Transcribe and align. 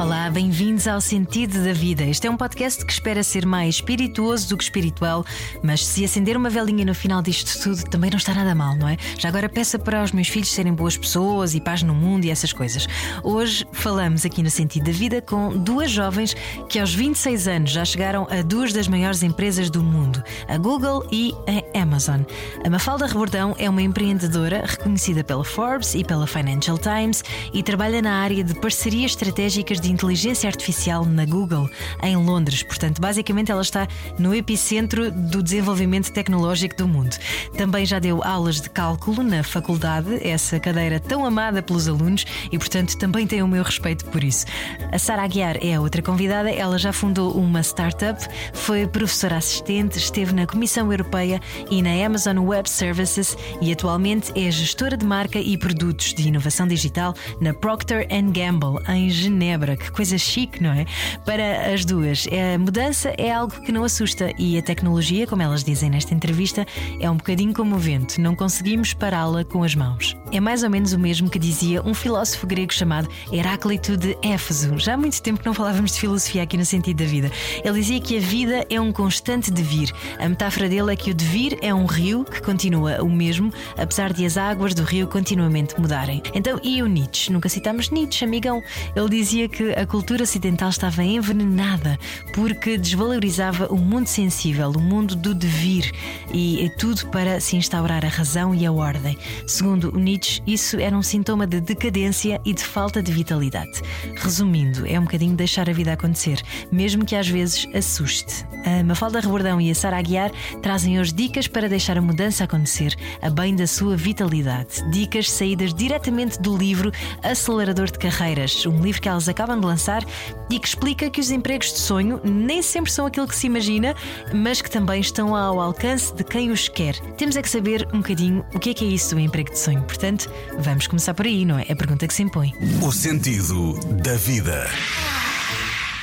Olá, 0.00 0.30
bem-vindos 0.30 0.86
ao 0.86 1.00
Sentido 1.00 1.64
da 1.64 1.72
Vida. 1.72 2.04
Este 2.04 2.28
é 2.28 2.30
um 2.30 2.36
podcast 2.36 2.86
que 2.86 2.92
espera 2.92 3.24
ser 3.24 3.44
mais 3.44 3.76
espirituoso 3.76 4.48
do 4.48 4.56
que 4.56 4.62
espiritual, 4.62 5.24
mas 5.60 5.84
se 5.84 6.04
acender 6.04 6.36
uma 6.36 6.48
velinha 6.48 6.84
no 6.84 6.94
final 6.94 7.20
disto 7.20 7.60
tudo 7.60 7.82
também 7.90 8.08
não 8.08 8.16
está 8.16 8.32
nada 8.32 8.54
mal, 8.54 8.76
não 8.76 8.88
é? 8.88 8.96
Já 9.18 9.28
agora 9.28 9.48
peça 9.48 9.76
para 9.76 10.04
os 10.04 10.12
meus 10.12 10.28
filhos 10.28 10.52
serem 10.52 10.72
boas 10.72 10.96
pessoas 10.96 11.52
e 11.52 11.60
paz 11.60 11.82
no 11.82 11.96
mundo 11.96 12.26
e 12.26 12.30
essas 12.30 12.52
coisas. 12.52 12.86
Hoje 13.24 13.66
falamos 13.72 14.24
aqui 14.24 14.40
no 14.40 14.50
Sentido 14.50 14.84
da 14.84 14.92
Vida 14.92 15.20
com 15.20 15.58
duas 15.58 15.90
jovens 15.90 16.36
que 16.68 16.78
aos 16.78 16.94
26 16.94 17.48
anos 17.48 17.70
já 17.72 17.84
chegaram 17.84 18.28
a 18.30 18.40
duas 18.40 18.72
das 18.72 18.86
maiores 18.86 19.24
empresas 19.24 19.68
do 19.68 19.82
mundo, 19.82 20.22
a 20.46 20.56
Google 20.58 21.08
e 21.10 21.34
a 21.74 21.82
Amazon. 21.82 22.20
A 22.64 22.70
Mafalda 22.70 23.04
Rebordão 23.04 23.56
é 23.58 23.68
uma 23.68 23.82
empreendedora 23.82 24.64
reconhecida 24.64 25.24
pela 25.24 25.44
Forbes 25.44 25.96
e 25.96 26.04
pela 26.04 26.26
Financial 26.26 26.78
Times 26.78 27.24
e 27.52 27.64
trabalha 27.64 28.00
na 28.00 28.12
área 28.12 28.44
de 28.44 28.54
parcerias 28.54 29.10
estratégicas 29.10 29.80
de 29.80 29.87
inteligência 29.90 30.48
artificial 30.48 31.04
na 31.04 31.24
Google, 31.24 31.68
em 32.02 32.16
Londres. 32.16 32.62
Portanto, 32.62 33.00
basicamente 33.00 33.50
ela 33.50 33.62
está 33.62 33.86
no 34.18 34.34
epicentro 34.34 35.10
do 35.10 35.42
desenvolvimento 35.42 36.12
tecnológico 36.12 36.76
do 36.76 36.88
mundo. 36.88 37.16
Também 37.56 37.86
já 37.86 37.98
deu 37.98 38.22
aulas 38.22 38.60
de 38.60 38.70
cálculo 38.70 39.22
na 39.22 39.42
faculdade, 39.42 40.26
essa 40.26 40.58
cadeira 40.60 41.00
tão 41.00 41.24
amada 41.24 41.62
pelos 41.62 41.88
alunos, 41.88 42.24
e 42.50 42.58
portanto 42.58 42.96
também 42.96 43.26
tem 43.26 43.42
o 43.42 43.48
meu 43.48 43.62
respeito 43.62 44.04
por 44.06 44.22
isso. 44.22 44.46
A 44.92 44.98
Sara 44.98 45.22
Aguiar 45.22 45.56
é 45.60 45.74
a 45.74 45.80
outra 45.80 46.02
convidada, 46.02 46.50
ela 46.50 46.78
já 46.78 46.92
fundou 46.92 47.32
uma 47.32 47.60
startup, 47.62 48.20
foi 48.52 48.86
professora 48.86 49.36
assistente, 49.36 49.98
esteve 49.98 50.32
na 50.32 50.46
Comissão 50.46 50.92
Europeia 50.92 51.40
e 51.70 51.82
na 51.82 52.04
Amazon 52.04 52.38
Web 52.38 52.68
Services 52.68 53.36
e 53.60 53.72
atualmente 53.72 54.32
é 54.34 54.50
gestora 54.50 54.96
de 54.96 55.06
marca 55.06 55.38
e 55.38 55.56
produtos 55.56 56.12
de 56.12 56.28
inovação 56.28 56.66
digital 56.66 57.14
na 57.40 57.54
Procter 57.54 58.06
Gamble, 58.32 58.82
em 58.88 59.08
Genebra 59.08 59.77
que 59.78 59.90
coisa 59.90 60.18
chique, 60.18 60.62
não 60.62 60.70
é? 60.70 60.84
Para 61.24 61.72
as 61.72 61.84
duas, 61.84 62.26
a 62.26 62.58
mudança 62.58 63.14
é 63.16 63.32
algo 63.32 63.60
que 63.62 63.72
não 63.72 63.84
assusta 63.84 64.32
e 64.38 64.58
a 64.58 64.62
tecnologia, 64.62 65.26
como 65.26 65.42
elas 65.42 65.64
dizem 65.64 65.90
nesta 65.90 66.14
entrevista, 66.14 66.66
é 67.00 67.10
um 67.10 67.16
bocadinho 67.16 67.52
como 67.52 67.76
o 67.76 67.78
vento, 67.78 68.20
não 68.20 68.34
conseguimos 68.34 68.92
pará-la 68.92 69.44
com 69.44 69.62
as 69.62 69.74
mãos. 69.74 70.16
É 70.32 70.40
mais 70.40 70.62
ou 70.62 70.70
menos 70.70 70.92
o 70.92 70.98
mesmo 70.98 71.30
que 71.30 71.38
dizia 71.38 71.82
um 71.82 71.94
filósofo 71.94 72.46
grego 72.46 72.72
chamado 72.72 73.08
Heráclito 73.32 73.96
de 73.96 74.16
Éfeso. 74.22 74.78
Já 74.78 74.94
há 74.94 74.96
muito 74.96 75.20
tempo 75.22 75.40
que 75.40 75.46
não 75.46 75.54
falávamos 75.54 75.92
de 75.92 76.00
filosofia 76.00 76.42
aqui 76.42 76.56
no 76.56 76.64
sentido 76.64 76.98
da 76.98 77.04
vida. 77.04 77.30
Ele 77.64 77.80
dizia 77.80 78.00
que 78.00 78.16
a 78.16 78.20
vida 78.20 78.66
é 78.68 78.80
um 78.80 78.92
constante 78.92 79.50
devir. 79.50 79.92
A 80.18 80.28
metáfora 80.28 80.68
dele 80.68 80.92
é 80.92 80.96
que 80.96 81.10
o 81.10 81.14
devir 81.14 81.58
é 81.62 81.72
um 81.72 81.86
rio 81.86 82.24
que 82.24 82.42
continua 82.42 83.02
o 83.02 83.08
mesmo, 83.08 83.52
apesar 83.76 84.12
de 84.12 84.24
as 84.24 84.36
águas 84.36 84.74
do 84.74 84.82
rio 84.82 85.06
continuamente 85.06 85.78
mudarem. 85.80 86.22
Então, 86.34 86.60
e 86.62 86.82
o 86.82 86.86
Nietzsche? 86.86 87.32
Nunca 87.32 87.48
citamos 87.48 87.90
Nietzsche, 87.90 88.24
amigão. 88.24 88.62
Ele 88.94 89.08
dizia 89.08 89.48
que 89.48 89.67
a 89.76 89.86
cultura 89.86 90.22
ocidental 90.22 90.68
estava 90.68 91.02
envenenada 91.02 91.98
porque 92.34 92.78
desvalorizava 92.78 93.66
o 93.66 93.76
mundo 93.76 94.06
sensível, 94.06 94.70
o 94.70 94.80
mundo 94.80 95.14
do 95.16 95.34
devir 95.34 95.92
e 96.32 96.70
tudo 96.78 97.06
para 97.08 97.40
se 97.40 97.56
instaurar 97.56 98.04
a 98.04 98.08
razão 98.08 98.54
e 98.54 98.64
a 98.64 98.72
ordem. 98.72 99.16
Segundo 99.46 99.92
Nietzsche, 99.92 100.42
isso 100.46 100.78
era 100.78 100.96
um 100.96 101.02
sintoma 101.02 101.46
de 101.46 101.60
decadência 101.60 102.40
e 102.44 102.52
de 102.52 102.62
falta 102.62 103.02
de 103.02 103.12
vitalidade. 103.12 103.82
Resumindo, 104.16 104.86
é 104.86 104.98
um 104.98 105.04
bocadinho 105.04 105.34
deixar 105.34 105.68
a 105.68 105.72
vida 105.72 105.92
acontecer, 105.92 106.40
mesmo 106.70 107.04
que 107.04 107.16
às 107.16 107.28
vezes 107.28 107.66
assuste. 107.74 108.46
A 108.64 108.82
Mafalda 108.84 109.20
Rebordão 109.20 109.60
e 109.60 109.70
a 109.70 109.74
Sara 109.74 109.98
Aguiar 109.98 110.30
trazem 110.62 111.00
hoje 111.00 111.12
dicas 111.12 111.46
para 111.46 111.68
deixar 111.68 111.96
a 111.96 112.02
mudança 112.02 112.44
acontecer, 112.44 112.94
a 113.22 113.30
bem 113.30 113.54
da 113.54 113.66
sua 113.66 113.96
vitalidade. 113.96 114.88
Dicas 114.90 115.30
saídas 115.30 115.72
diretamente 115.72 116.40
do 116.40 116.56
livro 116.56 116.92
Acelerador 117.22 117.90
de 117.90 117.98
Carreiras, 117.98 118.66
um 118.66 118.80
livro 118.80 119.00
que 119.00 119.08
elas 119.08 119.28
acabam 119.28 119.57
de 119.60 119.66
lançar 119.66 120.04
e 120.50 120.58
que 120.58 120.68
explica 120.68 121.10
que 121.10 121.20
os 121.20 121.30
empregos 121.30 121.72
de 121.72 121.78
sonho 121.78 122.20
nem 122.24 122.62
sempre 122.62 122.90
são 122.90 123.06
aquilo 123.06 123.28
que 123.28 123.36
se 123.36 123.46
imagina, 123.46 123.94
mas 124.34 124.60
que 124.60 124.70
também 124.70 125.00
estão 125.00 125.34
ao 125.34 125.60
alcance 125.60 126.14
de 126.14 126.24
quem 126.24 126.50
os 126.50 126.68
quer. 126.68 126.98
Temos 127.16 127.36
é 127.36 127.42
que 127.42 127.48
saber 127.48 127.86
um 127.92 127.98
bocadinho 127.98 128.44
o 128.54 128.58
que 128.58 128.70
é 128.70 128.74
que 128.74 128.84
é 128.84 128.88
isso 128.88 129.14
do 129.14 129.20
emprego 129.20 129.50
de 129.50 129.58
sonho. 129.58 129.82
Portanto, 129.82 130.30
vamos 130.58 130.86
começar 130.86 131.14
por 131.14 131.26
aí, 131.26 131.44
não 131.44 131.58
é? 131.58 131.66
É 131.68 131.72
a 131.72 131.76
pergunta 131.76 132.06
que 132.06 132.14
se 132.14 132.22
impõe. 132.22 132.52
O 132.82 132.92
sentido 132.92 133.78
da 134.02 134.14
vida. 134.14 134.68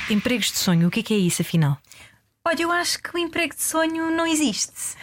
Empregos 0.08 0.52
de 0.52 0.58
sonho, 0.58 0.88
o 0.88 0.90
que 0.90 1.00
é 1.00 1.02
que 1.02 1.14
é 1.14 1.18
isso 1.18 1.42
afinal? 1.42 1.78
Olha, 2.44 2.62
eu 2.62 2.70
acho 2.70 3.02
que 3.02 3.14
o 3.14 3.18
emprego 3.18 3.56
de 3.56 3.62
sonho 3.62 4.10
não 4.10 4.24
existe. 4.24 4.96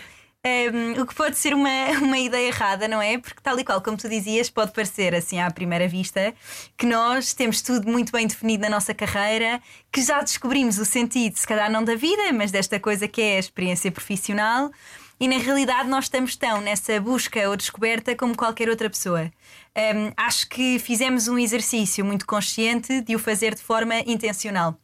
Um, 0.46 1.02
o 1.02 1.08
que 1.08 1.16
pode 1.16 1.38
ser 1.38 1.54
uma, 1.54 1.70
uma 2.04 2.20
ideia 2.20 2.48
errada, 2.48 2.86
não 2.86 3.02
é? 3.02 3.18
Porque, 3.18 3.40
tal 3.42 3.58
e 3.58 3.64
qual 3.64 3.82
como 3.82 3.96
tu 3.96 4.10
dizias, 4.10 4.50
pode 4.50 4.74
parecer 4.74 5.16
assim 5.16 5.40
à 5.40 5.50
primeira 5.50 5.88
vista 5.88 6.34
que 6.78 6.86
nós 6.86 7.34
temos 7.34 7.62
tudo 7.62 7.90
muito 7.90 8.12
bem 8.12 8.28
definido 8.28 8.64
na 8.64 8.70
nossa 8.70 8.94
carreira, 8.94 9.62
que 9.90 10.02
já 10.02 10.22
descobrimos 10.22 10.78
o 10.78 10.84
sentido, 10.84 11.38
se 11.38 11.48
calhar 11.48 11.72
não 11.72 11.82
da 11.82 11.96
vida, 11.96 12.34
mas 12.34 12.52
desta 12.52 12.78
coisa 12.78 13.08
que 13.08 13.22
é 13.22 13.38
a 13.38 13.40
experiência 13.40 13.90
profissional. 13.90 14.70
E 15.18 15.28
na 15.30 15.38
realidade 15.38 15.88
nós 15.88 16.06
estamos 16.06 16.36
tão 16.36 16.60
nessa 16.60 17.00
busca 17.00 17.48
ou 17.48 17.56
descoberta 17.56 18.14
como 18.14 18.36
qualquer 18.36 18.68
outra 18.68 18.90
pessoa. 18.90 19.32
Um, 19.78 20.12
acho 20.18 20.50
que 20.50 20.78
fizemos 20.78 21.30
um 21.30 21.38
exercício 21.38 22.04
muito 22.04 22.26
consciente 22.26 23.00
de 23.00 23.16
o 23.16 23.20
fazer 23.20 23.56
de 23.56 23.62
forma 23.62 24.00
intencional. 24.00 24.78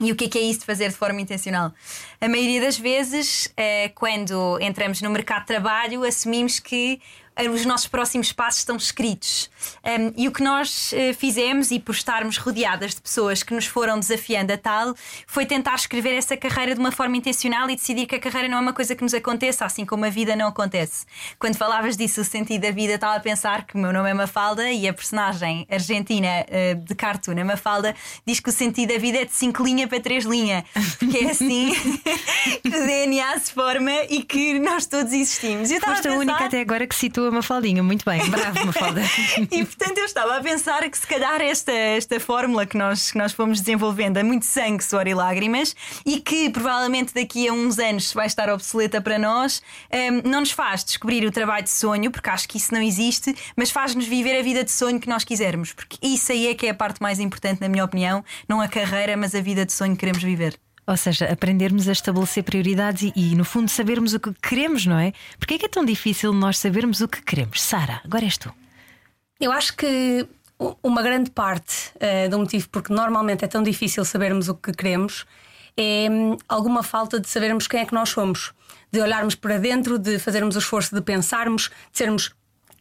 E 0.00 0.12
o 0.12 0.16
que 0.16 0.26
é, 0.26 0.28
que 0.28 0.38
é 0.38 0.42
isso 0.42 0.60
de 0.60 0.66
fazer 0.66 0.88
de 0.90 0.94
forma 0.94 1.20
intencional? 1.20 1.72
A 2.20 2.28
maioria 2.28 2.60
das 2.60 2.78
vezes, 2.78 3.52
eh, 3.56 3.88
quando 3.96 4.56
entramos 4.60 5.02
no 5.02 5.10
mercado 5.10 5.40
de 5.40 5.46
trabalho, 5.48 6.04
assumimos 6.04 6.60
que 6.60 7.00
os 7.46 7.64
nossos 7.64 7.86
próximos 7.86 8.32
passos 8.32 8.60
estão 8.60 8.76
escritos. 8.76 9.50
Um, 9.84 10.12
e 10.16 10.26
o 10.26 10.32
que 10.32 10.42
nós 10.42 10.92
uh, 10.92 11.14
fizemos, 11.14 11.70
e 11.70 11.78
por 11.78 11.94
estarmos 11.94 12.36
rodeadas 12.36 12.94
de 12.94 13.00
pessoas 13.00 13.42
que 13.42 13.54
nos 13.54 13.66
foram 13.66 13.98
desafiando 13.98 14.52
a 14.52 14.58
tal, 14.58 14.94
foi 15.26 15.46
tentar 15.46 15.74
escrever 15.74 16.14
essa 16.14 16.36
carreira 16.36 16.74
de 16.74 16.80
uma 16.80 16.90
forma 16.90 17.16
intencional 17.16 17.70
e 17.70 17.76
decidir 17.76 18.06
que 18.06 18.16
a 18.16 18.18
carreira 18.18 18.48
não 18.48 18.58
é 18.58 18.60
uma 18.60 18.72
coisa 18.72 18.94
que 18.96 19.02
nos 19.02 19.14
aconteça, 19.14 19.64
assim 19.64 19.84
como 19.84 20.04
a 20.04 20.10
vida 20.10 20.34
não 20.34 20.48
acontece. 20.48 21.06
Quando 21.38 21.56
falavas 21.56 21.96
disso, 21.96 22.22
o 22.22 22.24
sentido 22.24 22.62
da 22.62 22.70
vida, 22.70 22.94
estava 22.94 23.16
a 23.16 23.20
pensar 23.20 23.66
que 23.66 23.74
o 23.76 23.78
meu 23.78 23.92
nome 23.92 24.10
é 24.10 24.14
Mafalda 24.14 24.70
e 24.70 24.88
a 24.88 24.92
personagem 24.92 25.66
argentina 25.70 26.28
uh, 26.28 26.74
de 26.84 26.94
cartoon, 26.94 27.38
a 27.40 27.44
Mafalda, 27.44 27.94
diz 28.26 28.40
que 28.40 28.48
o 28.48 28.52
sentido 28.52 28.92
da 28.92 28.98
vida 28.98 29.18
é 29.18 29.24
de 29.24 29.32
5 29.32 29.62
linhas 29.62 29.88
para 29.88 30.00
3 30.00 30.24
linhas, 30.24 30.64
porque 30.98 31.18
é 31.18 31.30
assim 31.30 31.72
que 32.62 32.68
o 32.68 32.86
DNA 32.86 33.38
se 33.38 33.52
forma 33.52 33.92
e 34.08 34.22
que 34.22 34.58
nós 34.58 34.86
todos 34.86 35.12
existimos. 35.12 35.70
Eu 35.70 35.80
Foste 35.80 35.90
a, 35.90 36.02
pensar... 36.02 36.10
a 36.10 36.18
única 36.18 36.44
até 36.44 36.60
agora 36.60 36.86
que 36.86 36.94
citou 36.94 37.27
uma 37.28 37.38
Mafaldinha, 37.38 37.82
muito 37.82 38.04
bem, 38.04 38.28
bravo, 38.28 38.66
Mafalda. 38.66 39.00
e 39.50 39.64
portanto 39.64 39.98
eu 39.98 40.04
estava 40.04 40.36
a 40.36 40.40
pensar 40.40 40.88
que 40.88 40.98
se 40.98 41.06
calhar 41.06 41.40
esta, 41.40 41.72
esta 41.72 42.18
fórmula 42.20 42.66
que 42.66 42.76
nós, 42.76 43.10
que 43.10 43.18
nós 43.18 43.32
fomos 43.32 43.60
desenvolvendo 43.60 44.16
é 44.16 44.22
muito 44.22 44.44
sangue, 44.44 44.82
suor 44.82 45.06
e 45.06 45.14
lágrimas 45.14 45.74
e 46.04 46.20
que 46.20 46.50
provavelmente 46.50 47.14
daqui 47.14 47.48
a 47.48 47.52
uns 47.52 47.78
anos 47.78 48.12
vai 48.12 48.26
estar 48.26 48.48
obsoleta 48.50 49.00
para 49.00 49.18
nós, 49.18 49.62
um, 49.92 50.28
não 50.28 50.40
nos 50.40 50.50
faz 50.50 50.84
descobrir 50.84 51.24
o 51.24 51.30
trabalho 51.30 51.64
de 51.64 51.70
sonho, 51.70 52.10
porque 52.10 52.30
acho 52.30 52.48
que 52.48 52.58
isso 52.58 52.72
não 52.72 52.82
existe, 52.82 53.34
mas 53.56 53.70
faz-nos 53.70 54.06
viver 54.06 54.38
a 54.38 54.42
vida 54.42 54.64
de 54.64 54.70
sonho 54.70 55.00
que 55.00 55.08
nós 55.08 55.24
quisermos, 55.24 55.72
porque 55.72 55.96
isso 56.02 56.32
aí 56.32 56.48
é 56.48 56.54
que 56.54 56.66
é 56.66 56.70
a 56.70 56.74
parte 56.74 57.00
mais 57.00 57.20
importante, 57.20 57.60
na 57.60 57.68
minha 57.68 57.84
opinião, 57.84 58.24
não 58.48 58.60
a 58.60 58.68
carreira, 58.68 59.16
mas 59.16 59.34
a 59.34 59.40
vida 59.40 59.64
de 59.64 59.72
sonho 59.72 59.92
que 59.92 60.00
queremos 60.00 60.22
viver. 60.22 60.58
Ou 60.88 60.96
seja, 60.96 61.26
aprendermos 61.26 61.86
a 61.86 61.92
estabelecer 61.92 62.42
prioridades 62.42 63.02
e, 63.02 63.12
e, 63.14 63.34
no 63.34 63.44
fundo, 63.44 63.68
sabermos 63.68 64.14
o 64.14 64.20
que 64.20 64.32
queremos, 64.32 64.86
não 64.86 64.98
é? 64.98 65.12
Porque 65.38 65.54
é 65.54 65.58
que 65.58 65.66
é 65.66 65.68
tão 65.68 65.84
difícil 65.84 66.32
nós 66.32 66.56
sabermos 66.56 67.02
o 67.02 67.06
que 67.06 67.20
queremos? 67.20 67.62
Sara, 67.62 68.00
agora 68.02 68.24
és 68.24 68.38
tu. 68.38 68.50
Eu 69.38 69.52
acho 69.52 69.76
que 69.76 70.26
uma 70.82 71.02
grande 71.02 71.30
parte 71.30 71.92
uh, 71.96 72.30
do 72.30 72.38
motivo 72.38 72.70
porque 72.70 72.90
normalmente 72.90 73.44
é 73.44 73.48
tão 73.48 73.62
difícil 73.62 74.02
sabermos 74.02 74.48
o 74.48 74.54
que 74.54 74.72
queremos 74.72 75.26
é 75.76 76.08
um, 76.10 76.36
alguma 76.48 76.82
falta 76.82 77.20
de 77.20 77.28
sabermos 77.28 77.68
quem 77.68 77.80
é 77.80 77.84
que 77.84 77.94
nós 77.94 78.08
somos, 78.08 78.52
de 78.90 79.00
olharmos 79.00 79.34
para 79.34 79.58
dentro, 79.58 79.98
de 79.98 80.18
fazermos 80.18 80.56
o 80.56 80.58
esforço 80.58 80.94
de 80.94 81.02
pensarmos, 81.02 81.70
de 81.92 81.98
sermos 81.98 82.34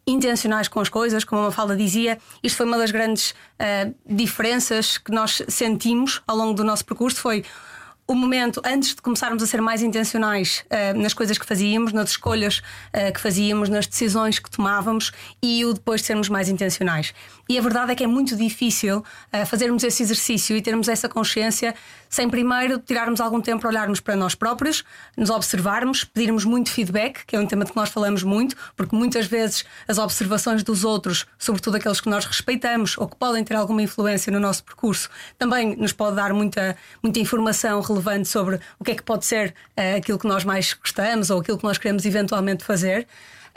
intencionais 0.07 0.69
com 0.69 0.79
as 0.79 0.87
coisas, 0.87 1.23
como 1.25 1.41
a 1.41 1.45
Mafalda 1.45 1.75
dizia. 1.75 2.17
Isto 2.41 2.57
foi 2.57 2.65
uma 2.65 2.77
das 2.77 2.89
grandes 2.89 3.31
uh, 3.31 3.93
diferenças 4.05 4.97
que 4.97 5.11
nós 5.11 5.43
sentimos 5.49 6.21
ao 6.25 6.37
longo 6.37 6.53
do 6.53 6.63
nosso 6.63 6.85
percurso. 6.85 7.19
Foi 7.19 7.43
o 8.07 8.15
momento 8.15 8.61
antes 8.63 8.95
de 8.95 9.01
começarmos 9.01 9.43
a 9.43 9.45
ser 9.45 9.61
mais 9.61 9.83
intencionais 9.83 10.63
uh, 10.71 10.97
nas 10.97 11.13
coisas 11.13 11.37
que 11.37 11.45
fazíamos, 11.45 11.91
nas 11.91 12.11
escolhas 12.11 12.59
uh, 12.59 13.11
que 13.13 13.19
fazíamos, 13.19 13.67
nas 13.67 13.85
decisões 13.85 14.39
que 14.39 14.49
tomávamos 14.49 15.11
e 15.43 15.65
o 15.65 15.73
depois 15.73 15.99
de 15.99 16.07
sermos 16.07 16.29
mais 16.29 16.47
intencionais. 16.47 17.13
E 17.49 17.57
a 17.57 17.61
verdade 17.61 17.91
é 17.91 17.95
que 17.95 18.03
é 18.03 18.07
muito 18.07 18.35
difícil 18.37 18.99
uh, 18.99 19.45
fazermos 19.45 19.83
esse 19.83 20.01
exercício 20.01 20.55
e 20.55 20.61
termos 20.61 20.87
essa 20.87 21.09
consciência 21.09 21.75
sem 22.09 22.29
primeiro 22.29 22.79
tirarmos 22.79 23.19
algum 23.19 23.41
tempo 23.41 23.61
para 23.61 23.69
olharmos 23.69 23.99
para 23.99 24.15
nós 24.15 24.35
próprios, 24.35 24.83
nos 25.15 25.29
observarmos, 25.29 26.03
pedirmos 26.03 26.45
muito 26.45 26.71
feedback, 26.71 27.25
que 27.25 27.35
é 27.35 27.39
um 27.39 27.45
tema 27.45 27.65
de 27.65 27.71
que 27.71 27.77
nós 27.77 27.89
falamos 27.89 28.23
muito, 28.23 28.55
porque 28.75 28.95
muitas 28.95 29.25
vezes 29.25 29.65
as 29.87 29.97
observações 29.97 30.63
dos 30.63 30.83
outros, 30.83 31.25
sobretudo 31.37 31.77
aqueles 31.77 32.01
que 32.01 32.09
nós 32.09 32.25
respeitamos 32.25 32.97
ou 32.97 33.07
que 33.07 33.15
podem 33.15 33.43
ter 33.43 33.55
alguma 33.55 33.81
influência 33.81 34.31
no 34.31 34.39
nosso 34.39 34.63
percurso, 34.63 35.09
também 35.37 35.75
nos 35.75 35.93
pode 35.93 36.15
dar 36.15 36.33
muita, 36.33 36.75
muita 37.01 37.19
informação 37.19 37.81
relevante 37.81 38.27
sobre 38.27 38.59
o 38.79 38.83
que 38.83 38.91
é 38.91 38.95
que 38.95 39.03
pode 39.03 39.25
ser 39.25 39.53
uh, 39.77 39.97
aquilo 39.97 40.19
que 40.19 40.27
nós 40.27 40.43
mais 40.43 40.73
gostamos 40.73 41.29
ou 41.29 41.39
aquilo 41.39 41.57
que 41.57 41.63
nós 41.63 41.77
queremos 41.77 42.05
eventualmente 42.05 42.63
fazer. 42.63 43.07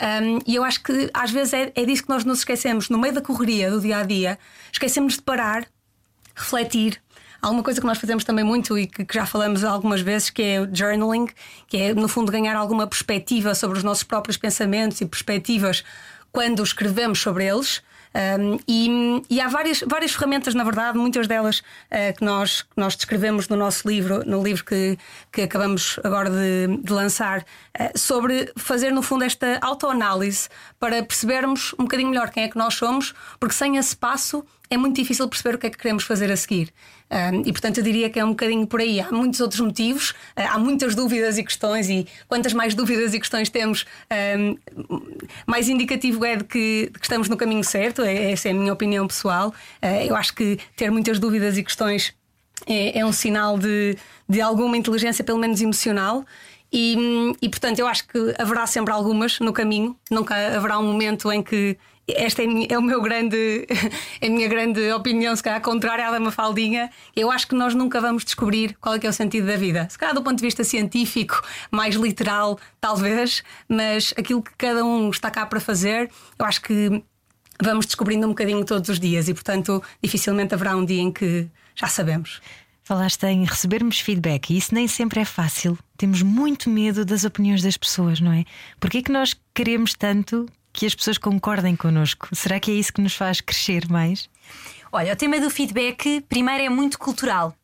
Um, 0.00 0.38
e 0.46 0.55
eu 0.55 0.64
acho 0.64 0.82
que 0.82 1.11
às 1.12 1.31
vezes 1.31 1.53
é, 1.53 1.73
é 1.75 1.85
disso 1.85 2.05
que 2.05 2.08
nós 2.08 2.25
nos 2.25 2.38
esquecemos. 2.38 2.88
No 2.88 2.99
meio 2.99 3.12
da 3.12 3.20
correria 3.20 3.70
do 3.70 3.81
dia 3.81 3.99
a 3.99 4.03
dia, 4.03 4.38
esquecemos 4.73 5.14
de 5.14 5.23
parar, 5.23 5.67
refletir, 6.35 7.00
Há 7.43 7.49
uma 7.49 7.63
coisa 7.63 7.81
que 7.81 7.87
nós 7.87 7.99
fazemos 7.99 8.25
também 8.25 8.45
muito 8.45 8.79
e 8.79 8.87
que, 8.87 9.05
que, 9.05 9.15
já 9.15 9.25
falamos 9.25 9.65
algumas 9.65 10.01
vezes, 10.01 10.29
que 10.29 10.43
é 10.43 10.61
o 10.61 10.69
journaling, 10.73 11.29
que 11.67 11.77
é, 11.77 11.95
no 11.95 12.09
fundo, 12.09 12.31
ganhar 12.31 12.55
alguma 12.55 12.87
perspectiva 12.87 13.55
sobre 13.55 13.79
os 13.79 13.85
nossos 13.85 14.03
próprios 14.03 14.37
pensamentos 14.37 15.01
e 15.01 15.07
perspectivas 15.07 15.83
quando 16.31 16.63
escrevemos 16.63 17.21
sobre 17.21 17.47
eles. 17.47 17.83
Um, 18.13 18.59
e, 18.67 19.23
e, 19.31 19.41
há 19.41 19.47
várias, 19.47 19.85
várias 19.87 20.13
ferramentas, 20.13 20.53
na 20.53 20.65
verdade, 20.65 20.99
muitas 20.99 21.29
delas 21.29 21.61
uh, 21.61 22.17
que, 22.17 22.25
nós, 22.25 22.67
nós 22.77 22.97
descrevemos 22.97 23.49
no 23.49 23.57
nosso 23.57 23.89
livro, 23.89 24.25
no 24.27 24.43
livro 24.43 24.65
que, 24.65 24.99
que 25.31 25.43
acabamos 25.43 25.99
agora 26.03 26.29
de, 26.29 26.77
de 26.83 26.93
lançar, 26.93 27.41
uh, 27.41 27.97
sobre 27.97 28.53
fazer, 28.57 28.91
no 28.91 29.01
fundo, 29.01 29.23
esta 29.23 29.59
autoanálise 29.63 30.49
para 30.81 31.05
percebermos 31.05 31.73
um 31.75 31.85
bocadinho 31.85 32.11
melhor 32.11 32.31
quem 32.31 32.43
é 32.43 32.49
que 32.49 32.59
nós 32.59 32.75
somos, 32.75 33.15
porque 33.39 33.55
sem 33.55 33.77
esse 33.77 33.97
passo 33.97 34.45
é 34.69 34.77
muito 34.77 34.97
difícil 34.97 35.29
perceber 35.29 35.55
o 35.55 35.59
que 35.59 35.69
é 35.69 35.71
que 35.71 35.79
queremos 35.79 36.03
fazer 36.03 36.33
a 36.33 36.37
seguir. 36.37 36.73
E 37.45 37.53
portanto 37.53 37.79
eu 37.79 37.85
diria 37.85 38.09
que 38.09 38.21
é 38.21 38.25
um 38.25 38.31
bocadinho 38.31 38.67
por 38.67 38.81
aí. 38.81 39.01
Há 39.01 39.11
muitos 39.11 39.41
outros 39.41 39.61
motivos, 39.61 40.11
uh, 40.11 40.47
há 40.51 40.59
muitas 40.59 40.95
dúvidas 40.95 41.39
e 41.39 41.43
questões, 41.43 41.91
e 41.91 42.07
quantas 42.29 42.53
mais 42.53 42.75
dúvidas 42.75 43.15
e 43.15 43.19
questões 43.19 43.49
temos, 43.49 43.85
mais 45.47 45.69
indicativo 45.69 46.25
é 46.25 46.37
de 46.37 46.45
que, 46.45 46.91
estamos 47.03 47.29
no 47.29 47.37
caminho 47.37 47.65
certo. 47.65 48.03
É, 48.03 48.33
essa 48.33 48.49
é 48.49 48.53
a 48.53 48.55
minha 48.55 48.73
opinião 48.73 49.07
pessoal. 49.07 49.53
Uh, 49.83 50.07
eu 50.07 50.15
acho 50.15 50.35
que 50.35 50.59
ter 50.77 50.91
muitas 50.91 51.19
dúvidas 51.19 51.59
e 51.59 51.65
questões 51.65 52.15
é, 52.67 52.99
é 52.99 53.07
um 53.07 53.13
sinal 53.13 53.59
de, 53.59 53.97
de 54.29 54.41
alguma 54.41 54.77
inteligência, 54.77 55.25
pelo 55.25 55.39
menos 55.39 55.61
emocional. 55.61 56.25
E, 56.73 57.35
e, 57.43 57.49
portanto, 57.49 57.81
eu 57.81 57.87
acho 57.87 58.06
que 58.06 58.35
haverá 58.39 58.67
sempre 58.67 58.93
algumas 58.93 59.41
no 59.41 59.53
caminho, 59.53 59.97
nunca 60.09 60.35
haverá 60.56 60.79
um 60.79 60.85
momento 60.85 61.31
em 61.33 61.43
que 61.43 61.77
esta 62.17 62.43
é, 62.43 62.47
é, 62.69 62.79
o 62.79 62.83
meu 62.83 63.01
grande, 63.01 63.67
a 64.23 64.29
minha 64.29 64.49
grande 64.49 64.93
opinião, 64.93 65.35
se 65.35 65.43
calhar 65.43 65.61
contrária 65.61 66.07
à 66.07 66.11
da 66.11 66.21
Mafaldinha. 66.21 66.91
Eu 67.15 67.31
acho 67.31 67.47
que 67.47 67.55
nós 67.55 67.75
nunca 67.75 68.01
vamos 68.01 68.25
descobrir 68.25 68.77
qual 68.81 68.95
é, 68.95 68.99
que 68.99 69.07
é 69.07 69.11
o 69.11 69.12
sentido 69.12 69.47
da 69.47 69.57
vida. 69.57 69.87
Se 69.91 69.99
calhar 69.99 70.15
do 70.15 70.23
ponto 70.23 70.37
de 70.37 70.43
vista 70.43 70.65
científico, 70.65 71.43
mais 71.71 71.95
literal, 71.95 72.59
talvez, 72.81 73.43
mas 73.69 74.15
aquilo 74.17 74.43
que 74.43 74.53
cada 74.57 74.85
um 74.85 75.11
está 75.11 75.31
cá 75.31 75.47
para 75.47 75.61
fazer, 75.61 76.11
eu 76.39 76.47
acho 76.47 76.61
que 76.62 77.03
vamos 77.62 77.87
descobrindo 77.87 78.27
um 78.27 78.31
bocadinho 78.31 78.65
todos 78.65 78.89
os 78.89 78.99
dias 78.99 79.29
e, 79.29 79.35
portanto, 79.35 79.83
dificilmente 80.03 80.55
haverá 80.55 80.77
um 80.77 80.85
dia 80.85 81.01
em 81.01 81.13
que 81.13 81.49
já 81.75 81.87
sabemos. 81.87 82.41
Falaste 82.83 83.25
em 83.25 83.45
recebermos 83.45 84.01
feedback 84.01 84.51
e 84.51 84.56
isso 84.56 84.75
nem 84.75 84.89
sempre 84.89 85.21
é 85.21 85.25
fácil. 85.25 85.79
Temos 85.97 86.23
muito 86.23 86.69
medo 86.69 87.05
das 87.05 87.25
opiniões 87.25 87.63
das 87.63 87.77
pessoas, 87.77 88.21
não 88.21 88.33
é? 88.33 88.45
Porquê 88.81 88.99
é 88.99 89.03
que 89.03 89.13
nós 89.13 89.37
queremos 89.55 89.95
tanto 89.95 90.47
que 90.72 90.87
as 90.87 90.94
pessoas 90.94 91.19
concordem 91.19 91.76
connosco. 91.76 92.28
Será 92.32 92.61
que 92.61 92.70
é 92.70 92.75
isso 92.75 92.93
que 92.93 93.00
nos 93.00 93.14
faz 93.14 93.40
crescer 93.40 93.88
mais? 93.88 94.28
Olha, 94.93 95.12
o 95.12 95.17
tema 95.17 95.38
do 95.38 95.50
feedback, 95.50 96.20
primeiro, 96.28 96.64
é 96.64 96.69
muito 96.69 96.99
cultural. 96.99 97.55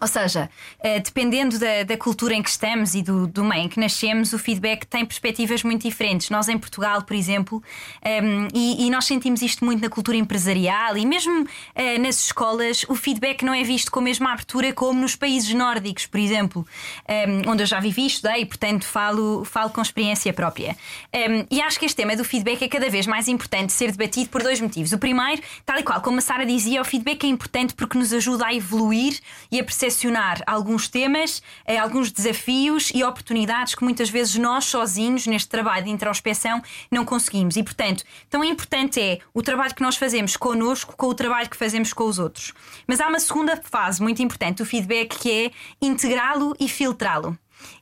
Ou 0.00 0.06
seja, 0.06 0.48
eh, 0.80 1.00
dependendo 1.00 1.58
da, 1.58 1.82
da, 1.82 1.96
cultura 1.96 2.34
em 2.34 2.42
que 2.42 2.50
estamos 2.50 2.94
e 2.94 3.02
do, 3.02 3.26
do, 3.26 3.44
meio 3.44 3.64
em 3.64 3.68
que 3.68 3.80
nascemos, 3.80 4.32
o 4.32 4.38
feedback 4.38 4.86
tem 4.86 5.04
perspectivas 5.04 5.62
muito 5.62 5.82
diferentes. 5.82 6.30
Nós, 6.30 6.48
em 6.48 6.56
Portugal, 6.56 7.02
por 7.02 7.16
exemplo, 7.16 7.58
um, 7.58 8.08
ehm, 8.08 8.48
e, 8.54 8.86
e, 8.86 8.90
nós 8.90 9.06
sentimos 9.06 9.42
isto 9.42 9.64
muito 9.64 9.82
na 9.82 9.88
cultura 9.88 10.16
empresarial 10.16 10.96
e 10.96 11.04
mesmo 11.04 11.42
uh, 11.42 12.00
nas 12.00 12.26
escolas, 12.26 12.84
o 12.88 12.94
feedback 12.94 13.44
não 13.44 13.52
é 13.52 13.62
visto 13.64 13.90
com 13.90 13.98
a 14.00 14.02
mesma 14.02 14.32
abertura 14.32 14.72
como 14.72 15.00
nos 15.00 15.16
países 15.16 15.52
nórdicos, 15.52 16.06
por 16.06 16.20
exemplo, 16.20 16.66
um, 17.08 17.12
ehm, 17.12 17.42
onde 17.48 17.62
eu 17.62 17.66
já 17.66 17.80
vivi, 17.80 18.06
estudei 18.06 18.44
portanto, 18.46 18.84
falo, 18.84 19.44
falo 19.44 19.70
com 19.70 19.82
experiência 19.82 20.32
própria. 20.32 20.76
Um, 21.12 21.18
ehm, 21.18 21.46
e 21.50 21.60
acho 21.60 21.78
que 21.78 21.86
este 21.86 21.96
tema 21.96 22.14
do 22.14 22.24
feedback 22.24 22.62
é 22.62 22.68
cada 22.68 22.88
vez 22.88 23.06
mais 23.06 23.26
importante 23.26 23.72
ser 23.72 23.90
debatido 23.90 24.30
por 24.30 24.42
dois 24.42 24.60
motivos. 24.60 24.92
O 24.92 24.98
primeiro, 24.98 25.42
tal 25.66 25.78
e 25.78 25.82
qual 25.82 26.00
como 26.00 26.18
a 26.18 26.20
Sara 26.20 26.46
dizia, 26.46 26.80
o 26.80 26.84
feedback 26.84 27.24
é 27.24 27.28
importante 27.28 27.74
porque 27.74 27.98
nos 27.98 28.12
ajuda 28.12 28.46
a 28.46 28.54
evoluir 28.54 29.18
e 29.50 29.58
a 29.58 29.64
perceber 29.64 29.87
percepcionar 29.88 30.42
alguns 30.46 30.86
temas, 30.86 31.42
eh, 31.64 31.78
alguns 31.78 32.12
desafios 32.12 32.90
e 32.94 33.02
oportunidades 33.02 33.74
que 33.74 33.82
muitas 33.82 34.10
vezes 34.10 34.36
nós 34.36 34.66
sozinhos, 34.66 35.26
neste 35.26 35.48
trabalho 35.48 35.86
de 35.86 35.90
introspeção, 35.90 36.62
não 36.90 37.04
conseguimos. 37.04 37.56
E, 37.56 37.62
portanto, 37.62 38.04
tão 38.28 38.44
importante 38.44 39.00
é 39.00 39.18
o 39.32 39.42
trabalho 39.42 39.74
que 39.74 39.82
nós 39.82 39.96
fazemos 39.96 40.36
connosco 40.36 40.94
com 40.96 41.06
o 41.06 41.14
trabalho 41.14 41.48
que 41.48 41.56
fazemos 41.56 41.92
com 41.92 42.04
os 42.04 42.18
outros. 42.18 42.52
Mas 42.86 43.00
há 43.00 43.08
uma 43.08 43.18
segunda 43.18 43.56
fase 43.56 44.02
muito 44.02 44.22
importante 44.22 44.58
do 44.58 44.66
feedback 44.66 45.18
que 45.18 45.46
é 45.46 45.50
integrá-lo 45.80 46.54
e 46.60 46.68
filtrá-lo. 46.68 47.38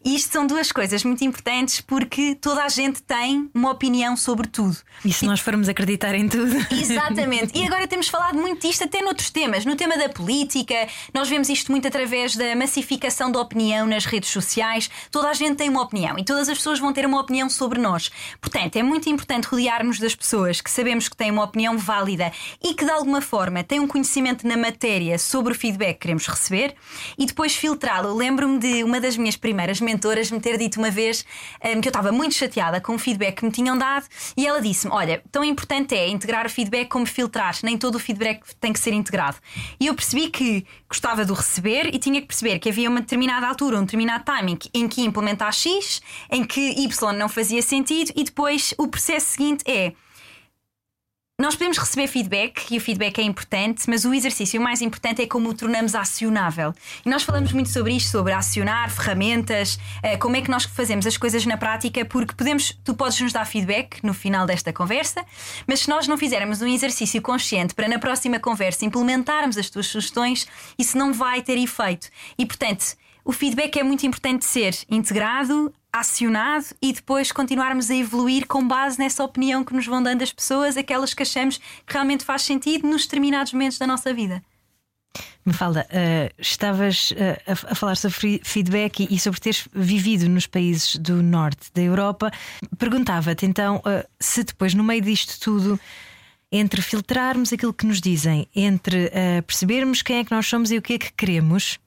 Isto 0.06 0.32
são 0.34 0.46
duas 0.46 0.70
coisas 0.70 1.02
muito 1.02 1.24
importantes 1.24 1.80
porque 1.80 2.36
toda 2.36 2.62
a 2.62 2.68
gente 2.68 3.02
tem 3.02 3.50
uma 3.52 3.72
opinião 3.72 4.16
sobre 4.16 4.46
tudo. 4.46 4.76
E 5.04 5.12
se 5.12 5.26
nós 5.26 5.40
formos 5.40 5.68
acreditar 5.68 6.14
em 6.14 6.28
tudo? 6.28 6.54
Exatamente. 6.70 7.58
E 7.58 7.66
agora 7.66 7.88
temos 7.88 8.06
falado 8.06 8.38
muito 8.38 8.64
disto 8.64 8.84
até 8.84 9.02
noutros 9.02 9.30
temas. 9.30 9.64
No 9.64 9.74
tema 9.74 9.98
da 9.98 10.08
política, 10.08 10.86
nós 11.12 11.28
vemos 11.28 11.48
isto 11.48 11.72
muito 11.72 11.88
através 11.88 12.36
da 12.36 12.54
massificação 12.54 13.32
da 13.32 13.40
opinião 13.40 13.84
nas 13.84 14.04
redes 14.04 14.30
sociais. 14.30 14.88
Toda 15.10 15.28
a 15.28 15.34
gente 15.34 15.56
tem 15.56 15.68
uma 15.68 15.82
opinião 15.82 16.16
e 16.16 16.24
todas 16.24 16.48
as 16.48 16.56
pessoas 16.56 16.78
vão 16.78 16.92
ter 16.92 17.04
uma 17.04 17.20
opinião 17.20 17.50
sobre 17.50 17.80
nós. 17.80 18.08
Portanto, 18.40 18.76
é 18.76 18.84
muito 18.84 19.08
importante 19.10 19.48
rodearmos 19.48 19.98
das 19.98 20.14
pessoas 20.14 20.60
que 20.60 20.70
sabemos 20.70 21.08
que 21.08 21.16
têm 21.16 21.32
uma 21.32 21.42
opinião 21.42 21.76
válida 21.76 22.30
e 22.62 22.74
que 22.74 22.84
de 22.84 22.90
alguma 22.92 23.20
forma 23.20 23.64
têm 23.64 23.80
um 23.80 23.88
conhecimento 23.88 24.46
na 24.46 24.56
matéria 24.56 25.18
sobre 25.18 25.52
o 25.52 25.56
feedback 25.56 25.94
que 25.94 26.00
queremos 26.02 26.28
receber 26.28 26.76
e 27.18 27.26
depois 27.26 27.56
filtrá-lo. 27.56 28.14
Lembro-me 28.14 28.60
de 28.60 28.84
uma 28.84 29.00
das 29.00 29.16
minhas 29.16 29.34
primeiras 29.34 29.56
primeiras 29.56 29.80
mentoras 29.96 30.31
me 30.31 30.38
ter 30.38 30.58
dito 30.58 30.78
uma 30.78 30.90
vez 30.90 31.25
um, 31.64 31.69
ehm, 31.69 31.81
que 31.81 31.88
eu 31.88 31.90
estava 31.90 32.12
muito 32.12 32.34
chateada 32.34 32.81
com 32.81 32.94
o 32.94 32.98
feedback 32.98 33.37
que 33.37 33.44
me 33.44 33.50
tinham 33.50 33.76
dado 33.76 34.06
e 34.37 34.46
ela 34.46 34.60
disse-me: 34.60 34.93
Olha, 34.93 35.22
tão 35.32 35.43
importante 35.43 35.94
é 35.94 36.08
integrar 36.08 36.46
o 36.46 36.50
feedback 36.50 36.88
como 36.88 37.06
filtrar, 37.06 37.56
nem 37.62 37.78
todo 37.78 37.96
o 37.96 37.98
feedback 37.98 38.54
tem 38.60 38.72
que 38.72 38.78
ser 38.78 38.93
integrado. 38.93 39.38
E 39.81 39.87
eu 39.87 39.94
percebi 39.94 40.28
que 40.28 40.66
gostava 40.88 41.25
do 41.25 41.32
receber 41.32 41.94
e 41.94 41.98
tinha 41.98 42.20
que 42.20 42.26
perceber 42.26 42.58
que 42.58 42.69
havia 42.69 42.88
uma 42.88 43.00
determinada 43.00 43.48
altura, 43.48 43.78
um 43.78 43.84
determinado 43.84 44.25
timing 44.25 44.58
em 44.75 44.87
que 44.87 45.02
implementar 45.02 45.52
X, 45.52 46.00
em 46.31 46.44
que 46.44 46.60
Y 46.60 47.12
não 47.12 47.28
fazia 47.28 47.62
sentido 47.62 48.12
e 48.14 48.22
depois 48.22 48.75
o 48.78 48.87
processo 48.87 49.26
seguinte 49.26 49.64
é 49.66 49.92
nós 51.38 51.54
podemos 51.54 51.76
receber 51.76 52.06
feedback 52.06 52.72
e 52.72 52.78
o 52.78 52.80
feedback 52.80 53.18
é 53.18 53.22
importante, 53.22 53.82
mas 53.88 54.06
o 54.06 54.14
exercício 54.14 54.58
mais 54.58 54.80
importante 54.80 55.20
é 55.20 55.26
como 55.26 55.50
o 55.50 55.54
tornamos 55.54 55.94
acionável. 55.94 56.72
E 57.04 57.10
nós 57.10 57.24
falamos 57.24 57.52
muito 57.52 57.68
sobre 57.68 57.92
isto, 57.92 58.10
sobre 58.10 58.32
acionar 58.32 58.90
ferramentas, 58.90 59.78
eh, 60.02 60.16
como 60.16 60.34
é 60.36 60.40
que 60.40 60.50
nós 60.50 60.64
fazemos 60.64 61.06
as 61.06 61.18
coisas 61.18 61.44
na 61.44 61.58
prática, 61.58 62.06
porque 62.06 62.34
podemos, 62.34 62.72
tu 62.82 62.94
podes 62.94 63.20
nos 63.20 63.34
dar 63.34 63.44
feedback 63.44 64.02
no 64.02 64.14
final 64.14 64.46
desta 64.46 64.72
conversa, 64.72 65.26
mas 65.66 65.80
se 65.80 65.90
nós 65.90 66.08
não 66.08 66.16
fizermos 66.16 66.62
um 66.62 66.66
exercício 66.66 67.20
consciente 67.20 67.75
para 67.75 67.87
na 67.87 67.99
próxima 67.99 68.40
conversa 68.40 68.87
implementarmos 68.87 69.58
as 69.58 69.68
tuas 69.68 69.88
sugestões, 69.88 70.46
isso 70.78 70.96
não 70.96 71.12
vai 71.12 71.42
ter 71.42 71.58
efeito. 71.58 72.08
E 72.38 72.46
portanto, 72.46 72.96
o 73.22 73.32
feedback 73.32 73.78
é 73.78 73.82
muito 73.82 74.06
importante 74.06 74.46
ser 74.46 74.75
integrado, 74.88 75.70
acionado 75.98 76.66
e 76.80 76.92
depois 76.92 77.32
continuarmos 77.32 77.90
a 77.90 77.94
evoluir 77.94 78.46
com 78.46 78.66
base 78.66 78.98
nessa 78.98 79.24
opinião 79.24 79.64
que 79.64 79.74
nos 79.74 79.86
vão 79.86 80.02
dando 80.02 80.22
as 80.22 80.32
pessoas, 80.32 80.76
aquelas 80.76 81.14
que 81.14 81.22
achamos 81.22 81.58
que 81.58 81.92
realmente 81.92 82.24
faz 82.24 82.42
sentido 82.42 82.86
nos 82.86 83.02
determinados 83.02 83.52
momentos 83.52 83.78
da 83.78 83.86
nossa 83.86 84.12
vida. 84.12 84.42
Me 85.44 85.52
fala, 85.52 85.86
uh, 85.90 86.34
estavas 86.38 87.12
uh, 87.12 87.14
a, 87.46 87.72
a, 87.72 87.74
falar 87.74 87.96
sobre 87.96 88.40
feedback 88.44 89.04
e, 89.04 89.14
e, 89.14 89.18
sobre 89.18 89.40
teres 89.40 89.68
vivido 89.72 90.28
nos 90.28 90.46
países 90.46 90.96
do 90.96 91.22
norte 91.22 91.70
da 91.72 91.82
Europa. 91.82 92.30
Perguntava-te 92.78 93.46
então 93.46 93.76
uh, 93.76 94.06
se 94.18 94.42
depois, 94.42 94.74
no 94.74 94.82
meio 94.82 95.00
disto 95.00 95.38
tudo, 95.40 95.78
entre 96.50 96.82
filtrarmos 96.82 97.52
aquilo 97.52 97.72
que 97.72 97.86
nos 97.86 98.00
dizem, 98.00 98.46
entre 98.54 99.10
percebermos 99.44 100.00
quem 100.00 100.18
é 100.18 100.24
que 100.24 100.30
nós 100.30 100.46
somos 100.46 100.70
e 100.70 100.78
o 100.78 100.82
que 100.82 100.94
é 100.94 100.98
que 100.98 101.12
queremos, 101.12 101.80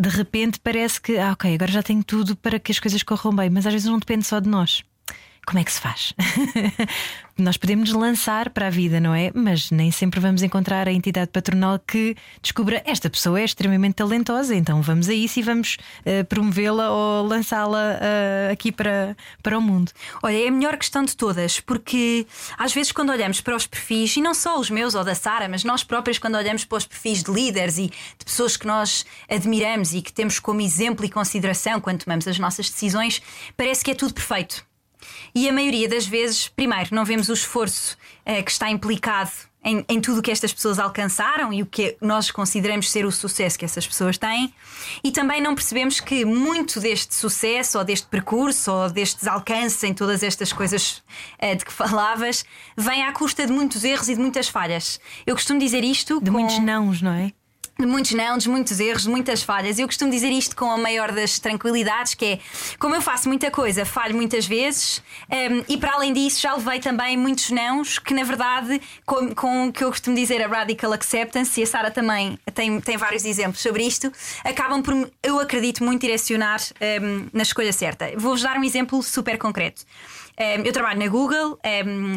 de 0.00 0.08
repente 0.08 0.60
parece 0.60 1.00
que, 1.00 1.18
ah, 1.18 1.32
ok, 1.32 1.54
agora 1.54 1.72
já 1.72 1.82
tenho 1.82 2.04
tudo 2.04 2.36
para 2.36 2.58
que 2.60 2.70
as 2.70 2.78
coisas 2.78 3.02
corram 3.02 3.34
bem, 3.34 3.50
mas 3.50 3.66
às 3.66 3.72
vezes 3.72 3.88
não 3.88 3.98
depende 3.98 4.24
só 4.26 4.38
de 4.38 4.48
nós. 4.48 4.84
Como 5.48 5.60
é 5.60 5.64
que 5.64 5.72
se 5.72 5.80
faz? 5.80 6.12
Nós 7.38 7.56
podemos 7.56 7.90
lançar 7.92 8.50
para 8.50 8.66
a 8.66 8.70
vida, 8.70 9.00
não 9.00 9.14
é? 9.14 9.30
Mas 9.32 9.70
nem 9.70 9.90
sempre 9.90 10.20
vamos 10.20 10.42
encontrar 10.42 10.86
a 10.86 10.92
entidade 10.92 11.30
patronal 11.30 11.78
que 11.78 12.14
descubra 12.42 12.82
esta 12.84 13.08
pessoa 13.08 13.40
é 13.40 13.44
extremamente 13.44 13.94
talentosa, 13.94 14.54
então 14.54 14.82
vamos 14.82 15.08
a 15.08 15.14
isso 15.14 15.38
e 15.38 15.42
vamos 15.42 15.78
uh, 16.00 16.22
promovê-la 16.26 16.90
ou 16.90 17.26
lançá-la 17.26 17.78
uh, 17.94 18.52
aqui 18.52 18.70
para, 18.70 19.16
para 19.42 19.56
o 19.56 19.62
mundo. 19.62 19.90
Olha, 20.22 20.36
é 20.36 20.48
a 20.48 20.50
melhor 20.50 20.76
questão 20.76 21.02
de 21.02 21.16
todas, 21.16 21.60
porque 21.60 22.26
às 22.58 22.74
vezes 22.74 22.92
quando 22.92 23.10
olhamos 23.10 23.40
para 23.40 23.56
os 23.56 23.66
perfis, 23.66 24.18
e 24.18 24.20
não 24.20 24.34
só 24.34 24.60
os 24.60 24.68
meus 24.68 24.94
ou 24.94 25.02
da 25.02 25.14
Sara, 25.14 25.48
mas 25.48 25.64
nós 25.64 25.82
próprios, 25.82 26.18
quando 26.18 26.34
olhamos 26.34 26.66
para 26.66 26.76
os 26.76 26.84
perfis 26.84 27.22
de 27.22 27.32
líderes 27.32 27.78
e 27.78 27.86
de 27.86 28.24
pessoas 28.24 28.54
que 28.54 28.66
nós 28.66 29.06
admiramos 29.30 29.94
e 29.94 30.02
que 30.02 30.12
temos 30.12 30.38
como 30.38 30.60
exemplo 30.60 31.06
e 31.06 31.08
consideração 31.08 31.80
quando 31.80 32.04
tomamos 32.04 32.28
as 32.28 32.38
nossas 32.38 32.68
decisões, 32.68 33.22
parece 33.56 33.82
que 33.82 33.92
é 33.92 33.94
tudo 33.94 34.12
perfeito. 34.12 34.67
E 35.34 35.48
a 35.48 35.52
maioria 35.52 35.88
das 35.88 36.06
vezes, 36.06 36.48
primeiro, 36.48 36.94
não 36.94 37.04
vemos 37.04 37.28
o 37.28 37.32
esforço 37.32 37.96
uh, 38.26 38.42
que 38.42 38.50
está 38.50 38.70
implicado 38.70 39.30
em, 39.64 39.84
em 39.88 40.00
tudo 40.00 40.20
o 40.20 40.22
que 40.22 40.30
estas 40.30 40.52
pessoas 40.52 40.78
alcançaram 40.78 41.52
e 41.52 41.62
o 41.62 41.66
que 41.66 41.96
nós 42.00 42.30
consideramos 42.30 42.90
ser 42.90 43.04
o 43.04 43.10
sucesso 43.12 43.58
que 43.58 43.64
essas 43.64 43.86
pessoas 43.86 44.16
têm, 44.16 44.52
e 45.02 45.10
também 45.10 45.42
não 45.42 45.54
percebemos 45.54 46.00
que 46.00 46.24
muito 46.24 46.80
deste 46.80 47.14
sucesso, 47.14 47.78
ou 47.78 47.84
deste 47.84 48.06
percurso, 48.06 48.72
ou 48.72 48.90
destes 48.90 49.26
alcances 49.26 49.82
em 49.82 49.92
todas 49.92 50.22
estas 50.22 50.52
coisas 50.52 51.02
uh, 51.42 51.56
de 51.56 51.64
que 51.64 51.72
falavas, 51.74 52.44
vem 52.76 53.02
à 53.02 53.12
custa 53.12 53.46
de 53.46 53.52
muitos 53.52 53.84
erros 53.84 54.08
e 54.08 54.14
de 54.14 54.20
muitas 54.20 54.48
falhas. 54.48 55.00
Eu 55.26 55.34
costumo 55.34 55.58
dizer 55.58 55.84
isto. 55.84 56.20
De 56.20 56.30
com... 56.30 56.38
muitos 56.38 56.58
nãos, 56.60 57.02
não 57.02 57.12
é? 57.12 57.32
Muitos 57.86 58.12
não, 58.12 58.36
de 58.36 58.48
muitos 58.48 58.80
erros, 58.80 59.02
de 59.02 59.08
muitas 59.08 59.42
falhas. 59.42 59.78
Eu 59.78 59.86
costumo 59.86 60.10
dizer 60.10 60.30
isto 60.30 60.56
com 60.56 60.68
a 60.68 60.76
maior 60.76 61.12
das 61.12 61.38
tranquilidades, 61.38 62.14
que 62.14 62.24
é 62.24 62.38
como 62.78 62.94
eu 62.94 63.00
faço 63.00 63.28
muita 63.28 63.52
coisa, 63.52 63.84
falho 63.84 64.16
muitas 64.16 64.46
vezes, 64.46 65.00
um, 65.30 65.64
e 65.68 65.76
para 65.76 65.92
além 65.92 66.12
disso 66.12 66.40
já 66.40 66.54
levei 66.54 66.80
também 66.80 67.16
muitos 67.16 67.50
nãos, 67.50 67.98
que 67.98 68.12
na 68.12 68.24
verdade, 68.24 68.80
com, 69.06 69.32
com 69.32 69.68
o 69.68 69.72
que 69.72 69.84
eu 69.84 69.90
costumo 69.90 70.16
dizer 70.16 70.42
a 70.42 70.48
radical 70.48 70.92
acceptance, 70.92 71.60
e 71.60 71.62
a 71.62 71.66
Sara 71.66 71.90
também 71.90 72.36
tem, 72.52 72.80
tem 72.80 72.96
vários 72.96 73.24
exemplos 73.24 73.60
sobre 73.60 73.84
isto, 73.84 74.12
acabam 74.42 74.82
por, 74.82 75.10
eu 75.22 75.38
acredito, 75.38 75.84
muito 75.84 76.00
direcionar 76.00 76.60
um, 77.00 77.28
na 77.32 77.42
escolha 77.42 77.72
certa. 77.72 78.10
Vou-vos 78.16 78.42
dar 78.42 78.56
um 78.56 78.64
exemplo 78.64 79.00
super 79.04 79.38
concreto. 79.38 79.84
Eu 80.40 80.72
trabalho 80.72 81.00
na 81.00 81.08
Google. 81.08 81.58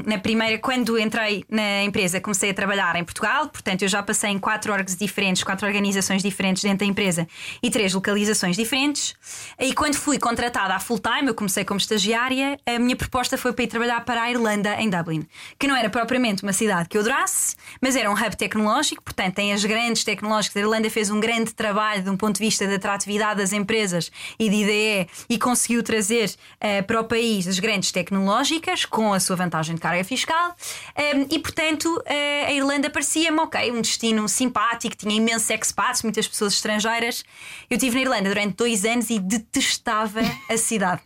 Na 0.05 0.19
primeira, 0.19 0.59
quando 0.59 0.99
entrei 0.99 1.43
na 1.49 1.81
empresa, 1.81 2.21
comecei 2.21 2.51
a 2.51 2.53
trabalhar 2.53 2.95
em 2.95 3.03
Portugal. 3.03 3.47
Portanto, 3.47 3.81
eu 3.81 3.87
já 3.87 4.03
passei 4.03 4.29
em 4.29 4.37
quatro 4.37 4.71
orgs 4.71 4.95
diferentes, 4.95 5.43
quatro 5.43 5.65
organizações 5.65 6.21
diferentes 6.21 6.61
dentro 6.61 6.79
da 6.79 6.85
empresa 6.85 7.27
e 7.63 7.71
três 7.71 7.95
localizações 7.95 8.55
diferentes. 8.55 9.15
E 9.59 9.73
quando 9.73 9.95
fui 9.95 10.19
contratada 10.19 10.75
a 10.75 10.79
full 10.79 10.99
time, 10.99 11.29
eu 11.29 11.33
comecei 11.33 11.65
como 11.65 11.79
estagiária. 11.79 12.59
A 12.63 12.77
minha 12.77 12.95
proposta 12.95 13.39
foi 13.39 13.53
para 13.53 13.63
ir 13.63 13.67
trabalhar 13.67 14.05
para 14.05 14.21
a 14.21 14.29
Irlanda, 14.29 14.75
em 14.79 14.87
Dublin, 14.87 15.25
que 15.57 15.67
não 15.67 15.75
era 15.75 15.89
propriamente 15.89 16.43
uma 16.43 16.53
cidade 16.53 16.89
que 16.89 16.97
eu 16.97 17.01
adorasse, 17.01 17.55
mas 17.81 17.95
era 17.95 18.07
um 18.07 18.13
hub 18.13 18.37
tecnológico. 18.37 19.01
Portanto, 19.01 19.33
tem 19.33 19.51
as 19.51 19.65
grandes 19.65 20.03
tecnológicas. 20.03 20.57
A 20.57 20.59
Irlanda 20.59 20.91
fez 20.91 21.09
um 21.09 21.19
grande 21.19 21.55
trabalho 21.55 22.03
de 22.03 22.09
um 22.11 22.17
ponto 22.17 22.37
de 22.37 22.45
vista 22.45 22.67
da 22.67 22.75
atratividade 22.75 23.39
das 23.39 23.51
empresas 23.51 24.11
e 24.37 24.47
de 24.47 24.55
IDE 24.57 25.09
e 25.27 25.39
conseguiu 25.39 25.81
trazer 25.81 26.29
uh, 26.29 26.83
para 26.85 27.01
o 27.01 27.03
país 27.03 27.47
as 27.47 27.57
grandes 27.57 27.91
tecnologias 27.91 28.10
tecnológicas, 28.11 28.83
com 28.83 29.13
a 29.13 29.19
sua 29.19 29.37
vantagem 29.37 29.75
de 29.75 29.81
carga 29.81 30.03
fiscal, 30.03 30.53
ehm, 30.95 31.25
e 31.31 31.39
portanto 31.39 32.01
eh, 32.05 32.45
a 32.45 32.51
Irlanda 32.51 32.89
parecia-me, 32.89 33.39
ok, 33.39 33.71
um 33.71 33.81
destino 33.81 34.27
simpático, 34.27 34.95
tinha 34.95 35.15
imensos 35.15 35.49
expats, 35.49 36.03
muitas 36.03 36.27
pessoas 36.27 36.53
estrangeiras. 36.53 37.23
Eu 37.69 37.77
estive 37.77 37.95
na 37.95 38.01
Irlanda 38.01 38.29
durante 38.29 38.55
dois 38.55 38.83
anos 38.83 39.09
e 39.09 39.17
detestava 39.17 40.19
a 40.49 40.57
cidade. 40.57 41.01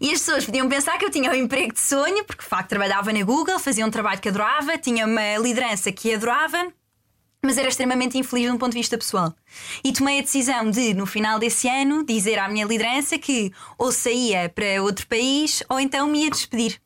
E 0.00 0.12
as 0.12 0.18
pessoas 0.20 0.44
podiam 0.44 0.68
pensar 0.68 0.98
que 0.98 1.04
eu 1.04 1.10
tinha 1.10 1.30
um 1.30 1.34
emprego 1.34 1.72
de 1.72 1.80
sonho, 1.80 2.24
porque 2.24 2.42
de 2.42 2.48
facto 2.48 2.68
trabalhava 2.68 3.12
na 3.12 3.22
Google, 3.22 3.58
fazia 3.58 3.84
um 3.86 3.90
trabalho 3.90 4.20
que 4.20 4.28
adorava, 4.28 4.76
tinha 4.76 5.06
uma 5.06 5.36
liderança 5.38 5.90
que 5.90 6.14
adorava 6.14 6.72
mas 7.42 7.56
era 7.56 7.68
extremamente 7.68 8.18
infeliz 8.18 8.46
de 8.46 8.52
um 8.52 8.58
ponto 8.58 8.72
de 8.72 8.78
vista 8.78 8.98
pessoal. 8.98 9.34
E 9.82 9.92
tomei 9.92 10.18
a 10.18 10.22
decisão 10.22 10.70
de, 10.70 10.94
no 10.94 11.06
final 11.06 11.38
desse 11.38 11.68
ano, 11.68 12.04
dizer 12.04 12.38
à 12.38 12.48
minha 12.48 12.66
liderança 12.66 13.18
que 13.18 13.52
ou 13.78 13.90
saía 13.90 14.48
para 14.48 14.82
outro 14.82 15.06
país 15.06 15.62
ou 15.68 15.80
então 15.80 16.08
me 16.08 16.24
ia 16.24 16.30
despedir. 16.30 16.80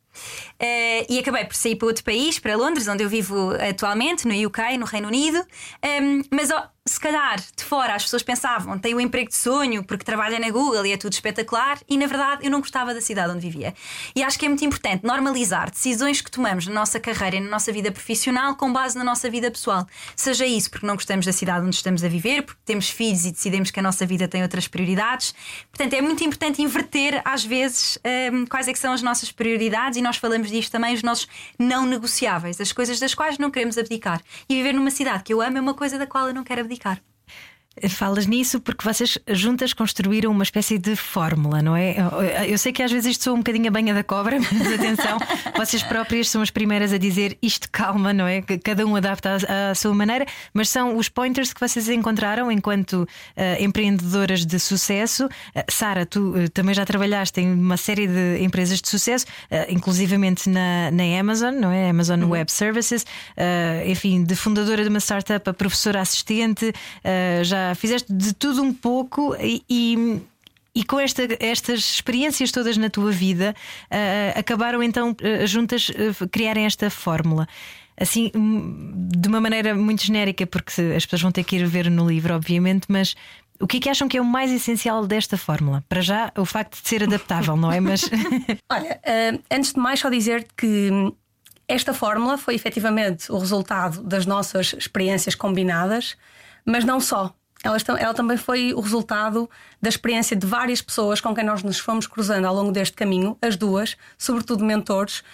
Uh, 0.61 1.05
e 1.09 1.19
acabei 1.19 1.45
por 1.45 1.55
sair 1.55 1.77
para 1.77 1.87
outro 1.87 2.05
país, 2.05 2.39
para 2.39 2.57
Londres, 2.57 2.87
onde 2.89 3.03
eu 3.03 3.09
vivo 3.09 3.51
atualmente, 3.69 4.27
no 4.27 4.47
UK, 4.47 4.79
no 4.79 4.87
Reino 4.87 5.09
Unido. 5.09 5.39
Um, 5.39 5.87
ehm, 5.87 6.23
mas 6.31 6.51
oh, 6.51 6.63
se 6.87 7.01
calhar 7.01 7.41
de 7.57 7.65
fora 7.65 7.95
as 7.95 8.03
pessoas 8.03 8.23
pensavam 8.23 8.79
tem 8.79 8.95
um 8.95 9.01
emprego 9.01 9.31
de 9.31 9.37
sonho 9.37 9.83
porque 9.83 10.05
trabalha 10.05 10.39
na 10.39 10.51
Google 10.51 10.85
e 10.85 10.93
é 10.93 10.99
tudo 10.99 11.15
espetacular, 11.15 11.79
e 11.89 11.97
na 11.97 12.07
verdade 12.07 12.45
eu 12.45 12.51
não 12.51 12.61
gostava 12.61 12.93
da 12.93 13.01
cidade 13.01 13.33
onde 13.33 13.41
vivia. 13.41 13.75
E 14.15 14.23
acho 14.23 14.39
que 14.39 14.45
é 14.45 14.49
muito 14.49 14.65
importante 14.65 15.05
normalizar 15.05 15.71
decisões 15.71 16.21
que 16.21 16.31
tomamos 16.31 16.67
na 16.67 16.75
nossa 16.75 17.01
carreira 17.01 17.37
e 17.37 17.41
na 17.41 17.49
nossa 17.49 17.73
vida 17.73 17.91
profissional 17.91 18.55
com 18.57 18.71
base 18.71 18.99
na 18.99 19.05
nossa 19.05 19.31
vida 19.31 19.51
pessoal. 19.51 19.87
Seja 20.15 20.45
isso 20.45 20.71
porque 20.71 20.87
não 20.87 20.95
gostamos 20.95 21.25
da 21.25 21.33
cidade 21.33 21.65
onde 21.65 21.75
estamos 21.75 22.05
a 22.05 22.09
viver, 22.09 22.43
porque 22.43 22.61
temos 22.67 22.91
filhos 22.91 23.25
e 23.25 23.33
decidimos 23.33 23.71
que 23.71 23.81
a 23.81 23.83
nossa 23.83 24.05
vida 24.05 24.29
tem 24.29 24.43
outras 24.43 24.69
prioridades. 24.69 25.35
Portanto, 25.71 25.95
é 25.95 26.03
muito 26.03 26.23
importante 26.23 26.61
inverter 26.61 27.23
às 27.25 27.43
vezes 27.45 27.99
um, 28.05 28.09
ehm, 28.09 28.45
quais 28.47 28.69
é 28.69 28.73
que 28.75 28.79
são 28.79 28.93
as 28.93 29.01
nossas 29.01 29.33
prioridades 29.33 29.99
e 29.99 30.03
nós 30.03 30.19
falamos 30.19 30.44
falamos 30.45 30.51
disto 30.51 30.73
também, 30.73 30.95
os 30.95 31.03
nossos 31.03 31.27
não 31.59 31.87
negociáveis, 31.87 32.61
as 32.61 32.73
coisas 32.73 32.99
das 32.99 33.15
quais 33.15 33.39
não 33.39 33.51
queremos 33.51 33.79
abdicar. 33.79 34.21
E 34.49 34.55
viver 34.55 34.73
numa 34.73 34.91
cidade 34.91 35.25
que 35.25 35.33
eu 35.33 35.41
amo 35.41 35.59
é 35.59 35.61
uma 35.61 35.75
coisa 35.75 35.99
da 35.99 36.07
qual 36.07 36.29
eu 36.29 36.35
não 36.35 36.45
quero 36.45 36.61
abdicar. 36.61 37.01
Falas 37.89 38.27
nisso 38.27 38.61
porque 38.61 38.85
vocês 38.85 39.19
juntas 39.29 39.73
construíram 39.73 40.31
uma 40.31 40.45
espécie 40.45 40.79
de 40.79 40.95
fórmula, 40.95 41.61
não 41.61 41.75
é? 41.75 41.97
Eu 42.47 42.57
sei 42.57 42.73
que 42.73 42.81
às 42.83 42.91
vezes 42.91 43.13
isto 43.13 43.25
sou 43.25 43.35
um 43.35 43.39
bocadinho 43.39 43.67
a 43.67 43.71
banha 43.71 43.93
da 43.93 44.05
cobra, 44.05 44.39
mas 44.53 44.73
atenção, 44.73 45.19
vocês 45.57 45.83
próprias 45.83 46.29
são 46.29 46.41
as 46.41 46.51
primeiras 46.51 46.93
a 46.93 46.99
dizer 46.99 47.37
isto 47.43 47.69
calma, 47.73 48.13
não 48.13 48.29
é? 48.29 48.43
Que 48.43 48.59
cada 48.59 48.87
um 48.87 48.95
adapta 48.95 49.37
à, 49.71 49.75
sua 49.75 49.93
maneira, 49.93 50.25
mas 50.53 50.69
são 50.69 50.97
os 50.97 51.09
pointers 51.09 51.53
que 51.53 51.61
vocês 51.61 51.89
encontraram 51.89 52.51
enquanto 52.51 52.93
uh, 53.03 53.07
empreendedoras 53.63 54.47
de 54.47 54.59
sucesso. 54.61 55.27
Uh, 55.27 55.63
Sara, 55.69 56.07
tu 56.07 56.31
uh, 56.31 56.49
também 56.51 56.75
já 56.75 56.85
trabalhaste 56.85 57.41
em 57.41 57.53
uma 57.53 57.77
série 57.77 58.07
de 58.07 58.39
empresas 58.41 58.81
de 58.81 58.89
sucesso, 58.89 59.27
inclusivamente 59.69 60.49
na, 60.49 60.91
na 60.91 61.19
Amazon, 61.19 61.55
não 61.55 61.71
é? 61.71 61.91
Amazon 61.91 62.23
uhum. 62.23 62.31
Web 62.31 62.51
Services, 62.53 63.05
enfim, 63.87 64.23
de 64.25 64.35
fundadora 64.35 64.83
de 64.83 64.89
uma 64.89 65.01
startup 65.01 65.49
a 65.49 65.53
professora 65.55 66.01
assistente, 66.01 66.73
já 67.43 67.64
fizeste 67.77 68.13
de 68.13 68.33
tudo 68.33 68.63
um 68.63 68.73
pouco 68.73 69.37
e, 69.41 69.63
e 69.69 70.21
e 70.75 70.83
com 70.83 70.99
esta, 70.99 71.23
estas 71.39 71.81
experiências 71.81 72.51
todas 72.51 72.77
na 72.77 72.91
tua 72.91 73.13
vida, 73.13 73.55
uh, 73.85 74.39
acabaram 74.39 74.83
então 74.83 75.11
uh, 75.13 75.47
juntas 75.47 75.89
uh, 75.89 76.29
criarem 76.29 76.67
esta 76.67 76.91
fórmula. 76.91 77.47
Assim, 77.97 78.33
hum, 78.35 78.93
de 78.93 79.29
uma 79.29 79.41
maneira 79.41 79.73
muito 79.73 80.05
genérica, 80.05 80.45
porque 80.47 80.73
as 80.97 81.07
pessoas 81.07 81.23
vão 81.23 81.31
ter 81.31 81.45
que 81.45 81.55
ir 81.57 81.67
ver 81.67 81.89
no 81.89 82.09
livro, 82.09 82.35
obviamente, 82.35 82.87
mas 82.89 83.15
o 83.61 83.69
que 83.69 83.77
é 83.77 83.81
que 83.81 83.89
acham 83.89 84.09
que 84.09 84.19
é 84.19 84.21
o 84.21 84.25
mais 84.25 84.51
essencial 84.51 85.07
desta 85.07 85.39
fórmula? 85.39 85.85
Para 85.89 86.01
já, 86.01 86.33
o 86.37 86.45
facto 86.45 86.83
de 86.83 86.89
ser 86.89 87.05
adaptável, 87.05 87.57
não 87.57 87.71
é? 87.71 87.79
Mas. 87.79 88.11
Olha, 88.69 89.01
antes 89.49 89.75
de 89.75 89.79
mais, 89.79 90.01
só 90.01 90.11
dizer 90.11 90.45
que 90.57 90.91
esta 91.69 91.95
fórmula 91.95 92.37
foi 92.37 92.57
efetivamente 92.57 93.31
o 93.31 93.39
resultado 93.39 94.03
das 94.03 94.27
nossas 94.27 94.75
experiências 94.77 95.37
combinadas, 95.37 96.17
mas 96.67 96.85
não 96.85 96.99
só 96.99 97.33
ela, 97.65 97.79
ela 97.99 98.15
também 98.15 98.37
foi 98.37 98.75
o 98.75 98.81
resultado 98.81 99.49
da 99.81 99.89
experiência 99.89 100.37
de 100.37 100.47
várias 100.47 100.83
pessoas 100.83 101.21
com 101.21 101.35
quem 101.35 101.43
nós 101.43 101.63
nos 101.63 101.79
fomos 101.79 102.07
cruzando 102.07 102.45
ao 102.45 102.55
longo 102.55 102.71
deste 102.71 102.95
caminho, 102.95 103.39
as 103.41 103.57
duas, 103.57 103.97
sobretudo 104.19 104.63
mentores, 104.63 105.25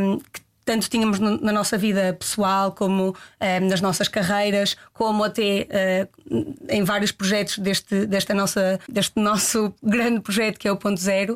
um, 0.00 0.18
que 0.18 0.40
tanto 0.64 0.88
tínhamos 0.88 1.18
no, 1.18 1.40
na 1.40 1.50
nossa 1.50 1.76
vida 1.76 2.16
pessoal, 2.16 2.70
como 2.70 3.08
um, 3.40 3.68
nas 3.68 3.80
nossas 3.80 4.06
carreiras, 4.06 4.76
como 4.92 5.24
até 5.24 6.08
uh, 6.30 6.54
em 6.68 6.84
vários 6.84 7.10
projetos 7.10 7.58
deste, 7.58 8.06
desta 8.06 8.32
nossa, 8.32 8.78
deste 8.88 9.18
nosso 9.18 9.74
grande 9.82 10.20
projeto 10.20 10.60
que 10.60 10.68
é 10.68 10.72
o 10.72 10.76
Ponto 10.76 11.00
Zero, 11.00 11.34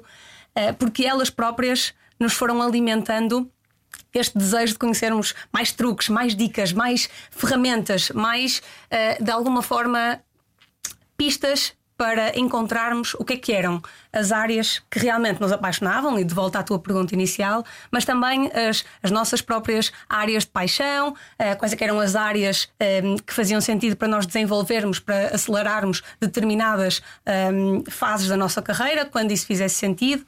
uh, 0.56 0.72
porque 0.74 1.04
elas 1.04 1.28
próprias 1.28 1.92
nos 2.20 2.34
foram 2.34 2.62
alimentando 2.62 3.50
este 4.14 4.38
desejo 4.38 4.74
de 4.74 4.78
conhecermos 4.78 5.34
mais 5.52 5.72
truques, 5.72 6.08
mais 6.08 6.34
dicas, 6.34 6.72
mais 6.72 7.10
ferramentas, 7.30 8.10
mais 8.10 8.62
uh, 8.92 9.22
de 9.22 9.30
alguma 9.30 9.60
forma 9.60 10.20
pistas 11.16 11.74
para 11.96 12.38
encontrarmos 12.38 13.14
o 13.14 13.24
que 13.24 13.34
é 13.34 13.36
que 13.36 13.52
eram 13.52 13.80
as 14.12 14.30
áreas 14.30 14.82
que 14.90 14.98
realmente 14.98 15.40
nos 15.40 15.50
apaixonavam, 15.50 16.18
e 16.18 16.24
de 16.24 16.34
volta 16.34 16.58
à 16.58 16.62
tua 16.62 16.78
pergunta 16.78 17.14
inicial, 17.14 17.64
mas 17.90 18.04
também 18.04 18.50
as, 18.52 18.84
as 19.02 19.10
nossas 19.10 19.40
próprias 19.40 19.90
áreas 20.08 20.44
de 20.44 20.50
paixão, 20.50 21.10
uh, 21.10 21.56
quais 21.58 21.72
é 21.72 21.76
eram 21.80 21.98
as 22.00 22.14
áreas 22.14 22.68
um, 22.80 22.84
ehm, 22.84 23.16
que 23.16 23.32
faziam 23.32 23.60
sentido 23.60 23.96
para 23.96 24.08
nós 24.08 24.26
desenvolvermos, 24.26 24.98
para 24.98 25.34
acelerarmos 25.34 26.02
determinadas 26.20 27.00
um, 27.26 27.76
ehm, 27.76 27.84
fases 27.88 28.28
da 28.28 28.36
nossa 28.36 28.60
carreira, 28.60 29.04
quando 29.04 29.30
isso 29.30 29.46
fizesse 29.46 29.76
sentido. 29.76 30.22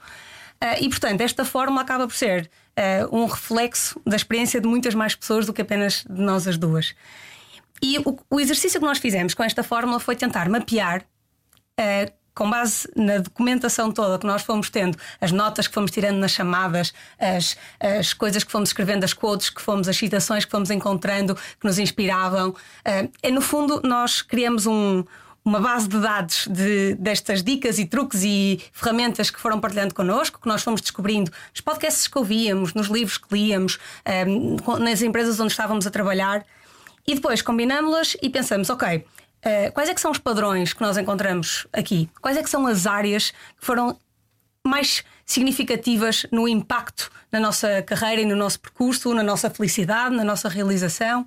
Uh, 0.62 0.83
e, 0.83 0.88
portanto, 0.88 1.21
esta 1.21 1.45
fórmula 1.45 1.83
acaba 1.83 2.07
por 2.07 2.14
ser 2.14 2.50
uh, 2.78 3.16
um 3.16 3.26
reflexo 3.26 4.00
da 4.07 4.16
experiência 4.16 4.61
de 4.61 4.66
muitas 4.66 4.95
mais 4.95 5.14
pessoas 5.14 5.47
do 5.47 5.52
que 5.52 5.62
apenas 5.62 6.04
de 6.09 6.21
nós 6.21 6.47
as 6.49 6.57
duas. 6.57 6.95
E 7.82 7.99
o, 7.99 8.18
o 8.30 8.40
exercício 8.40 8.80
que 8.80 8.87
nós 8.87 8.99
fizemos 8.99 9.35
com 9.35 9.42
esta 9.42 9.62
fórmula 9.62 10.00
foi 10.00 10.16
tentar 10.16 10.49
mapear 10.49 11.02
uh, 11.78 12.12
com 12.35 12.49
base 12.49 12.88
na 12.94 13.18
documentação 13.18 13.90
toda 13.90 14.16
que 14.16 14.26
nós 14.26 14.42
fomos 14.42 14.70
tendo, 14.70 14.97
as 15.20 15.32
notas 15.32 15.66
que 15.66 15.75
fomos 15.75 15.90
tirando 15.90 16.18
nas 16.18 16.30
chamadas, 16.30 16.94
as, 17.18 17.56
as 17.80 18.12
coisas 18.12 18.44
que 18.44 18.52
fomos 18.52 18.68
escrevendo, 18.68 19.02
as 19.02 19.12
quotes 19.12 19.50
que 19.50 19.61
fomos, 19.61 19.88
as 19.88 19.97
citações 19.97 20.44
que 20.44 20.50
fomos 20.50 20.70
encontrando, 20.70 21.35
que 21.35 21.66
nos 21.66 21.80
inspiravam, 21.80 22.50
uh, 22.50 23.11
é 23.23 23.30
no 23.30 23.40
fundo 23.40 23.80
nós 23.85 24.23
criamos 24.23 24.66
um 24.66 25.04
uma 25.49 25.61
base 25.61 25.88
de 25.88 25.99
dados 25.99 26.47
de, 26.47 26.94
destas 26.97 27.42
dicas 27.42 27.78
e 27.78 27.87
truques 27.87 28.23
e 28.23 28.61
ferramentas 28.70 29.30
que 29.30 29.40
foram 29.40 29.58
partilhando 29.58 29.94
connosco, 29.94 30.38
que 30.40 30.47
nós 30.47 30.62
fomos 30.62 30.82
descobrindo 30.82 31.30
nos 31.50 31.61
podcasts 31.62 32.06
que 32.06 32.18
ouvíamos, 32.18 32.75
nos 32.75 32.88
livros 32.88 33.16
que 33.16 33.26
líamos, 33.32 33.78
um, 34.26 34.78
nas 34.78 35.00
empresas 35.00 35.40
onde 35.40 35.52
estávamos 35.52 35.87
a 35.87 35.90
trabalhar. 35.90 36.44
E 37.09 37.15
depois 37.15 37.41
combinámos-las 37.41 38.19
e 38.21 38.29
pensamos, 38.29 38.69
ok, 38.69 38.99
uh, 38.99 39.73
quais 39.73 39.88
é 39.88 39.95
que 39.95 40.00
são 40.00 40.11
os 40.11 40.19
padrões 40.19 40.75
que 40.75 40.83
nós 40.83 40.99
encontramos 40.99 41.67
aqui? 41.73 42.07
Quais 42.21 42.37
é 42.37 42.43
que 42.43 42.50
são 42.50 42.67
as 42.67 42.87
áreas 42.87 43.31
que 43.59 43.65
foram 43.65 43.99
mais 44.62 45.03
significativas 45.25 46.27
no 46.31 46.47
impacto 46.47 47.11
na 47.33 47.41
nossa 47.41 47.81
carreira 47.81 48.21
e 48.21 48.27
no 48.27 48.37
nosso 48.37 48.61
percurso, 48.61 49.15
na 49.15 49.23
nossa 49.23 49.49
felicidade, 49.49 50.15
na 50.15 50.23
nossa 50.23 50.50
realização? 50.50 51.27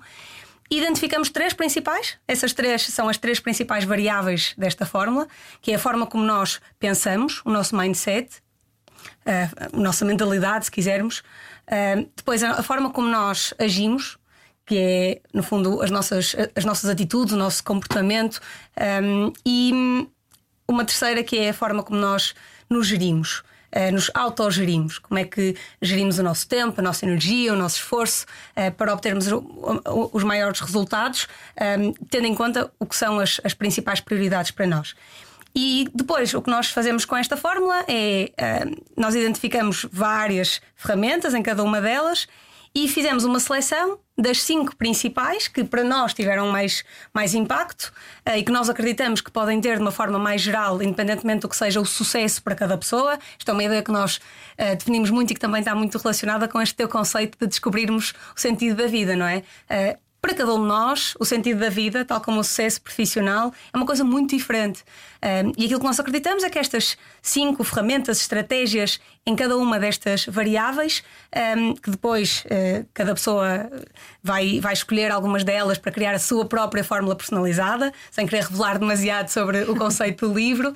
Identificamos 0.70 1.30
três 1.30 1.52
principais, 1.52 2.16
essas 2.28 2.52
três 2.52 2.82
são 2.82 3.08
as 3.08 3.18
três 3.18 3.40
principais 3.40 3.82
variáveis 3.82 4.54
desta 4.56 4.86
fórmula, 4.86 5.26
que 5.60 5.72
é 5.72 5.74
a 5.74 5.80
forma 5.80 6.06
como 6.06 6.22
nós 6.22 6.60
pensamos, 6.78 7.42
o 7.44 7.50
nosso 7.50 7.76
mindset, 7.76 8.40
a 9.26 9.76
nossa 9.76 10.04
mentalidade, 10.04 10.66
se 10.66 10.70
quisermos, 10.70 11.24
depois 12.16 12.42
a 12.44 12.62
forma 12.62 12.90
como 12.90 13.08
nós 13.08 13.52
agimos, 13.58 14.16
que 14.64 14.78
é, 14.78 15.20
no 15.34 15.42
fundo, 15.42 15.82
as 15.82 15.90
nossas, 15.90 16.36
as 16.54 16.64
nossas 16.64 16.88
atitudes, 16.88 17.34
o 17.34 17.36
nosso 17.36 17.62
comportamento, 17.64 18.40
e 19.44 19.72
uma 20.68 20.84
terceira 20.84 21.22
que 21.22 21.38
é 21.38 21.50
a 21.50 21.54
forma 21.54 21.82
como 21.82 21.98
nós 21.98 22.34
nos 22.68 22.86
gerimos. 22.86 23.42
Eh, 23.74 23.90
nos 23.90 24.10
autogerimos, 24.12 24.98
como 24.98 25.18
é 25.18 25.24
que 25.24 25.56
gerimos 25.80 26.18
o 26.18 26.22
nosso 26.22 26.46
tempo, 26.46 26.78
a 26.78 26.82
nossa 26.82 27.06
energia, 27.06 27.54
o 27.54 27.56
nosso 27.56 27.76
esforço 27.76 28.26
eh, 28.54 28.70
para 28.70 28.92
obtermos 28.92 29.26
os 30.12 30.22
maiores 30.22 30.60
resultados, 30.60 31.26
ehm, 31.56 31.92
tendo 32.10 32.26
em 32.26 32.34
conta 32.34 32.70
o 32.78 32.84
que 32.84 32.94
são 32.94 33.18
as, 33.18 33.40
as 33.42 33.54
principais 33.54 33.98
prioridades 33.98 34.50
para 34.50 34.66
nós. 34.66 34.94
E 35.54 35.88
depois 35.94 36.34
o 36.34 36.42
que 36.42 36.50
nós 36.50 36.68
fazemos 36.68 37.06
com 37.06 37.16
esta 37.16 37.34
fórmula 37.34 37.82
é 37.88 38.30
ehm, 38.36 38.74
nós 38.94 39.14
identificamos 39.14 39.86
várias 39.90 40.60
ferramentas 40.76 41.32
em 41.32 41.42
cada 41.42 41.62
uma 41.62 41.80
delas 41.80 42.28
e 42.74 42.88
fizemos 42.88 43.24
uma 43.24 43.38
seleção 43.38 43.98
das 44.16 44.42
cinco 44.42 44.76
principais 44.76 45.48
que 45.48 45.64
para 45.64 45.82
nós 45.82 46.12
tiveram 46.12 46.48
mais, 46.48 46.84
mais 47.12 47.34
impacto 47.34 47.92
uh, 48.28 48.36
e 48.36 48.42
que 48.42 48.52
nós 48.52 48.68
acreditamos 48.68 49.20
que 49.20 49.30
podem 49.30 49.60
ter 49.60 49.76
de 49.76 49.82
uma 49.82 49.90
forma 49.90 50.18
mais 50.18 50.40
geral, 50.40 50.82
independentemente 50.82 51.40
do 51.40 51.48
que 51.48 51.56
seja 51.56 51.80
o 51.80 51.84
sucesso 51.84 52.42
para 52.42 52.54
cada 52.54 52.76
pessoa. 52.76 53.18
Isto 53.38 53.50
é 53.50 53.54
uma 53.54 53.64
ideia 53.64 53.82
que 53.82 53.90
nós 53.90 54.16
uh, 54.16 54.76
definimos 54.76 55.10
muito 55.10 55.30
e 55.30 55.34
que 55.34 55.40
também 55.40 55.60
está 55.60 55.74
muito 55.74 55.96
relacionada 55.98 56.46
com 56.46 56.60
este 56.60 56.74
teu 56.74 56.88
conceito 56.88 57.38
de 57.38 57.46
descobrirmos 57.46 58.12
o 58.36 58.40
sentido 58.40 58.76
da 58.76 58.86
vida, 58.86 59.16
não 59.16 59.26
é? 59.26 59.42
Uh, 59.70 60.01
para 60.22 60.34
cada 60.34 60.54
um 60.54 60.60
de 60.60 60.68
nós, 60.68 61.16
o 61.18 61.24
sentido 61.24 61.58
da 61.58 61.68
vida, 61.68 62.04
tal 62.04 62.20
como 62.20 62.38
o 62.38 62.44
sucesso 62.44 62.80
profissional, 62.80 63.52
é 63.72 63.76
uma 63.76 63.84
coisa 63.84 64.04
muito 64.04 64.36
diferente. 64.36 64.84
Um, 65.20 65.52
e 65.58 65.64
aquilo 65.64 65.80
que 65.80 65.86
nós 65.86 65.98
acreditamos 65.98 66.44
é 66.44 66.48
que 66.48 66.60
estas 66.60 66.96
cinco 67.20 67.64
ferramentas, 67.64 68.20
estratégias 68.20 69.00
em 69.26 69.34
cada 69.34 69.56
uma 69.56 69.80
destas 69.80 70.24
variáveis, 70.26 71.02
um, 71.56 71.74
que 71.74 71.90
depois 71.90 72.44
uh, 72.46 72.86
cada 72.94 73.14
pessoa 73.14 73.68
vai, 74.22 74.60
vai 74.60 74.72
escolher 74.72 75.10
algumas 75.10 75.42
delas 75.42 75.76
para 75.76 75.90
criar 75.90 76.14
a 76.14 76.20
sua 76.20 76.44
própria 76.44 76.84
fórmula 76.84 77.16
personalizada, 77.16 77.92
sem 78.08 78.24
querer 78.24 78.44
revelar 78.44 78.78
demasiado 78.78 79.28
sobre 79.28 79.62
o 79.62 79.74
conceito 79.74 80.28
do 80.28 80.34
livro. 80.34 80.72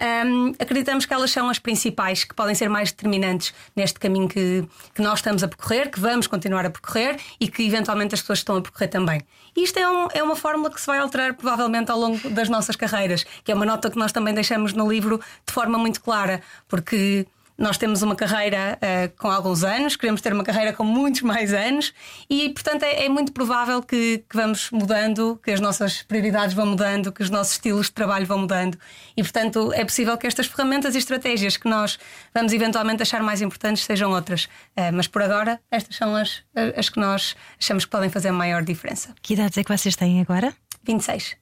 Um, 0.00 0.52
acreditamos 0.58 1.06
que 1.06 1.14
elas 1.14 1.30
são 1.30 1.48
as 1.48 1.58
principais 1.58 2.24
que 2.24 2.34
podem 2.34 2.54
ser 2.54 2.68
mais 2.68 2.90
determinantes 2.90 3.54
neste 3.76 4.00
caminho 4.00 4.28
que, 4.28 4.66
que 4.92 5.00
nós 5.00 5.20
estamos 5.20 5.44
a 5.44 5.48
percorrer, 5.48 5.88
que 5.90 6.00
vamos 6.00 6.26
continuar 6.26 6.66
a 6.66 6.70
percorrer 6.70 7.16
e 7.38 7.46
que 7.46 7.62
eventualmente 7.64 8.14
as 8.14 8.20
pessoas 8.20 8.40
estão 8.40 8.56
a 8.56 8.62
percorrer 8.62 8.88
também. 8.88 9.20
E 9.56 9.62
isto 9.62 9.78
é, 9.78 9.88
um, 9.88 10.08
é 10.12 10.22
uma 10.22 10.34
fórmula 10.34 10.68
que 10.68 10.80
se 10.80 10.86
vai 10.86 10.98
alterar 10.98 11.34
provavelmente 11.34 11.92
ao 11.92 11.98
longo 11.98 12.28
das 12.30 12.48
nossas 12.48 12.74
carreiras, 12.74 13.24
que 13.44 13.52
é 13.52 13.54
uma 13.54 13.64
nota 13.64 13.88
que 13.88 13.96
nós 13.96 14.10
também 14.10 14.34
deixamos 14.34 14.72
no 14.72 14.90
livro 14.90 15.20
de 15.46 15.52
forma 15.52 15.78
muito 15.78 16.00
clara, 16.00 16.42
porque 16.66 17.26
nós 17.56 17.78
temos 17.78 18.02
uma 18.02 18.16
carreira 18.16 18.78
uh, 18.78 19.16
com 19.16 19.28
alguns 19.28 19.62
anos, 19.62 19.96
queremos 19.96 20.20
ter 20.20 20.32
uma 20.32 20.42
carreira 20.42 20.72
com 20.72 20.84
muitos 20.84 21.22
mais 21.22 21.52
anos 21.52 21.92
e, 22.28 22.50
portanto, 22.50 22.82
é, 22.82 23.04
é 23.04 23.08
muito 23.08 23.32
provável 23.32 23.82
que, 23.82 24.24
que, 24.28 24.36
vamos 24.36 24.70
mudando, 24.70 25.40
que 25.42 25.50
as 25.50 25.60
nossas 25.60 26.02
prioridades 26.02 26.54
vão 26.54 26.66
mudando, 26.66 27.12
que 27.12 27.22
os 27.22 27.30
nossos 27.30 27.54
estilos 27.54 27.86
de 27.86 27.92
trabalho 27.92 28.26
vão 28.26 28.38
mudando 28.38 28.78
e, 29.16 29.22
portanto, 29.22 29.72
é 29.72 29.84
possível 29.84 30.16
que 30.18 30.26
estas 30.26 30.46
ferramentas 30.46 30.94
e 30.94 30.98
estratégias 30.98 31.56
que 31.56 31.68
nós 31.68 31.98
vamos 32.34 32.52
eventualmente 32.52 33.02
achar 33.02 33.22
mais 33.22 33.40
importantes 33.40 33.84
sejam 33.84 34.10
outras. 34.10 34.44
Uh, 34.76 34.92
mas 34.92 35.06
por 35.06 35.22
agora, 35.22 35.60
estas 35.70 35.96
são 35.96 36.16
as, 36.16 36.42
as 36.76 36.88
que 36.88 36.98
nós 36.98 37.36
achamos 37.58 37.84
que 37.84 37.90
podem 37.90 38.10
fazer 38.10 38.28
a 38.28 38.32
maior 38.32 38.64
diferença. 38.64 39.14
Que 39.22 39.34
idades 39.34 39.56
é 39.58 39.64
que 39.64 39.76
vocês 39.76 39.94
têm 39.94 40.20
agora? 40.20 40.54
26. 40.84 41.36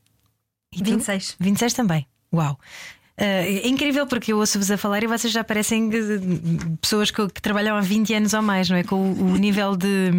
E 0.74 0.82
26. 0.82 1.36
26 1.38 1.74
também. 1.74 2.06
Uau! 2.32 2.58
Uh, 3.18 3.44
é 3.64 3.68
incrível 3.68 4.06
porque 4.06 4.32
eu 4.32 4.38
ouço-vos 4.38 4.70
a 4.70 4.78
falar 4.78 5.02
e 5.02 5.06
vocês 5.06 5.30
já 5.30 5.44
parecem 5.44 5.90
pessoas 6.80 7.10
que, 7.10 7.28
que, 7.28 7.42
trabalham 7.42 7.76
há 7.76 7.80
20 7.80 8.14
anos 8.14 8.32
ou 8.32 8.40
mais, 8.40 8.70
não 8.70 8.76
é? 8.76 8.82
Com 8.82 9.12
o, 9.12 9.32
o 9.32 9.36
nível 9.36 9.76
de, 9.76 10.10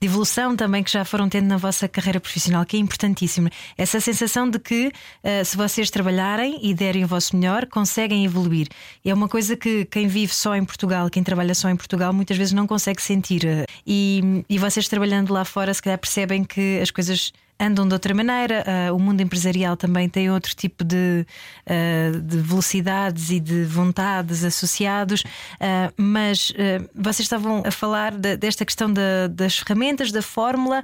de, 0.00 0.06
evolução 0.06 0.54
também 0.54 0.84
que 0.84 0.90
já 0.90 1.04
foram 1.04 1.28
tendo 1.28 1.46
na 1.46 1.56
vossa 1.56 1.88
carreira 1.88 2.20
profissional, 2.20 2.64
que 2.64 2.76
é 2.76 2.80
importantíssimo. 2.80 3.50
Essa 3.76 4.00
sensação 4.00 4.48
de 4.48 4.60
que 4.60 4.86
uh, 4.88 5.44
se 5.44 5.56
vocês 5.56 5.90
trabalharem 5.90 6.60
e 6.62 6.72
derem 6.72 7.04
o 7.04 7.08
vosso 7.08 7.36
melhor, 7.36 7.66
conseguem 7.66 8.24
evoluir. 8.24 8.68
É 9.04 9.12
uma 9.12 9.28
coisa 9.28 9.56
que 9.56 9.84
quem 9.86 10.06
vive 10.06 10.32
só 10.32 10.54
em 10.54 10.64
Portugal, 10.64 11.10
quem 11.10 11.24
trabalha 11.24 11.54
só 11.54 11.68
em 11.68 11.76
Portugal, 11.76 12.12
muitas 12.12 12.36
vezes 12.36 12.52
não 12.52 12.66
consegue 12.66 13.02
sentir. 13.02 13.66
E, 13.84 14.44
e 14.48 14.56
vocês 14.56 14.88
trabalhando 14.88 15.32
lá 15.32 15.44
fora, 15.44 15.74
se 15.74 15.82
calhar 15.82 15.98
percebem 15.98 16.44
que 16.44 16.78
as 16.80 16.92
coisas 16.92 17.32
andam 17.58 17.86
de 17.86 17.94
outra 17.94 18.14
maneira. 18.14 18.64
Uh, 18.66 18.94
o 18.94 18.98
mundo 18.98 19.20
empresarial 19.20 19.76
também 19.76 20.08
tem 20.08 20.30
outro 20.30 20.54
tipo 20.54 20.84
de, 20.84 21.26
uh, 21.66 22.20
de 22.20 22.38
velocidades 22.38 23.30
e 23.30 23.40
de 23.40 23.64
vontades 23.64 24.44
associados. 24.44 25.22
Uh, 25.22 25.92
mas 25.96 26.52
vocês 26.94 27.26
estavam 27.26 27.62
a 27.66 27.70
falar 27.70 28.12
de, 28.12 28.36
desta 28.36 28.64
questão 28.64 28.92
da, 28.92 29.26
das 29.28 29.58
ferramentas, 29.58 30.12
da 30.12 30.22
fórmula 30.22 30.82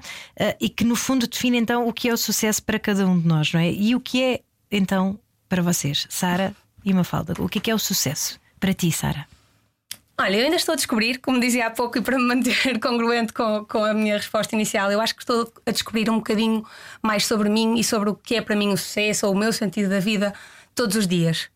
e 0.61 0.69
que 0.69 0.85
no 0.85 0.97
fundo 0.97 1.27
define 1.27 1.59
então 1.59 1.87
o 1.87 1.93
que 1.93 2.09
é 2.09 2.13
o 2.13 2.17
sucesso 2.17 2.63
para 2.63 2.79
cada 2.79 3.07
um 3.07 3.19
de 3.19 3.27
nós, 3.27 3.53
não 3.53 3.61
é? 3.61 3.71
E 3.71 3.95
o 3.95 4.01
que 4.01 4.23
é 4.23 4.41
então 4.71 5.19
para 5.49 5.63
vocês, 5.63 6.07
Sara 6.09 6.55
e 6.85 6.93
Mafalda? 6.93 7.35
O 7.39 7.49
que 7.49 7.59
é, 7.59 7.61
que 7.61 7.71
é 7.71 7.75
o 7.75 7.79
sucesso 7.79 8.41
para 8.59 8.73
ti, 8.73 8.91
Sara? 8.91 9.27
Olha, 10.23 10.37
eu 10.37 10.45
ainda 10.45 10.55
estou 10.55 10.75
a 10.75 10.77
descobrir, 10.77 11.19
como 11.19 11.41
dizia 11.41 11.67
há 11.67 11.71
pouco, 11.71 11.99
e 11.99 12.01
para 12.01 12.17
me 12.17 12.23
manter 12.23 12.55
congruente 12.79 13.33
com, 13.33 13.65
com 13.65 13.85
a 13.85 13.93
minha 13.93 14.17
resposta 14.17 14.55
inicial, 14.55 14.89
eu 14.93 15.01
acho 15.01 15.17
que 15.17 15.23
estou 15.23 15.53
a 15.67 15.71
descobrir 15.73 16.09
um 16.09 16.19
bocadinho 16.19 16.65
mais 17.03 17.27
sobre 17.27 17.49
mim 17.49 17.75
e 17.77 17.83
sobre 17.83 18.09
o 18.09 18.15
que 18.15 18.37
é 18.37 18.41
para 18.41 18.55
mim 18.55 18.69
o 18.73 18.77
sucesso 18.77 19.27
ou 19.27 19.33
o 19.33 19.37
meu 19.37 19.53
sentido 19.53 19.91
da 19.91 19.99
vida 19.99 20.33
todos 20.77 20.95
os 20.95 21.09
dias. 21.09 21.49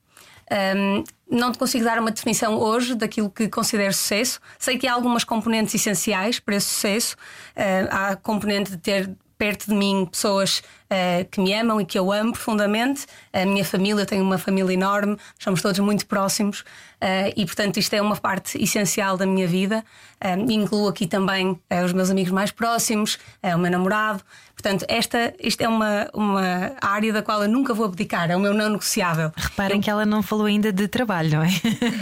Um, 0.50 1.04
não 1.30 1.52
te 1.52 1.58
consigo 1.58 1.84
dar 1.84 2.00
uma 2.00 2.10
definição 2.10 2.58
hoje 2.58 2.96
daquilo 2.96 3.30
que 3.30 3.48
considero 3.48 3.92
sucesso. 3.92 4.40
Sei 4.58 4.76
que 4.76 4.88
há 4.88 4.94
algumas 4.94 5.22
componentes 5.22 5.72
essenciais 5.72 6.40
para 6.40 6.56
esse 6.56 6.66
sucesso. 6.66 7.16
Uh, 7.56 7.86
há 7.88 8.08
a 8.08 8.16
componente 8.16 8.72
de 8.72 8.78
ter 8.78 9.08
perto 9.38 9.66
de 9.66 9.74
mim 9.74 10.06
pessoas 10.10 10.62
uh, 10.90 11.24
que 11.30 11.40
me 11.40 11.52
amam 11.52 11.80
e 11.80 11.84
que 11.84 11.98
eu 11.98 12.10
amo 12.10 12.32
profundamente. 12.32 13.06
A 13.32 13.44
minha 13.44 13.64
família, 13.64 14.02
eu 14.02 14.06
tenho 14.06 14.22
uma 14.22 14.38
família 14.38 14.72
enorme, 14.72 15.16
somos 15.38 15.62
todos 15.62 15.78
muito 15.80 16.06
próximos 16.06 16.60
uh, 16.60 17.32
e, 17.36 17.44
portanto, 17.44 17.76
isto 17.78 17.94
é 17.94 18.00
uma 18.00 18.16
parte 18.16 18.62
essencial 18.62 19.16
da 19.16 19.26
minha 19.26 19.46
vida. 19.46 19.84
Uh, 20.24 20.50
incluo 20.50 20.88
aqui 20.88 21.06
também 21.06 21.58
os 21.84 21.92
meus 21.92 22.10
amigos 22.10 22.32
mais 22.32 22.50
próximos, 22.50 23.18
o 23.42 23.58
meu 23.58 23.70
namorado. 23.70 24.22
Portanto, 24.56 24.84
esta, 24.88 25.34
isto 25.38 25.60
é 25.60 25.68
uma, 25.68 26.08
uma 26.12 26.72
área 26.80 27.12
da 27.12 27.22
qual 27.22 27.42
eu 27.42 27.48
nunca 27.48 27.74
vou 27.74 27.86
abdicar, 27.86 28.30
é 28.30 28.36
o 28.36 28.40
meu 28.40 28.54
não 28.54 28.70
negociável. 28.70 29.30
Reparem 29.36 29.76
eu... 29.76 29.82
que 29.82 29.90
ela 29.90 30.04
não 30.06 30.22
falou 30.22 30.46
ainda 30.46 30.72
de 30.72 30.88
trabalho, 30.88 31.30
não 31.30 31.42
é? 31.42 31.50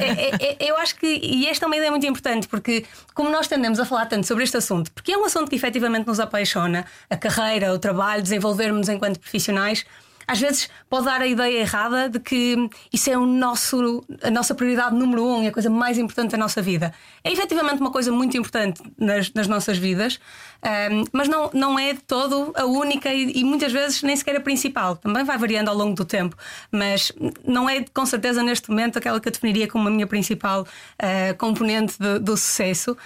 é, 0.01 0.31
é, 0.31 0.57
é 0.61 0.71
eu 0.71 0.77
acho 0.79 0.95
que, 0.95 1.07
e 1.07 1.47
esta 1.49 1.65
é 1.65 1.67
uma 1.67 1.77
ideia 1.77 1.91
muito 1.91 2.07
importante, 2.07 2.47
porque 2.49 2.85
como 3.13 3.29
nós 3.29 3.49
tendemos 3.49 3.79
a 3.81 3.85
falar 3.85 4.07
tanto 4.07 4.27
sobre 4.27 4.45
este 4.45 4.57
assunto, 4.57 4.91
porque 4.93 5.13
é 5.13 5.19
um 5.19 5.25
assunto 5.25 5.51
que 5.51 5.57
efetivamente 5.57 6.07
nos 6.07 6.21
apaixona, 6.21 6.87
a 7.11 7.17
carreira, 7.17 7.75
o 7.75 7.79
trabalho, 7.79 8.23
desenvolver 8.23 8.55
desenvolvermos 8.55 8.89
enquanto 8.89 9.19
profissionais, 9.19 9.85
às 10.27 10.41
vezes 10.41 10.69
pode 10.89 11.07
dar 11.07 11.21
a 11.21 11.27
ideia 11.27 11.61
errada 11.61 12.09
de 12.09 12.21
que 12.21 12.69
isso 12.93 13.11
é 13.11 13.17
o 13.17 13.27
nosso, 13.27 14.05
a 14.23 14.31
nossa 14.31 14.55
prioridade 14.55 14.95
número 14.95 15.25
um 15.25 15.43
e 15.43 15.49
a 15.49 15.53
coisa 15.53 15.71
mais 15.71 15.99
importante 15.99 16.33
da 16.33 16.39
nossa 16.39 16.63
vida. 16.63 16.93
É 17.23 17.33
efetivamente 17.33 17.81
uma 17.81 17.91
coisa 17.91 18.11
muito 18.13 18.37
importante 18.37 18.83
nas, 18.99 19.33
nas 19.33 19.47
nossas 19.47 19.79
vidas, 19.79 20.19
um, 20.65 21.05
mas 21.13 21.29
não, 21.29 21.51
não 21.53 21.79
é 21.79 21.93
de 21.93 22.01
todo 22.01 22.53
a 22.57 22.65
única 22.65 23.13
e, 23.13 23.41
e, 23.41 23.45
muitas 23.45 23.73
vezes 23.73 24.03
nem 24.03 24.17
sequer 24.17 24.37
a 24.37 24.41
principal. 24.41 24.97
Também 24.97 25.25
vai 25.25 25.37
variando 25.37 25.69
ao 25.69 25.77
longo 25.77 25.95
do 25.95 26.05
tempo, 26.05 26.37
mas 26.71 27.13
não 27.45 27.69
é 27.69 27.85
com 27.93 28.07
certeza 28.07 28.43
neste 28.43 28.71
momento 28.71 28.99
aquela 28.99 29.21
que 29.21 29.29
eu 29.29 29.33
definiria 29.33 29.69
como 29.69 29.89
a 29.89 29.91
minha 29.91 30.07
principal 30.07 30.63
uh, 30.63 31.37
componente 31.37 31.97
de, 31.99 32.19
do 32.19 32.37
sucesso. 32.37 32.97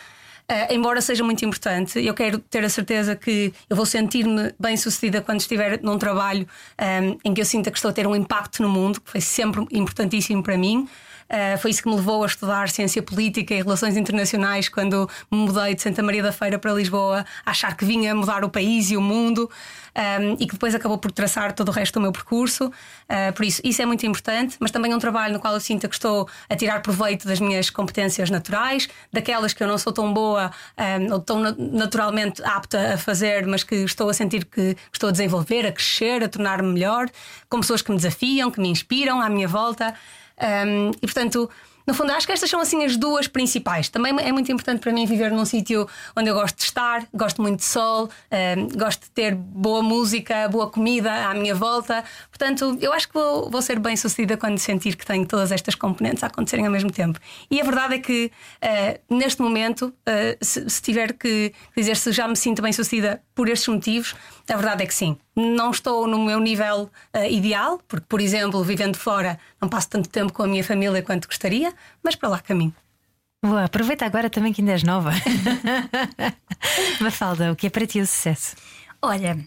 Uh, 0.51 0.73
embora 0.73 1.03
seja 1.03 1.23
muito 1.23 1.45
importante, 1.45 2.03
eu 2.03 2.15
quero 2.15 2.39
ter 2.39 2.65
a 2.65 2.71
certeza 2.71 3.15
que 3.15 3.53
eu 3.69 3.77
vou 3.77 3.85
sentir-me 3.85 4.55
bem 4.59 4.79
sucedida 4.79 5.21
quando 5.21 5.41
estiver 5.41 5.79
num 5.83 5.99
trabalho 5.99 6.49
um, 6.81 7.19
em 7.23 7.35
que 7.35 7.43
eu 7.43 7.45
sinta 7.45 7.71
que 7.71 7.77
estou 7.77 7.91
a 7.91 7.93
ter 7.93 8.07
um 8.07 8.17
impacto 8.17 8.63
no 8.63 8.69
mundo, 8.69 8.99
que 8.99 9.11
foi 9.11 9.21
sempre 9.21 9.67
importantíssimo 9.71 10.43
para 10.43 10.57
mim. 10.57 10.89
Uh, 11.29 11.59
foi 11.59 11.71
isso 11.71 11.83
que 11.83 11.89
me 11.89 11.95
levou 11.95 12.23
a 12.23 12.27
estudar 12.27 12.71
ciência 12.71 13.03
política 13.03 13.55
e 13.55 13.63
relações 13.63 13.97
internacionais 13.97 14.69
quando 14.69 15.09
me 15.31 15.39
mudei 15.39 15.75
de 15.75 15.83
Santa 15.83 16.03
Maria 16.03 16.23
da 16.23 16.33
Feira 16.33 16.59
para 16.59 16.73
Lisboa, 16.73 17.25
achar 17.45 17.77
que 17.77 17.85
vinha 17.85 18.15
mudar 18.15 18.45
o 18.45 18.49
país 18.49 18.91
e 18.91 18.97
o 18.97 19.01
mundo 19.01 19.51
um, 19.99 20.33
e 20.35 20.47
que 20.47 20.53
depois 20.53 20.75
acabou 20.75 20.97
por 20.97 21.13
traçar 21.13 21.53
todo 21.53 21.69
o 21.69 21.73
resto 21.73 21.95
do 21.95 22.01
meu 22.01 22.13
percurso. 22.13 22.67
Uh, 22.67 23.33
por 23.35 23.45
isso, 23.45 23.61
isso 23.65 23.83
é 23.83 23.87
muito 23.87 24.07
importante, 24.07 24.57
mas 24.61 24.71
também 24.71 24.93
é 24.93 24.97
um 24.97 24.99
trabalho 24.99 25.35
no 25.35 25.41
qual 25.41 25.55
eu 25.55 25.61
sinto 25.61 25.89
que 25.89 25.95
estou 25.95 26.29
a 26.49 26.57
tirar 26.57 26.81
proveito 26.81 27.27
das 27.27 27.41
minhas 27.41 27.69
competências 27.69 28.31
naturais, 28.31 28.89
daquelas 29.13 29.53
que 29.53 29.63
eu 29.63 29.67
não 29.67 29.77
sou 29.77 29.93
tão 29.93 30.13
boa 30.13 30.51
um, 30.79 31.13
ou 31.13 31.21
tão 31.21 31.41
naturalmente 31.59 32.43
apta 32.43 32.95
a 32.95 32.99
fazer, 32.99 33.47
mas 33.47 33.63
que 33.63 33.75
estou 33.77 34.09
a 34.09 34.15
sentir 34.15 34.45
que 34.45 34.77
estou 34.93 35.09
a 35.09 35.13
desenvolver, 35.13 35.67
a 35.67 35.73
crescer, 35.73 36.23
a 36.23 36.29
tornar-me 36.29 36.73
melhor, 36.73 37.09
com 37.49 37.61
pessoas 37.61 37.83
que 37.83 37.91
me 37.91 37.97
desafiam, 37.97 38.51
que 38.51 38.61
me 38.61 38.69
inspiram 38.69 39.21
à 39.21 39.29
minha 39.29 39.49
volta. 39.49 39.95
Um, 40.41 40.91
e 40.91 41.07
portanto, 41.07 41.51
no 41.89 41.95
fundo, 41.95 42.13
acho 42.13 42.27
que 42.27 42.33
estas 42.35 42.51
são 42.51 42.61
assim 42.61 42.85
as 42.85 42.99
duas 42.99 43.27
principais. 43.27 43.89
Também 43.89 44.15
é 44.21 44.31
muito 44.31 44.53
importante 44.53 44.81
para 44.81 44.93
mim 44.93 45.07
viver 45.07 45.31
num 45.31 45.47
sítio 45.47 45.89
onde 46.15 46.29
eu 46.29 46.35
gosto 46.35 46.59
de 46.59 46.65
estar, 46.65 47.09
gosto 47.15 47.41
muito 47.41 47.61
de 47.61 47.65
sol, 47.65 48.11
um, 48.31 48.69
gosto 48.79 49.05
de 49.05 49.11
ter 49.11 49.35
boa 49.35 49.83
música, 49.83 50.47
boa 50.49 50.69
comida 50.69 51.11
à 51.31 51.33
minha 51.33 51.55
volta. 51.55 52.05
Portanto, 52.29 52.77
eu 52.79 52.93
acho 52.93 53.09
que 53.09 53.15
vou, 53.15 53.49
vou, 53.51 53.63
ser 53.63 53.79
bem 53.79 53.97
sucedida 53.97 54.37
quando 54.37 54.59
sentir 54.59 54.97
que 54.97 55.07
tenho 55.07 55.25
todas 55.25 55.51
estas 55.51 55.75
componentes 55.75 56.23
a 56.23 56.27
acontecerem 56.27 56.67
ao 56.67 56.73
mesmo 56.73 56.91
tempo. 56.91 57.19
E 57.51 57.59
a 57.59 57.65
verdade 57.65 57.95
é 57.95 57.99
que 57.99 58.31
uh, 58.63 59.15
neste 59.17 59.41
momento, 59.41 59.87
uh, 59.87 60.45
se, 60.45 60.69
se 60.69 60.83
tiver 60.83 61.15
que 61.15 61.55
dizer 61.75 61.97
se 61.97 62.13
já 62.13 62.29
me 62.29 62.37
sinto 62.37 62.61
bem 62.61 62.71
sucedida 62.71 63.23
por 63.35 63.49
estes 63.49 63.67
motivos, 63.67 64.15
a 64.49 64.57
verdade 64.57 64.83
é 64.83 64.87
que 64.87 64.95
sim. 64.95 65.17
Não 65.37 65.71
estou 65.71 66.07
no 66.07 66.19
meu 66.25 66.41
nível 66.41 66.91
uh, 67.15 67.25
ideal, 67.31 67.81
porque, 67.87 68.07
por 68.09 68.21
exemplo, 68.21 68.63
vivendo 68.65 68.97
fora, 68.97 69.39
não 69.61 69.69
passo 69.69 69.89
tanto 69.91 70.09
tempo 70.09 70.33
com 70.33 70.43
a 70.43 70.47
minha 70.47 70.65
família 70.65 71.03
quanto 71.03 71.29
gostaria, 71.29 71.73
mas 72.03 72.15
para 72.15 72.29
lá 72.29 72.41
caminho. 72.41 72.75
Boa, 73.45 73.65
aproveita 73.65 74.05
agora 74.05 74.29
também 74.29 74.53
que 74.53 74.61
ainda 74.61 74.73
és 74.73 74.83
nova. 74.83 75.13
Mafalda, 77.01 77.53
o 77.53 77.57
que 77.57 77.69
é 77.69 77.71
para 77.71 77.87
ti 77.87 78.01
o 78.01 78.07
sucesso? 78.07 78.57
Olha, 79.01 79.39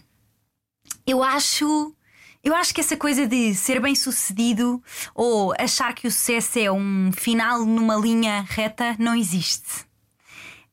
eu 1.06 1.22
acho. 1.22 1.94
Eu 2.42 2.56
acho 2.56 2.74
que 2.74 2.80
essa 2.80 2.96
coisa 2.96 3.26
de 3.26 3.54
ser 3.54 3.80
bem 3.80 3.94
sucedido 3.94 4.82
ou 5.14 5.54
achar 5.58 5.94
que 5.94 6.08
o 6.08 6.10
sucesso 6.10 6.58
é 6.58 6.72
um 6.72 7.12
final 7.12 7.64
numa 7.64 7.94
linha 7.94 8.44
reta 8.48 8.96
não 8.98 9.14
existe. 9.14 9.84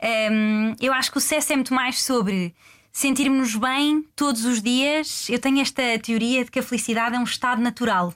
Um, 0.01 0.07
ehm, 0.07 0.75
eu 0.79 0.91
acho 0.93 1.11
que 1.11 1.17
o 1.17 1.21
sucesso 1.21 1.53
é 1.53 1.55
muito 1.55 1.73
mais 1.73 2.01
sobre 2.01 2.55
sentirmos 2.91 3.56
bem 3.56 4.06
todos 4.15 4.45
os 4.45 4.62
dias. 4.62 5.30
Eu 5.30 5.39
tenho 5.39 5.62
esta 5.62 5.82
teoria 5.99 6.43
de 6.43 6.52
que 6.52 6.60
a 6.60 6.63
felicidade 6.63 7.15
é 7.15 7.19
um 7.19 7.23
estado 7.23 7.62
natural. 7.62 8.13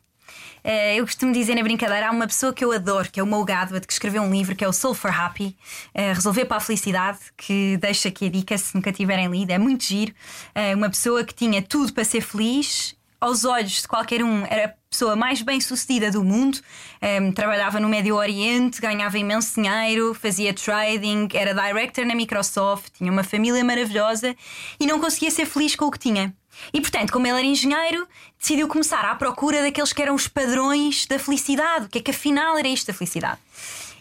Uh, 0.64 0.96
eu 0.96 1.06
costumo 1.06 1.34
dizer 1.34 1.56
na 1.56 1.62
brincadeira, 1.62 2.08
há 2.08 2.12
uma 2.12 2.26
pessoa 2.26 2.54
que 2.54 2.64
eu 2.64 2.72
adoro, 2.72 3.12
que 3.12 3.20
é 3.20 3.24
o 3.24 3.28
Mo 3.28 3.44
Gadwat, 3.44 3.86
que 3.86 3.92
escreveu 3.92 4.22
um 4.24 4.32
livro 4.32 4.56
que 4.56 4.64
é 4.64 4.68
o 4.68 4.72
Soul 4.72 4.94
for 4.94 5.12
Happy, 5.12 5.58
uh, 5.94 6.14
Resolver 6.14 6.46
para 6.46 6.58
a 6.58 6.62
Felicidade, 6.62 7.20
que 7.36 7.76
deixa 7.78 8.08
aqui 8.08 8.28
a 8.28 8.30
dica 8.30 8.58
se 8.58 8.74
nunca 8.74 8.92
tiverem 8.92 9.28
lido, 9.28 9.52
é 9.52 9.58
muito 9.58 9.84
giro. 9.84 10.14
Uh, 10.56 10.78
uma 10.78 10.90
pessoa 10.90 11.24
que 11.26 11.34
tinha 11.34 11.62
tudo 11.62 11.92
para 11.92 12.06
ser 12.06 12.22
feliz, 12.22 12.96
aos 13.24 13.46
olhos 13.46 13.82
de 13.82 13.88
qualquer 13.88 14.22
um, 14.22 14.46
era 14.46 14.66
a 14.66 14.74
pessoa 14.90 15.16
mais 15.16 15.42
bem 15.42 15.62
sucedida 15.62 16.12
do 16.12 16.22
mundo. 16.24 16.58
Um, 17.02 17.06
ehm, 17.08 17.32
trabalhava 17.32 17.80
no 17.80 17.88
Médio 17.88 18.16
Oriente, 18.16 18.82
ganhava 18.82 19.18
imenso 19.18 19.62
dinheiro, 19.62 20.14
fazia 20.14 20.54
trading, 20.54 21.30
era 21.34 21.54
director 21.54 22.06
na 22.06 22.16
Microsoft, 22.16 22.92
tinha 22.98 23.10
uma 23.10 23.24
família 23.24 23.64
maravilhosa 23.64 24.36
e 24.78 24.86
não 24.86 25.00
conseguia 25.00 25.32
ser 25.32 25.46
feliz 25.46 25.74
com 25.74 25.86
o 25.86 25.92
que 25.92 26.00
tinha. 26.00 26.36
E 26.74 26.82
portanto, 26.82 27.14
como 27.14 27.26
ele 27.26 27.38
era 27.38 27.48
engenheiro, 27.48 28.06
decidiu 28.38 28.68
começar 28.68 29.06
à 29.06 29.16
procura 29.16 29.62
daqueles 29.62 29.94
que 29.94 30.02
eram 30.02 30.16
os 30.16 30.28
padrões 30.28 31.06
da 31.06 31.18
felicidade. 31.18 31.86
O 31.86 31.90
que 31.90 32.00
é 32.00 32.02
que 32.02 32.12
afinal 32.12 32.58
era 32.58 32.68
isto 32.68 32.88
da 32.88 32.94
felicidade? 32.94 33.40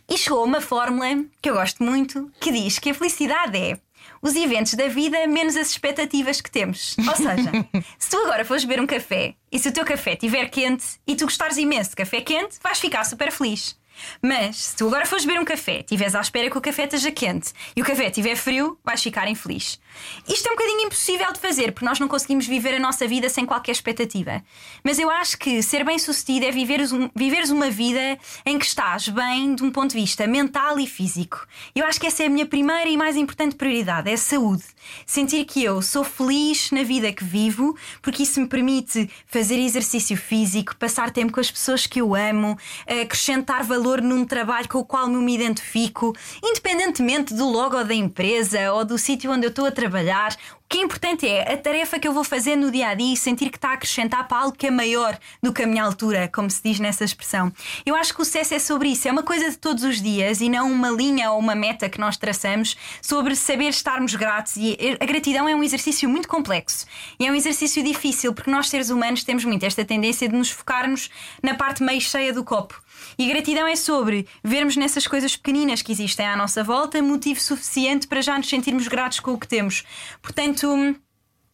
E 0.09 0.19
chegou 0.19 0.41
a 0.41 0.45
uma 0.45 0.61
fórmula 0.61 1.25
que 1.41 1.49
eu 1.49 1.55
gosto 1.55 1.83
muito, 1.83 2.29
que 2.41 2.51
diz 2.51 2.81
que 2.81 2.91
a 2.91 2.95
felicidade 2.95 3.57
é 3.57 3.79
os 4.21 4.35
eventos 4.35 4.75
da 4.75 4.89
vida 4.89 5.27
menos 5.27 5.57
as 5.57 5.71
expectativas 5.71 6.41
que 6.41 6.51
temos. 6.51 6.97
Ou 6.99 7.17
seja, 7.17 7.51
se 7.99 8.11
tu 8.11 8.17
agora 8.19 8.45
fores 8.45 8.65
beber 8.65 8.83
um 8.83 8.87
café 8.87 9.35
e 9.51 9.59
se 9.59 9.69
o 9.69 9.73
teu 9.73 9.85
café 9.85 10.13
estiver 10.13 10.49
quente 10.49 10.85
e 11.07 11.15
tu 11.15 11.25
gostares 11.25 11.57
imenso 11.57 11.91
de 11.91 11.97
café 11.97 12.21
quente, 12.21 12.59
vais 12.63 12.79
ficar 12.79 13.05
super 13.05 13.31
feliz. 13.31 13.77
Mas 14.23 14.57
se 14.57 14.77
tu 14.77 14.87
agora 14.87 15.07
fores 15.07 15.25
beber 15.25 15.41
um 15.41 15.45
café, 15.45 15.81
estiveres 15.81 16.15
à 16.15 16.21
espera 16.21 16.51
que 16.51 16.59
o 16.59 16.61
café 16.61 16.85
esteja 16.85 17.11
quente 17.11 17.53
e 17.77 17.83
o 17.83 17.85
café 17.85 18.07
estiver 18.07 18.37
frio, 18.37 18.79
vais 18.85 19.03
ficar 19.03 19.29
infeliz. 19.29 19.81
Isto 20.29 20.49
é 20.49 20.53
um 20.53 20.55
bocadinho 20.55 20.87
impossível 20.87 21.33
de 21.33 21.41
fazer, 21.41 21.73
porque 21.73 21.85
nós 21.85 21.99
não 21.99 22.09
conseguimos 22.09 22.47
viver 22.47 22.75
a 22.75 22.79
nossa 22.79 23.07
vida 23.07 23.29
sem 23.29 23.45
qualquer 23.45 23.73
expectativa. 23.73 24.43
Mas 24.83 24.99
eu 24.99 25.11
acho 25.11 25.39
que 25.39 25.63
ser 25.63 25.85
bem 25.85 25.99
sucedido 25.99 26.47
é 26.47 26.51
viveres, 26.51 26.93
um, 26.93 27.11
viveres 27.15 27.51
uma 27.51 27.71
vida 27.71 28.19
em 28.45 28.59
que 28.59 28.65
estás 28.65 29.09
bem 29.09 29.55
de 29.55 29.63
um 29.63 29.71
ponto 29.71 29.91
de 29.91 30.01
vista 30.01 30.27
mental 30.27 30.79
e 30.79 30.87
físico. 30.87 31.47
Eu 31.75 31.87
acho 31.87 32.01
que 32.01 32.07
essa 32.07 32.23
é 32.23 32.27
a 32.27 32.31
minha 32.31 32.47
primeira 32.47 32.89
e 32.89 32.97
mais 32.97 33.17
importante 33.17 33.57
prioridade: 33.57 34.11
é 34.11 34.15
a 34.15 34.19
saúde. 34.19 34.65
Sentir 35.07 35.45
que 35.45 35.63
eu 35.63 35.81
sou 35.83 36.05
feliz 36.05 36.71
na 36.71 36.83
vida 36.83 37.13
que 37.13 37.25
vivo, 37.25 37.77
porque 38.01 38.23
isso 38.23 38.41
me 38.41 38.47
permite 38.47 39.09
fazer 39.27 39.59
exercício 39.59 40.17
físico, 40.17 40.77
passar 40.77 41.11
tempo 41.11 41.33
com 41.33 41.41
as 41.41 41.51
pessoas 41.51 41.87
que 41.87 42.01
eu 42.01 42.15
amo, 42.15 42.59
acrescentar 42.87 43.63
valor 43.65 43.92
num 44.01 44.25
trabalho 44.25 44.69
com 44.69 44.79
o 44.79 44.85
qual 44.85 45.09
me 45.09 45.35
identifico, 45.35 46.17
independentemente 46.43 47.35
do 47.35 47.49
logo 47.49 47.83
da 47.85 47.95
empresa 47.95 48.73
ou 48.73 48.85
do 48.85 48.97
sítio 48.97 49.31
onde 49.31 49.47
eu 49.47 49.51
estou 49.51 49.67
a 49.67 49.71
trabalhar, 49.71 50.37
que 50.73 50.79
é 50.79 50.81
importante 50.81 51.29
é 51.29 51.53
a 51.53 51.57
tarefa 51.59 51.99
que 51.99 52.09
eu 52.09 52.15
vou 52.15 52.25
fazer 52.25 52.57
no 52.57 52.71
dia 52.71 52.89
a 52.89 52.95
dia 52.95 53.13
e 53.13 53.17
sentir 53.17 53.51
que 53.51 53.59
está 53.59 53.73
a 53.73 53.75
acrescentar 53.75 54.27
para 54.27 54.39
algo 54.39 54.57
que 54.57 54.67
é 54.67 54.71
maior 54.71 55.19
do 55.43 55.53
que 55.53 55.63
a 55.63 55.67
minha 55.67 55.85
altura, 55.85 56.31
como 56.33 56.51
se 56.51 56.63
diz 56.63 56.81
nessa 56.81 57.05
expressão. 57.05 57.53
Eu 57.85 57.95
acho 57.95 58.15
que 58.15 58.23
o 58.23 58.25
sucesso 58.25 58.55
é 58.55 58.59
sobre 58.59 58.89
isso, 58.89 59.07
é 59.07 59.13
uma 59.13 59.23
coisa 59.23 59.51
de 59.51 59.59
todos 59.59 59.85
os 59.85 60.01
dias 60.01 60.41
e 60.41 60.49
não 60.49 60.73
uma 60.73 60.89
linha 60.89 61.31
ou 61.31 61.39
uma 61.39 61.55
meta 61.55 61.91
que 61.91 62.01
nós 62.01 62.17
traçamos 62.17 62.75
sobre 63.03 63.37
saber 63.37 63.69
estarmos 63.69 64.15
gratos. 64.15 64.57
E 64.57 64.97
a 64.99 65.05
gratidão 65.05 65.47
é 65.47 65.55
um 65.55 65.63
exercício 65.63 66.09
muito 66.09 66.27
complexo 66.27 66.87
e 67.21 67.27
é 67.27 67.31
um 67.31 67.35
exercício 67.35 67.85
difícil 67.85 68.33
porque 68.33 68.51
nós, 68.51 68.71
seres 68.71 68.89
humanos, 68.89 69.25
temos 69.25 69.45
muito 69.45 69.67
esta 69.67 69.85
tendência 69.85 70.27
de 70.27 70.35
nos 70.35 70.49
focarmos 70.49 71.11
na 71.43 71.55
parte 71.55 71.83
meio 71.83 72.01
cheia 72.01 72.33
do 72.33 72.43
copo. 72.43 72.81
E 73.19 73.27
gratidão 73.29 73.67
é 73.67 73.77
sobre 73.77 74.27
vermos 74.43 74.77
nessas 74.77 75.07
coisas 75.07 75.37
pequeninas 75.37 75.83
que 75.83 75.93
existem 75.93 76.27
à 76.27 76.37
nossa 76.37 76.63
volta 76.63 77.03
motivo 77.03 77.41
suficiente 77.41 78.07
para 78.07 78.23
já 78.23 78.37
nos 78.37 78.49
sentirmos 78.49 78.89
gratos 78.89 79.21
com 79.21 79.33
o 79.33 79.39
que 79.39 79.49
temos. 79.49 79.85
Portanto, 80.21 80.97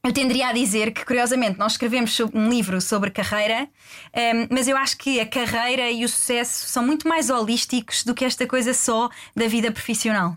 eu 0.05 0.13
tenderia 0.13 0.49
a 0.49 0.53
dizer 0.53 0.93
que, 0.93 1.05
curiosamente, 1.05 1.59
nós 1.59 1.73
escrevemos 1.73 2.19
um 2.33 2.49
livro 2.49 2.81
sobre 2.81 3.11
carreira, 3.11 3.69
ehm, 4.13 4.47
mas 4.51 4.69
eu 4.69 4.77
acho 4.77 4.97
que 4.97 5.21
a 5.21 5.27
carreira 5.27 5.91
e 5.91 6.05
o 6.05 6.09
sucesso 6.09 6.69
são 6.69 6.83
muito 6.87 7.09
mais 7.09 7.31
holísticos 7.31 8.05
do 8.05 8.15
que 8.15 8.25
esta 8.25 8.47
coisa 8.47 8.73
só 8.73 9.11
da 9.35 9.47
vida 9.49 9.71
profissional. 9.73 10.37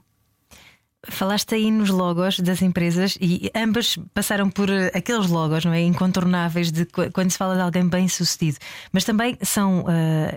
Falaste 1.08 1.56
aí 1.56 1.72
nos 1.72 1.90
logos 1.90 2.40
das 2.40 2.62
empresas 2.62 3.18
e 3.20 3.52
ambas 3.56 3.98
passaram 4.14 4.52
por 4.52 4.70
eh, 4.70 4.92
aqueles 4.94 5.28
logos, 5.28 5.66
não 5.66 5.74
é? 5.74 5.82
Incontornáveis 5.82 6.72
de 6.72 6.86
quando 6.86 7.32
se 7.32 7.38
fala 7.40 7.56
de 7.56 7.62
alguém 7.62 7.88
bem 7.88 8.08
sucedido. 8.08 8.58
Mas 8.92 9.04
também 9.04 9.36
são 9.42 9.82
uh, 9.82 9.86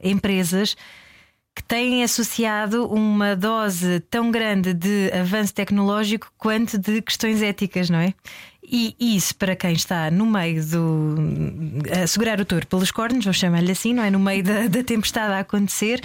empresas 0.03 0.75
que 1.55 1.63
têm 1.63 2.03
associado 2.03 2.87
uma 2.87 3.37
dose 3.37 4.01
tão 4.11 4.31
grande 4.31 4.75
de 4.75 5.13
avanço 5.13 5.55
tecnológico 5.55 6.33
quanto 6.37 6.79
de 6.79 7.01
questões 7.01 7.43
éticas, 7.43 7.89
não 7.89 7.99
é? 7.99 8.13
E 8.67 8.97
isso, 8.99 9.37
para 9.37 9.55
quem 9.55 9.73
está 9.75 10.11
no 10.11 10.27
meio 10.27 10.65
do. 10.65 11.17
a 12.03 12.07
segurar 12.07 12.41
o 12.41 12.45
touro 12.45 12.67
pelos 12.67 12.91
cornos, 12.91 13.25
vou 13.25 13.35
chamar-lhe 13.35 13.71
assim, 13.71 13.93
não 13.93 14.03
é? 14.03 14.11
No 14.11 14.19
meio 14.19 14.43
da, 14.43 14.67
da 14.67 14.83
tempestade 14.83 15.35
a 15.35 15.41
acontecer. 15.41 16.01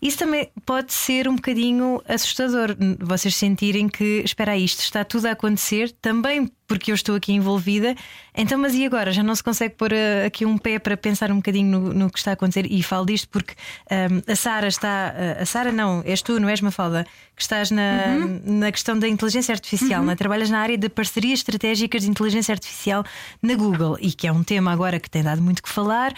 Isso 0.00 0.18
também 0.18 0.50
pode 0.64 0.92
ser 0.92 1.28
um 1.28 1.36
bocadinho 1.36 2.00
assustador, 2.06 2.76
vocês 3.00 3.34
sentirem 3.34 3.88
que, 3.88 4.22
espera 4.24 4.52
aí, 4.52 4.64
isto 4.64 4.80
está 4.80 5.04
tudo 5.04 5.26
a 5.26 5.32
acontecer 5.32 5.90
também 6.00 6.50
porque 6.68 6.92
eu 6.92 6.94
estou 6.94 7.16
aqui 7.16 7.32
envolvida. 7.32 7.96
Então, 8.36 8.58
mas 8.58 8.74
e 8.74 8.84
agora? 8.84 9.10
Já 9.10 9.22
não 9.22 9.34
se 9.34 9.42
consegue 9.42 9.74
pôr 9.74 9.90
uh, 9.90 10.26
aqui 10.26 10.44
um 10.44 10.58
pé 10.58 10.78
para 10.78 10.96
pensar 10.96 11.32
um 11.32 11.36
bocadinho 11.36 11.80
no, 11.80 11.94
no 11.94 12.10
que 12.10 12.18
está 12.18 12.32
a 12.32 12.34
acontecer? 12.34 12.70
E 12.70 12.82
falo 12.82 13.06
disto 13.06 13.28
porque 13.30 13.54
um, 13.90 14.30
a 14.30 14.36
Sara 14.36 14.68
está. 14.68 15.14
Uh, 15.16 15.42
a 15.42 15.46
Sara, 15.46 15.72
não, 15.72 16.02
és 16.04 16.20
tu, 16.20 16.38
não 16.38 16.48
és 16.48 16.60
Mafalda, 16.60 17.06
que 17.34 17.42
estás 17.42 17.70
na, 17.70 18.04
uhum. 18.06 18.40
na 18.44 18.70
questão 18.70 18.98
da 18.98 19.08
inteligência 19.08 19.52
artificial, 19.52 20.04
uhum. 20.04 20.10
é? 20.10 20.14
trabalhas 20.14 20.50
na 20.50 20.60
área 20.60 20.76
de 20.76 20.88
parcerias 20.88 21.40
estratégicas 21.40 22.02
de 22.02 22.10
inteligência 22.10 22.52
artificial 22.52 23.02
na 23.42 23.54
Google 23.54 23.96
e 24.00 24.12
que 24.12 24.26
é 24.26 24.32
um 24.32 24.44
tema 24.44 24.70
agora 24.70 25.00
que 25.00 25.08
tem 25.08 25.22
dado 25.22 25.40
muito 25.40 25.62
que 25.62 25.68
falar. 25.68 26.12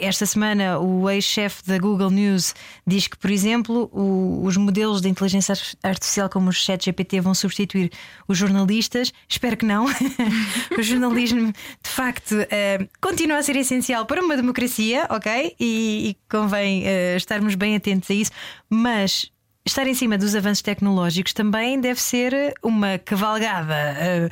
Esta 0.00 0.26
semana, 0.26 0.78
o 0.78 1.08
ex-chefe 1.08 1.62
da 1.66 1.78
Google 1.78 2.10
News 2.10 2.54
diz 2.86 3.06
que, 3.06 3.16
por 3.16 3.30
exemplo, 3.30 3.88
o, 3.92 4.44
os 4.44 4.56
modelos 4.56 5.00
de 5.00 5.08
inteligência 5.08 5.54
artificial 5.82 6.28
como 6.28 6.50
o 6.50 6.52
ChatGPT 6.52 7.20
vão 7.20 7.34
substituir 7.34 7.90
os 8.26 8.36
jornalistas. 8.36 9.12
Espero 9.28 9.56
que 9.56 9.64
não 9.64 9.77
o 10.76 10.82
jornalismo, 10.82 11.52
de 11.52 11.90
facto, 11.90 12.32
uh, 12.32 12.88
continua 13.00 13.38
a 13.38 13.42
ser 13.42 13.56
essencial 13.56 14.06
para 14.06 14.22
uma 14.22 14.36
democracia, 14.36 15.06
ok? 15.10 15.54
E, 15.58 16.10
e 16.10 16.16
convém 16.30 16.84
uh, 16.84 17.16
estarmos 17.16 17.54
bem 17.54 17.76
atentos 17.76 18.10
a 18.10 18.14
isso, 18.14 18.30
mas 18.68 19.30
estar 19.66 19.86
em 19.86 19.94
cima 19.94 20.16
dos 20.16 20.34
avanços 20.34 20.62
tecnológicos 20.62 21.32
também 21.32 21.80
deve 21.80 22.00
ser 22.00 22.54
uma 22.62 22.98
cavalgada. 22.98 23.74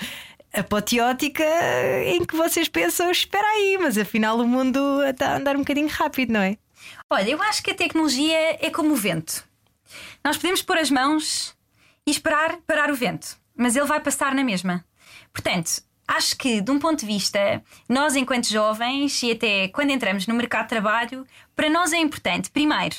Uh, 0.01 0.37
apoteótica 0.53 1.45
em 2.07 2.25
que 2.25 2.35
vocês 2.35 2.67
pensam, 2.67 3.11
espera 3.11 3.47
aí, 3.47 3.77
mas 3.79 3.99
afinal 3.99 4.39
o 4.39 4.49
mundo 4.49 5.03
está 5.05 5.33
a 5.33 5.37
andar 5.37 5.55
um 5.55 5.59
bocadinho 5.59 5.89
rápido, 5.89 6.33
não 6.33 6.41
é? 6.41 6.57
Olha, 7.11 7.31
eu 7.31 7.43
acho 7.43 7.63
que 7.63 7.71
a 7.71 7.75
tecnologia 7.75 8.57
é 8.59 8.71
como 8.71 8.95
o 8.95 8.97
vento. 8.97 9.45
Nós 10.25 10.37
podemos 10.37 10.63
pôr 10.63 10.79
as 10.79 10.91
mãos 10.91 11.55
e 12.07 12.11
esperar 12.11 12.57
parar 12.67 12.91
o 12.91 12.97
vento, 12.97 13.37
mas 13.55 13.77
ele 13.77 13.87
vai 13.87 14.01
passar 14.01 14.35
na 14.35 14.45
mesma. 14.45 14.85
Portanto, 15.33 15.83
acho 16.07 16.37
que, 16.37 16.61
de 16.61 16.71
um 16.71 16.79
ponto 16.79 17.01
de 17.01 17.07
vista, 17.07 17.63
nós, 17.89 18.15
enquanto 18.15 18.49
jovens 18.49 19.23
e 19.23 19.33
até 19.33 19.69
quando 19.69 19.91
entramos 19.91 20.27
no 20.27 20.35
mercado 20.35 20.65
de 20.65 20.69
trabalho, 20.71 21.27
para 21.55 21.69
nós 21.69 21.93
é 21.93 21.99
importante, 21.99 22.51
primeiro, 22.51 22.97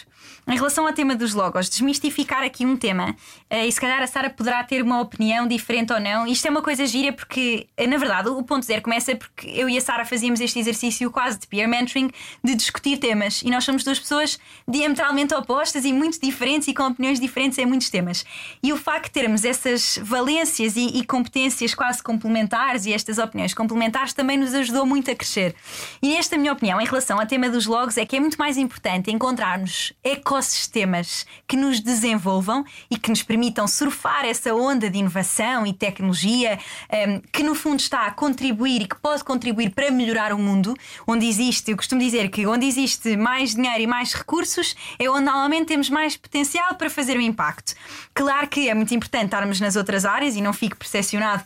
em 0.48 0.56
relação 0.56 0.88
ao 0.88 0.94
tema 0.94 1.16
dos 1.16 1.34
logos, 1.34 1.70
desmistificar 1.70 2.44
aqui 2.44 2.66
um 2.66 2.78
tema. 2.78 3.16
Uh, 3.52 3.66
e 3.68 3.72
se 3.72 3.80
calhar 3.80 4.02
a 4.02 4.08
Sara 4.08 4.30
poderá 4.30 4.63
ter 4.63 4.82
uma 4.82 5.02
opinião 5.02 5.48
diferente 5.48 5.92
ou 5.92 6.00
não. 6.00 6.26
Isto 6.28 6.48
é 6.48 6.52
uma 6.52 6.62
coisa 6.62 6.86
gira 6.86 7.12
porque, 7.12 7.68
eh, 7.76 7.88
na 7.88 7.98
verdade, 7.98 8.30
o 8.30 8.44
ponto 8.44 8.66
zero 8.66 8.82
começa 8.82 9.16
porque 9.16 9.48
eu 9.50 9.70
e 9.70 9.78
a 9.78 9.82
Sara 9.82 10.06
fazíamos 10.06 10.40
este 10.40 10.60
exercício 10.60 11.10
quase 11.12 11.40
de 11.40 11.48
peer 11.48 11.68
mentoring 11.68 12.10
de 12.44 12.56
discutir 12.56 12.98
temas. 12.98 13.42
E 13.42 13.50
nós 13.50 13.63
somos 13.63 13.84
duas 13.84 14.00
pessoas 14.00 14.40
diametralmente 14.68 15.34
opostas 15.34 15.86
e 15.86 15.94
muito 15.94 16.20
diferentes 16.22 16.68
e 16.68 16.74
com 16.74 16.84
opiniões 16.84 17.20
diferentes 17.20 17.58
em 17.58 17.66
muitos 17.66 17.90
temas. 17.90 18.26
E 18.63 18.72
o 18.72 18.78
facto 18.78 19.06
de 19.06 19.12
termos 19.12 19.44
essas 19.46 20.00
valências 20.02 20.76
e, 20.76 21.00
e 21.00 21.06
competências 21.06 21.74
quase 21.74 22.02
complementares 22.02 22.86
e 22.86 22.94
estas 22.94 23.18
opiniões 23.18 23.54
complementares 23.54 24.13
também 24.13 24.38
nos 24.38 24.54
ajudou 24.54 24.86
muito 24.86 25.12
a 25.12 25.16
crescer. 25.16 25.56
E 26.02 26.16
esta 26.16 26.38
minha 26.38 26.54
opinião 26.54 26.80
em 26.80 26.86
relação 26.86 27.20
ao 27.20 27.26
tema 27.26 27.50
dos 27.50 27.66
logos 27.66 27.98
é 27.98 28.06
que 28.06 28.16
é 28.16 28.20
muito 28.20 28.38
mais 28.38 28.58
importante 28.58 29.12
encontrarmos 29.12 29.94
ecossistemas 30.17 31.25
que 31.47 31.56
nos 31.56 31.80
desenvolvam 31.80 32.65
e 32.89 32.97
que 32.97 33.10
nos 33.10 33.23
permitam 33.23 33.67
surfar 33.67 34.25
essa 34.25 34.53
onda 34.53 34.89
de 34.89 34.97
inovação 34.97 35.65
e 35.65 35.73
tecnologia 35.73 36.60
um, 37.08 37.21
que, 37.32 37.43
no 37.43 37.56
fundo, 37.56 37.80
está 37.80 38.06
a 38.06 38.12
contribuir 38.12 38.82
e 38.82 38.88
que 38.88 38.99
pode 38.99 39.23
contribuir 39.23 39.71
para 39.71 39.91
melhorar 39.91 40.34
o 40.34 40.38
mundo, 40.38 40.75
onde 41.08 41.25
existe, 41.25 41.71
eu 41.71 41.77
costumo 41.77 42.01
dizer 42.01 42.30
que 42.30 42.45
onde 42.45 42.65
existe 42.65 43.15
mais 43.15 43.56
dinheiro 43.56 43.82
e 43.82 43.88
mais 43.88 44.13
recursos 44.13 44.75
é 44.99 45.10
onde 45.10 45.25
normalmente 45.25 45.67
temos 45.67 45.89
mais 45.89 46.17
potencial 46.17 46.75
para 46.75 46.89
fazer 46.89 47.17
um 47.17 47.21
impacto. 47.21 47.73
Claro 48.13 48.47
que 48.47 48.69
é 48.69 48.73
muito 48.73 48.93
importante 48.93 49.25
estarmos 49.25 49.60
nas 49.60 49.75
outras 49.75 50.06
áreas 50.06 50.36
e 50.36 50.41
não 50.41 50.53
fique 50.53 50.75
percepcionado 50.75 51.43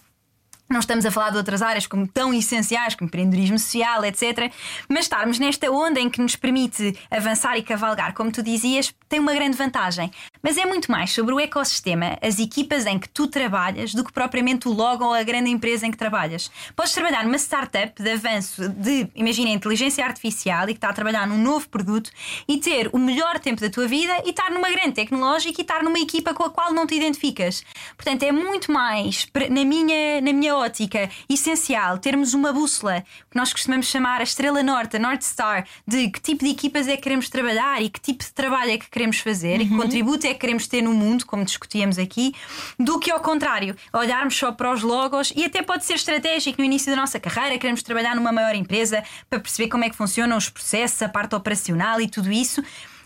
não 0.72 0.80
estamos 0.80 1.06
a 1.06 1.12
falar 1.12 1.32
de 1.32 1.38
outras 1.38 1.62
áreas 1.62 1.86
como 1.86 2.08
tão 2.08 2.34
essenciais 2.34 2.96
como 2.96 3.08
empreendedorismo 3.08 3.60
social, 3.60 4.04
etc. 4.06 4.52
Mas 4.88 5.02
estarmos 5.02 5.40
nesta 5.40 5.70
onda 5.72 6.00
em 6.00 6.10
que 6.10 6.22
nos 6.22 6.36
permite 6.36 6.98
avançar 7.10 7.58
e 7.58 7.64
cavalgar, 7.64 8.14
como 8.14 8.32
tu 8.32 8.42
dizias, 8.42 8.94
tem 9.08 9.20
uma 9.20 9.34
grande 9.34 9.58
vantagem. 9.58 10.12
Mas 10.42 10.58
é 10.58 10.66
muito 10.66 10.92
mais 10.92 11.12
sobre 11.12 11.34
o 11.34 11.40
ecossistema, 11.40 12.18
as 12.22 12.40
equipas 12.40 12.86
em 12.86 12.98
que 12.98 13.08
tu 13.08 13.28
trabalhas, 13.28 13.94
do 13.94 14.04
que 14.04 14.12
propriamente 14.12 14.68
o 14.68 14.72
logo 14.72 15.06
ou 15.06 15.14
a 15.14 15.24
grande 15.24 15.50
empresa 15.50 15.86
em 15.86 15.92
que 15.92 15.98
trabalhas. 15.98 16.52
Podes 16.76 16.94
trabalhar 16.94 17.24
numa 17.24 17.38
startup 17.38 18.02
de 18.02 18.12
avanço 18.12 18.68
de, 18.70 19.08
imagina, 19.16 19.50
inteligência 19.50 20.04
artificial 20.04 20.64
e 20.64 20.74
que 20.74 20.78
está 20.78 20.90
a 20.90 20.94
trabalhar 20.94 21.28
num 21.28 21.38
novo 21.38 21.70
produto 21.70 22.10
e 22.48 22.58
ter 22.58 22.90
o 22.92 22.98
melhor 22.98 23.40
tempo 23.40 23.62
da 23.62 23.70
tua 23.70 23.88
vida 23.88 24.14
e 24.26 24.32
estar 24.32 24.50
numa 24.50 24.70
grande 24.70 24.94
tecnológica 24.94 25.62
e 25.62 25.64
estar 25.64 25.84
numa 25.84 26.00
equipa 26.00 26.34
com 26.34 26.44
a 26.44 26.50
qual 26.50 26.74
não 26.74 26.88
te 26.88 26.96
identificas. 26.96 27.64
Portanto, 27.96 28.24
é 28.24 28.32
muito 28.32 28.72
mais, 28.72 29.28
na 29.50 29.64
minha, 29.64 30.22
na 30.22 30.34
minha 30.34 30.56
ótica 30.56 31.10
essencial 31.30 31.98
termos 31.98 32.34
uma 32.34 32.52
bússola, 32.52 33.04
que 33.30 33.38
nós 33.38 33.54
costumamos 33.54 33.88
chamar 33.88 34.22
a 34.22 34.24
estrela 34.24 34.64
norte, 34.64 34.98
a 34.98 35.00
North 35.00 35.22
Star, 35.22 35.68
de 35.88 36.10
que 36.10 36.20
tipo 36.20 36.44
de 36.44 36.52
equipas 36.52 36.88
é 36.88 36.96
que 36.96 37.04
queremos 37.04 37.30
trabalhar 37.30 37.82
e 37.82 37.90
que 37.90 38.00
tipo 38.00 38.24
de 38.24 38.32
trabalho 38.34 38.72
é 38.72 38.78
que 38.78 38.90
queremos 38.90 39.20
fazer 39.20 39.58
uhum. 39.58 39.62
e 39.62 39.66
que 39.68 39.74
uhum. 39.74 39.82
contributo 39.82 40.28
é 40.28 40.31
que 40.34 40.40
queremos 40.40 40.68
ter 40.68 40.82
no 40.82 40.94
mundo, 40.94 41.26
como 41.26 41.44
discutíamos 41.44 41.98
aqui, 41.98 42.34
do 42.80 43.00
que 43.00 43.12
ao 43.12 43.20
contrário, 43.20 43.76
olharmos 43.94 44.38
só 44.38 44.52
para 44.52 44.72
os 44.72 44.82
logos 44.82 45.32
e 45.36 45.46
até 45.46 45.62
pode 45.62 45.86
ser 45.86 45.94
estratégico 45.94 46.60
no 46.60 46.66
início 46.66 46.92
da 46.92 46.96
nossa 46.96 47.20
carreira, 47.20 47.58
queremos 47.58 47.84
trabalhar 47.84 48.16
numa 48.16 48.32
maior 48.32 48.56
empresa 48.56 49.04
para 49.30 49.40
perceber 49.40 49.70
como 49.70 49.84
é 49.84 49.90
que 49.90 49.96
funcionam 49.96 50.38
os 50.38 50.50
processos, 50.50 51.02
a 51.02 51.10
parte 51.10 51.36
operacional 51.36 52.02
e 52.02 52.08
tudo 52.08 52.32
isso 52.32 52.64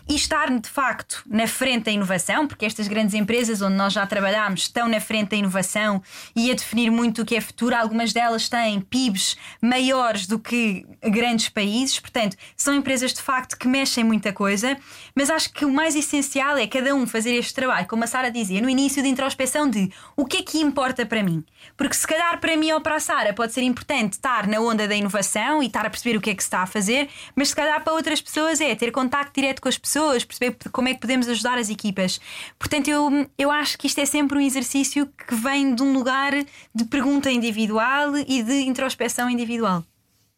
e 0.08 0.14
estar 0.14 0.48
de 0.50 0.68
facto 0.68 1.22
na 1.26 1.48
frente 1.48 1.84
da 1.84 1.90
inovação, 1.90 2.46
porque 2.46 2.64
estas 2.64 2.86
grandes 2.86 3.14
empresas 3.14 3.60
onde 3.60 3.74
nós 3.74 3.92
já 3.92 4.06
trabalhamos 4.06 4.62
estão 4.62 4.86
na 4.88 5.00
frente 5.00 5.30
da 5.30 5.36
inovação 5.36 6.00
e 6.34 6.50
a 6.50 6.54
definir 6.54 6.90
muito 6.90 7.22
o 7.22 7.24
que 7.24 7.34
é 7.34 7.40
futuro. 7.40 7.74
Algumas 7.74 8.12
delas 8.12 8.48
têm 8.48 8.80
PIBs 8.80 9.36
maiores 9.60 10.26
do 10.26 10.38
que 10.38 10.86
grandes 11.02 11.48
países, 11.48 11.98
portanto, 11.98 12.36
são 12.56 12.74
empresas 12.74 13.12
de 13.12 13.20
facto 13.20 13.58
que 13.58 13.66
mexem 13.66 14.04
muita 14.04 14.32
coisa, 14.32 14.76
mas 15.14 15.28
acho 15.28 15.52
que 15.52 15.64
o 15.64 15.72
mais 15.72 15.96
essencial 15.96 16.56
é 16.56 16.66
cada 16.68 16.94
um 16.94 17.06
fazer 17.06 17.34
este 17.34 17.54
trabalho, 17.54 17.88
como 17.88 18.04
a 18.04 18.06
Sara 18.06 18.30
dizia, 18.30 18.60
no 18.60 18.70
início 18.70 19.02
de 19.02 19.08
introspeção 19.08 19.68
de 19.68 19.90
o 20.16 20.24
que 20.24 20.36
é 20.38 20.42
que 20.42 20.58
importa 20.58 21.04
para 21.04 21.22
mim. 21.22 21.44
Porque 21.76 21.94
se 21.94 22.06
calhar 22.06 22.38
para 22.40 22.56
mim 22.56 22.70
ou 22.70 22.80
para 22.80 22.94
a 22.94 23.00
Sara 23.00 23.32
pode 23.32 23.52
ser 23.52 23.62
importante 23.62 24.12
estar 24.12 24.46
na 24.46 24.60
onda 24.60 24.86
da 24.86 24.94
inovação 24.94 25.62
e 25.62 25.66
estar 25.66 25.84
a 25.84 25.90
perceber 25.90 26.16
o 26.16 26.20
que 26.20 26.30
é 26.30 26.34
que 26.34 26.42
se 26.42 26.46
está 26.46 26.60
a 26.60 26.66
fazer, 26.66 27.08
mas 27.34 27.48
se 27.48 27.56
calhar 27.56 27.82
para 27.82 27.92
outras 27.92 28.20
pessoas 28.20 28.60
é 28.60 28.72
ter 28.76 28.92
contacto 28.92 29.32
direto 29.34 29.60
com 29.60 29.68
as 29.68 29.76
pessoas 29.76 29.95
pessoas, 29.96 30.24
perceber 30.24 30.56
como 30.70 30.88
é 30.88 30.94
que 30.94 31.00
podemos 31.00 31.26
ajudar 31.28 31.58
as 31.58 31.70
equipas. 31.70 32.20
Portanto, 32.58 32.88
eu, 32.88 33.28
eu 33.38 33.50
acho 33.50 33.78
que 33.78 33.86
isto 33.86 33.98
é 33.98 34.04
sempre 34.04 34.38
um 34.38 34.40
exercício 34.40 35.06
que 35.06 35.34
vem 35.34 35.74
de 35.74 35.82
um 35.82 35.92
lugar 35.92 36.32
de 36.74 36.84
pergunta 36.84 37.30
individual 37.30 38.16
e 38.16 38.42
de 38.42 38.60
introspeção 38.62 39.30
individual. 39.30 39.84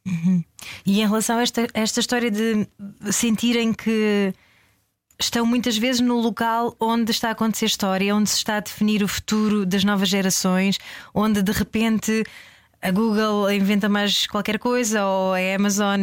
Uhum. 0.07 0.45
E 0.87 1.01
em 1.01 1.07
relação 1.07 1.39
a 1.39 1.43
esta, 1.43 1.63
a 1.75 1.81
esta 1.81 2.01
história 2.01 2.31
de 2.31 2.67
sentirem 3.11 3.73
que 3.73 4.33
estão 5.21 5.45
muitas 5.45 5.77
vezes 5.77 6.01
no 6.01 6.21
local 6.21 6.77
onde 6.79 7.11
está 7.11 7.29
a 7.29 7.33
acontecer 7.33 7.67
história, 7.67 8.15
onde 8.15 8.31
se 8.31 8.37
está 8.37 8.59
a 8.59 8.61
definir 8.61 9.03
o 9.03 9.09
futuro 9.09 9.67
das 9.67 9.83
novas 9.83 10.09
gerações, 10.09 10.79
onde 11.13 11.43
de 11.43 11.51
repente 11.51 12.25
a 12.81 12.91
Google 12.91 13.51
inventa 13.51 13.89
mais 13.89 14.27
qualquer 14.27 14.59
coisa 14.59 15.05
ou 15.05 15.35
a 15.35 15.55
Amazon 15.57 16.01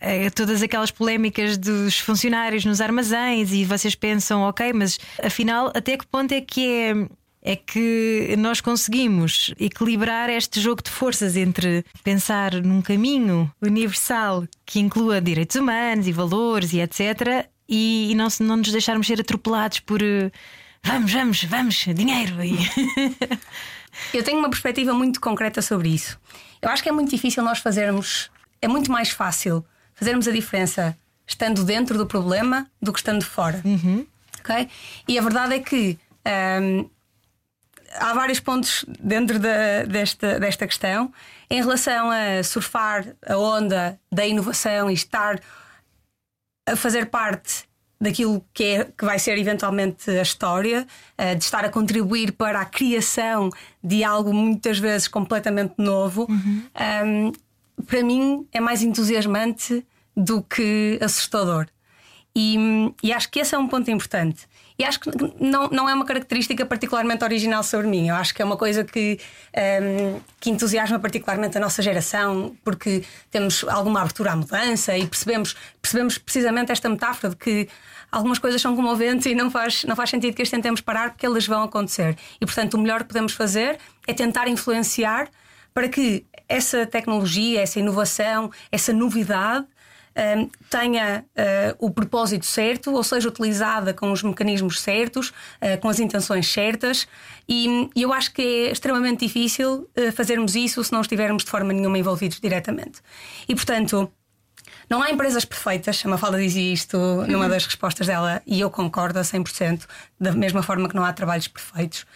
é, 0.00 0.30
todas 0.30 0.62
aquelas 0.62 0.90
polémicas 0.90 1.58
dos 1.58 1.98
funcionários 1.98 2.64
nos 2.64 2.80
armazéns 2.80 3.52
e 3.52 3.64
vocês 3.64 3.94
pensam, 3.94 4.42
ok, 4.42 4.72
mas 4.72 4.98
afinal 5.22 5.72
até 5.74 5.96
que 5.96 6.06
ponto 6.06 6.32
é 6.32 6.40
que 6.40 6.66
é 6.66 7.08
é 7.40 7.56
que 7.56 8.34
nós 8.36 8.60
conseguimos 8.60 9.54
equilibrar 9.58 10.28
este 10.28 10.60
jogo 10.60 10.82
de 10.82 10.90
forças 10.90 11.36
entre 11.36 11.84
pensar 12.02 12.52
num 12.54 12.82
caminho 12.82 13.50
universal 13.62 14.44
que 14.66 14.80
inclua 14.80 15.20
direitos 15.20 15.56
humanos 15.56 16.06
e 16.06 16.12
valores 16.12 16.72
e 16.72 16.80
etc. 16.80 17.48
e, 17.68 18.10
e 18.10 18.14
não, 18.14 18.28
não 18.40 18.56
nos 18.56 18.72
deixarmos 18.72 19.06
ser 19.06 19.20
atropelados 19.20 19.80
por 19.80 20.02
uh, 20.02 20.30
vamos, 20.82 21.12
vamos, 21.12 21.44
vamos, 21.44 21.86
dinheiro. 21.94 22.42
E... 22.44 22.58
Eu 24.12 24.22
tenho 24.22 24.38
uma 24.38 24.48
perspectiva 24.50 24.92
muito 24.92 25.20
concreta 25.20 25.62
sobre 25.62 25.88
isso. 25.88 26.18
Eu 26.60 26.68
acho 26.70 26.82
que 26.82 26.88
é 26.88 26.92
muito 26.92 27.10
difícil 27.10 27.42
nós 27.42 27.58
fazermos. 27.58 28.30
É 28.60 28.68
muito 28.68 28.90
mais 28.90 29.10
fácil 29.10 29.64
fazermos 29.94 30.26
a 30.26 30.32
diferença 30.32 30.96
estando 31.26 31.64
dentro 31.64 31.98
do 31.98 32.06
problema 32.06 32.68
do 32.80 32.92
que 32.92 32.98
estando 32.98 33.24
fora. 33.24 33.60
Uhum. 33.64 34.06
Okay? 34.40 34.68
E 35.06 35.18
a 35.18 35.22
verdade 35.22 35.54
é 35.54 35.58
que 35.60 35.98
um, 36.62 36.88
há 37.96 38.12
vários 38.14 38.40
pontos 38.40 38.84
dentro 38.98 39.38
da, 39.38 39.84
desta, 39.84 40.40
desta 40.40 40.66
questão 40.66 41.12
em 41.50 41.60
relação 41.60 42.10
a 42.10 42.42
surfar 42.42 43.14
a 43.26 43.36
onda 43.36 44.00
da 44.10 44.26
inovação 44.26 44.90
e 44.90 44.94
estar 44.94 45.40
a 46.66 46.76
fazer 46.76 47.06
parte 47.06 47.67
daquilo 48.00 48.44
que, 48.54 48.64
é, 48.64 48.84
que 48.84 49.04
vai 49.04 49.18
ser 49.18 49.36
eventualmente 49.38 50.10
a 50.10 50.22
história, 50.22 50.86
uh, 51.18 51.36
de 51.36 51.44
estar 51.44 51.64
a 51.64 51.68
contribuir 51.68 52.32
para 52.32 52.60
a 52.60 52.64
criação 52.64 53.50
de 53.82 54.04
algo 54.04 54.32
muitas 54.32 54.78
vezes 54.78 55.08
completamente 55.08 55.74
novo, 55.78 56.26
uhum. 56.28 56.62
um, 57.04 57.32
para 57.84 58.02
mim 58.02 58.46
é 58.52 58.60
mais 58.60 58.82
entusiasmante 58.82 59.84
do 60.16 60.42
que 60.42 60.98
assustador. 61.00 61.66
E, 62.34 62.56
e, 63.02 63.12
acho 63.12 63.30
que 63.30 63.40
esse 63.40 63.54
é 63.54 63.58
um 63.58 63.66
ponto 63.66 63.90
importante. 63.90 64.47
E 64.78 64.84
acho 64.84 65.00
que 65.00 65.10
não, 65.40 65.68
não 65.68 65.88
é 65.88 65.94
uma 65.94 66.04
característica 66.04 66.64
particularmente 66.64 67.24
original 67.24 67.64
sobre 67.64 67.88
mim. 67.88 68.08
Eu 68.10 68.14
acho 68.14 68.32
que 68.32 68.40
é 68.40 68.44
uma 68.44 68.56
coisa 68.56 68.84
que, 68.84 69.18
um, 69.82 70.20
que 70.38 70.50
entusiasma 70.50 71.00
particularmente 71.00 71.58
a 71.58 71.60
nossa 71.60 71.82
geração, 71.82 72.56
porque 72.62 73.02
temos 73.28 73.64
alguma 73.68 74.00
abertura 74.00 74.32
à 74.32 74.36
mudança 74.36 74.96
e 74.96 75.04
percebemos, 75.04 75.56
percebemos 75.82 76.16
precisamente 76.16 76.70
esta 76.70 76.88
metáfora 76.88 77.30
de 77.30 77.36
que 77.36 77.68
algumas 78.12 78.38
coisas 78.38 78.62
são 78.62 78.76
como 78.76 78.88
o 78.88 78.94
vento 78.94 79.28
e 79.28 79.34
não 79.34 79.50
faz, 79.50 79.82
não 79.82 79.96
faz 79.96 80.10
sentido 80.10 80.34
que 80.34 80.42
as 80.42 80.50
tentemos 80.50 80.80
parar 80.80 81.10
porque 81.10 81.26
elas 81.26 81.44
vão 81.44 81.64
acontecer. 81.64 82.16
E 82.40 82.46
portanto, 82.46 82.74
o 82.74 82.78
melhor 82.78 83.00
que 83.00 83.08
podemos 83.08 83.32
fazer 83.32 83.78
é 84.06 84.14
tentar 84.14 84.46
influenciar 84.46 85.28
para 85.74 85.88
que 85.88 86.24
essa 86.48 86.86
tecnologia, 86.86 87.60
essa 87.60 87.80
inovação, 87.80 88.48
essa 88.70 88.92
novidade 88.92 89.66
um, 90.16 90.50
tenha 90.68 91.24
uh, 91.36 91.86
o 91.86 91.90
propósito 91.90 92.46
certo, 92.46 92.92
ou 92.92 93.02
seja, 93.02 93.28
utilizada 93.28 93.94
com 93.94 94.10
os 94.10 94.22
mecanismos 94.22 94.80
certos, 94.80 95.28
uh, 95.30 95.78
com 95.80 95.88
as 95.88 95.98
intenções 95.98 96.50
certas, 96.52 97.06
e, 97.48 97.88
e, 97.94 98.02
eu 98.02 98.12
acho 98.12 98.32
que 98.32 98.42
é 98.42 98.72
extremamente 98.72 99.26
difícil 99.26 99.88
uh, 99.96 100.12
fazermos 100.12 100.54
isso 100.54 100.82
se 100.82 100.92
não 100.92 101.00
estivermos 101.00 101.44
de 101.44 101.50
forma 101.50 101.72
nenhuma 101.72 101.98
envolvidos 101.98 102.40
diretamente. 102.40 103.00
E 103.48 103.54
portanto. 103.54 104.10
Não 104.90 105.02
há 105.02 105.10
empresas 105.10 105.44
perfeitas, 105.44 106.02
a 106.02 106.08
Mafalda 106.08 106.38
dizia 106.38 106.72
isto 106.72 106.96
numa 107.28 107.46
das 107.46 107.66
respostas 107.66 108.06
dela 108.06 108.40
e 108.46 108.58
eu 108.58 108.70
concordo 108.70 109.18
a 109.18 109.22
100%, 109.22 109.82
da 110.18 110.32
mesma 110.32 110.62
forma 110.62 110.88
que 110.88 110.96
não 110.96 111.04
há 111.04 111.12
trabalhos 111.12 111.46
perfeitos. 111.46 112.06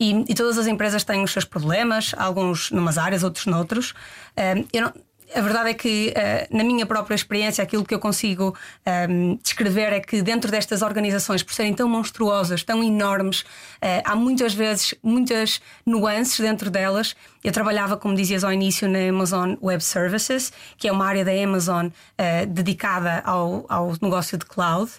E, 0.00 0.24
e 0.28 0.34
todas 0.34 0.58
as 0.58 0.66
empresas 0.66 1.04
têm 1.04 1.22
os 1.22 1.30
seus 1.30 1.44
problemas, 1.44 2.14
alguns 2.16 2.70
numas 2.70 2.98
áreas, 2.98 3.22
outros 3.22 3.46
noutros. 3.46 3.94
Um, 4.36 4.64
eu 4.72 4.82
não, 4.82 4.92
a 5.34 5.40
verdade 5.40 5.70
é 5.70 5.74
que, 5.74 6.14
uh, 6.16 6.56
na 6.56 6.62
minha 6.62 6.86
própria 6.86 7.14
experiência, 7.14 7.62
aquilo 7.62 7.84
que 7.84 7.94
eu 7.94 7.98
consigo 7.98 8.56
um, 8.86 8.90
ehm, 8.90 9.38
descrever 9.42 9.92
é 9.92 10.00
que, 10.00 10.22
dentro 10.22 10.50
destas 10.50 10.80
organizações, 10.80 11.42
por 11.42 11.52
serem 11.52 11.74
tão 11.74 11.88
monstruosas, 11.88 12.62
tão 12.62 12.82
enormes, 12.82 13.40
uh, 13.40 14.02
há 14.04 14.14
muitas 14.14 14.54
vezes 14.54 14.94
muitas 15.02 15.60
nuances 15.84 16.38
dentro 16.38 16.70
delas. 16.70 17.16
Eu 17.42 17.52
trabalhava, 17.52 17.96
como 17.96 18.14
dizias 18.14 18.44
ao 18.44 18.52
início, 18.52 18.88
na 18.88 19.00
Amazon 19.08 19.54
Web 19.60 19.82
Services, 19.82 20.52
que 20.78 20.86
é 20.86 20.92
uma 20.92 21.04
área 21.04 21.24
da 21.24 21.32
Amazon 21.32 21.86
uh, 21.88 22.46
dedicada 22.46 23.20
ao, 23.24 23.66
ao 23.68 23.92
negócio 24.00 24.38
de 24.38 24.46
cloud 24.46 24.90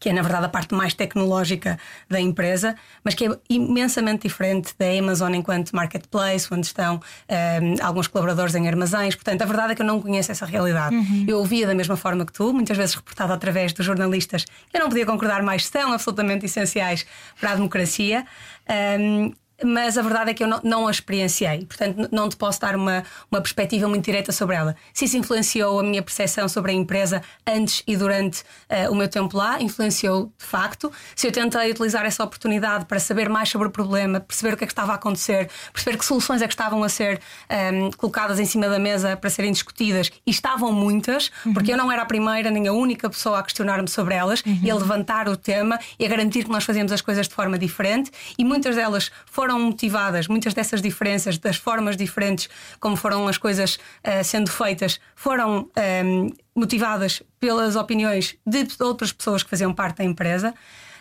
que 0.00 0.08
é 0.08 0.12
na 0.14 0.22
verdade 0.22 0.46
a 0.46 0.48
parte 0.48 0.74
mais 0.74 0.94
tecnológica 0.94 1.78
da 2.08 2.18
empresa, 2.18 2.74
mas 3.04 3.14
que 3.14 3.26
é 3.26 3.38
imensamente 3.50 4.26
diferente 4.26 4.74
da 4.78 4.86
Amazon 4.98 5.34
enquanto 5.34 5.76
marketplace, 5.76 6.48
onde 6.50 6.66
estão 6.66 6.96
um, 6.96 7.00
ehm, 7.28 7.74
alguns 7.82 8.08
colaboradores 8.08 8.54
em 8.54 8.66
armazéns. 8.66 9.14
Portanto, 9.14 9.42
a 9.42 9.44
verdade 9.44 9.72
é 9.72 9.74
que 9.76 9.82
eu 9.82 9.86
não 9.86 10.00
conheço 10.00 10.32
essa 10.32 10.46
realidade. 10.46 10.96
Uhum. 10.96 11.26
Eu 11.28 11.38
ouvia 11.38 11.66
da 11.66 11.74
mesma 11.74 11.96
forma 11.96 12.24
que 12.24 12.32
tu, 12.32 12.50
muitas 12.52 12.76
vezes 12.76 12.94
reportado 12.94 13.32
através 13.32 13.74
dos 13.74 13.84
jornalistas. 13.84 14.46
Eu 14.72 14.80
não 14.80 14.88
podia 14.88 15.04
concordar 15.04 15.42
mais, 15.42 15.66
são 15.66 15.92
absolutamente 15.92 16.46
essenciais 16.46 17.04
para 17.38 17.52
a 17.52 17.54
democracia. 17.54 18.24
Um, 18.66 18.72
ehm, 18.72 19.32
mas 19.64 19.98
a 19.98 20.02
verdade 20.02 20.30
é 20.30 20.34
que 20.34 20.42
eu 20.42 20.48
não, 20.48 20.60
não, 20.62 20.88
a 20.88 20.90
experienciei, 20.90 21.64
portanto 21.64 22.08
não 22.10 22.28
te 22.28 22.36
posso 22.36 22.60
dar 22.60 22.74
uma, 22.74 23.04
uma 23.30 23.40
perspectiva 23.40 23.88
muito 23.88 24.04
direta 24.04 24.32
sobre 24.32 24.56
ela. 24.56 24.76
Se 24.92 25.04
isso 25.04 25.16
influenciou 25.16 25.80
a 25.80 25.82
minha 25.82 26.02
percepção 26.02 26.48
sobre 26.48 26.72
a 26.72 26.74
empresa 26.74 27.22
antes 27.46 27.82
e 27.86 27.96
durante 27.96 28.40
uh, 28.40 28.90
o 28.90 28.94
meu 28.94 29.08
tempo 29.08 29.36
lá, 29.36 29.60
influenciou 29.60 30.32
de 30.38 30.44
facto. 30.44 30.92
Se 31.14 31.26
eu 31.26 31.32
tentei 31.32 31.70
utilizar 31.70 32.04
essa 32.04 32.24
oportunidade 32.24 32.86
para 32.86 32.98
saber 32.98 33.28
mais 33.28 33.48
sobre 33.48 33.68
o 33.68 33.70
problema, 33.70 34.20
perceber 34.20 34.54
o 34.54 34.56
que 34.56 34.64
é 34.64 34.66
que 34.66 34.72
estava 34.72 34.92
a 34.92 34.94
acontecer, 34.94 35.50
perceber 35.72 35.96
que 35.96 36.04
soluções 36.04 36.42
é 36.42 36.46
que 36.46 36.54
estavam 36.54 36.82
a 36.82 36.88
ser 36.88 37.20
um, 37.50 37.54
ehm, 37.54 37.90
colocadas 37.96 38.38
em 38.38 38.44
cima 38.44 38.68
da 38.68 38.78
mesa 38.78 39.16
para 39.16 39.30
serem 39.30 39.52
discutidas, 39.52 40.10
e 40.26 40.30
estavam 40.30 40.72
muitas, 40.72 41.30
uhum. 41.44 41.52
porque 41.52 41.72
eu 41.72 41.76
não 41.76 41.90
era 41.90 42.02
a 42.02 42.06
primeira 42.06 42.50
nem 42.50 42.66
a 42.66 42.72
única 42.72 43.08
pessoa 43.08 43.38
a 43.38 43.42
questionar-me 43.42 43.88
sobre 43.88 44.14
elas 44.14 44.42
uhum. 44.46 44.60
e 44.62 44.70
a 44.70 44.74
levantar 44.74 45.28
o 45.28 45.36
tema 45.36 45.78
e 45.98 46.04
a 46.04 46.08
garantir 46.08 46.44
que 46.44 46.50
nós 46.50 46.64
fazíamos 46.64 46.92
as 46.92 47.00
coisas 47.00 47.28
de 47.28 47.34
forma 47.34 47.58
diferente, 47.58 48.10
e 48.38 48.44
muitas 48.44 48.76
delas 48.76 49.10
foram 49.26 49.49
foram 49.50 49.58
motivadas, 49.58 50.28
muitas 50.28 50.54
dessas 50.54 50.80
diferenças, 50.80 51.36
das 51.36 51.56
formas 51.56 51.96
diferentes 51.96 52.48
como 52.78 52.94
foram 52.94 53.26
as 53.26 53.36
coisas 53.36 53.76
uh, 53.76 54.22
sendo 54.22 54.48
feitas, 54.48 55.00
foram 55.16 55.62
um, 55.62 55.70
ehm, 55.74 56.30
motivadas 56.54 57.20
pelas 57.40 57.74
opiniões 57.74 58.36
de 58.46 58.68
outras 58.78 59.12
pessoas 59.12 59.42
que 59.42 59.50
faziam 59.50 59.72
parte 59.72 59.98
da 59.98 60.04
empresa. 60.04 60.54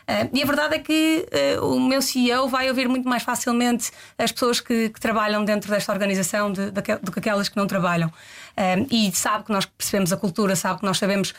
Uh, 0.09 0.27
e 0.33 0.41
a 0.41 0.45
verdade 0.47 0.75
é 0.75 0.79
que 0.79 1.27
uh, 1.59 1.75
o 1.75 1.79
meu 1.79 2.01
CEO 2.01 2.47
vai 2.47 2.67
ouvir 2.69 2.89
muito 2.89 3.07
mais 3.07 3.21
facilmente 3.21 3.91
as 4.17 4.31
pessoas 4.31 4.59
que, 4.59 4.89
que 4.89 4.99
trabalham 4.99 5.45
dentro 5.45 5.69
desta 5.69 5.91
organização 5.91 6.51
de, 6.51 6.71
de, 6.71 6.81
do 7.03 7.11
que 7.11 7.19
aquelas 7.19 7.49
que 7.49 7.55
não 7.55 7.67
trabalham. 7.67 8.07
Uh, 8.09 8.87
e 8.89 9.11
sabe 9.11 9.43
que 9.45 9.51
nós 9.51 9.65
percebemos 9.65 10.11
a 10.11 10.17
cultura, 10.17 10.55
sabe 10.55 10.79
que 10.79 10.85
nós 10.85 10.97
sabemos 10.97 11.35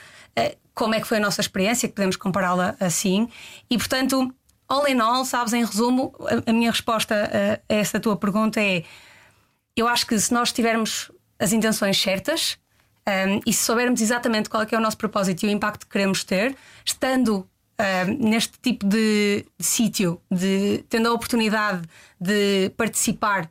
como 0.73 0.95
é 0.95 1.01
que 1.01 1.09
foi 1.09 1.17
a 1.19 1.21
nossa 1.21 1.41
experiência, 1.41 1.89
que 1.89 1.95
podemos 1.95 2.15
compará-la 2.15 2.77
assim. 2.79 3.29
E, 3.69 3.77
portanto, 3.77 4.33
all 4.71 4.87
in 4.87 5.01
all, 5.01 5.25
sabes, 5.25 5.53
em 5.53 5.65
resumo, 5.65 6.15
a, 6.21 6.51
a 6.51 6.53
minha 6.53 6.71
resposta 6.71 7.15
a, 7.69 7.75
a 7.75 7.77
essa 7.77 7.99
tua 7.99 8.17
pergunta 8.17 8.61
é: 8.61 8.85
eu 9.77 9.89
acho 9.89 10.07
que 10.07 10.19
se 10.19 10.33
nós 10.33 10.53
tivermos 10.53 11.11
as 11.39 11.53
intenções 11.53 12.01
certas 12.01 12.57
um, 13.07 13.41
e 13.45 13.53
se 13.53 13.65
soubermos 13.65 14.01
exatamente 14.01 14.49
qual 14.49 14.63
é, 14.63 14.67
é 14.71 14.79
o 14.79 14.81
nosso 14.81 14.97
propósito 14.97 15.45
e 15.45 15.49
o 15.49 15.51
impacto 15.51 15.87
que 15.87 15.93
queremos 15.93 16.23
ter, 16.23 16.57
estando 16.85 17.49
um, 17.81 18.29
neste 18.29 18.59
tipo 18.61 18.87
de, 18.87 19.45
de 19.59 19.67
sítio, 19.67 20.21
de, 20.31 20.85
tendo 20.89 21.09
a 21.09 21.13
oportunidade 21.13 21.83
de 22.21 22.71
participar 22.77 23.51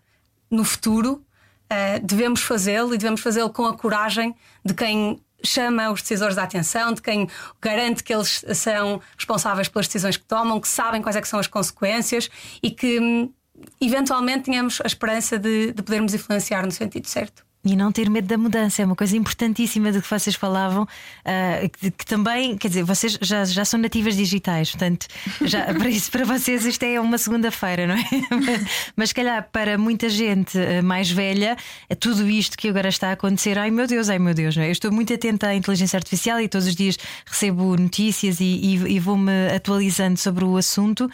no 0.49 0.63
futuro, 0.63 1.23
uh, 1.71 2.05
devemos 2.05 2.41
fazê-lo 2.41 2.93
e 2.93 2.97
devemos 2.97 3.21
fazê-lo 3.21 3.49
com 3.49 3.65
a 3.65 3.75
coragem 3.75 4.35
de 4.63 4.73
quem 4.73 5.21
chama 5.43 5.91
os 5.91 6.01
decisores 6.01 6.35
da 6.35 6.43
atenção, 6.43 6.93
de 6.93 7.01
quem 7.01 7.27
garante 7.61 8.03
que 8.03 8.13
eles 8.13 8.43
são 8.53 9.01
responsáveis 9.15 9.67
pelas 9.67 9.87
decisões 9.87 10.17
que 10.17 10.25
tomam, 10.25 10.59
que 10.59 10.67
sabem 10.67 11.01
quais 11.01 11.15
é 11.15 11.21
que 11.21 11.27
são 11.27 11.39
as 11.39 11.47
consequências 11.47 12.29
e 12.61 12.71
que 12.71 12.99
hum, 12.99 13.33
eventualmente 13.81 14.45
tenhamos 14.45 14.79
a 14.81 14.87
esperança 14.87 15.37
de, 15.37 15.71
de 15.73 15.81
podermos 15.81 16.13
influenciar 16.13 16.65
no 16.65 16.71
sentido 16.71 17.07
certo. 17.07 17.48
E 17.63 17.75
não 17.75 17.91
ter 17.91 18.09
medo 18.09 18.25
da 18.25 18.37
mudança 18.37 18.81
é 18.81 18.85
uma 18.85 18.95
coisa 18.95 19.17
importantíssima 19.17 19.91
de 19.91 20.01
que 20.01 20.09
vocês 20.09 20.33
falavam, 20.33 20.83
uh, 20.83 21.69
que, 21.69 21.91
que, 21.91 22.05
também, 22.05 22.57
quer 22.57 22.69
dizer, 22.69 22.83
vocês 22.83 23.17
já, 23.21 23.43
já 23.43 23.65
são 23.65 23.77
nativas 23.77 24.15
digitais, 24.15 24.71
portanto, 24.71 25.07
já, 25.41 25.65
para 25.75 25.89
isso 25.89 26.09
para 26.09 26.23
vocês 26.23 26.65
isto 26.65 26.83
é 26.83 26.97
uma 27.01 27.17
segunda-feira, 27.17 27.85
não 27.85 27.95
é? 27.95 28.03
Mas, 28.95 29.09
se 29.09 29.15
calhar 29.15 29.49
para 29.51 29.77
muita 29.77 30.07
gente 30.07 30.57
ah, 30.57 30.81
mais 30.81 31.11
velha, 31.11 31.57
é 31.89 31.95
tudo 31.95 32.29
isto 32.29 32.57
que 32.57 32.69
agora 32.69 32.87
está 32.87 33.09
a 33.09 33.11
acontecer, 33.11 33.59
ai 33.59 33.71
meu 33.71 33.87
Deus, 33.87 34.09
ai 34.09 34.19
meu 34.19 34.33
Deus, 34.33 34.55
não 34.55 34.63
é? 34.63 34.67
Eu 34.67 34.71
estou 34.71 34.89
muito 34.89 35.13
atenta 35.13 35.47
à 35.47 35.55
inteligência 35.55 35.97
artificial 35.97 36.39
e 36.39 36.47
todos 36.47 36.65
os 36.65 36.75
dias 36.75 36.97
recebo 37.25 37.75
notícias 37.75 38.39
e, 38.39 38.45
e, 38.45 38.73
e 38.95 38.99
vou-me 39.01 39.49
atualizando 39.53 40.17
sobre 40.17 40.45
o 40.45 40.55
assunto, 40.55 41.09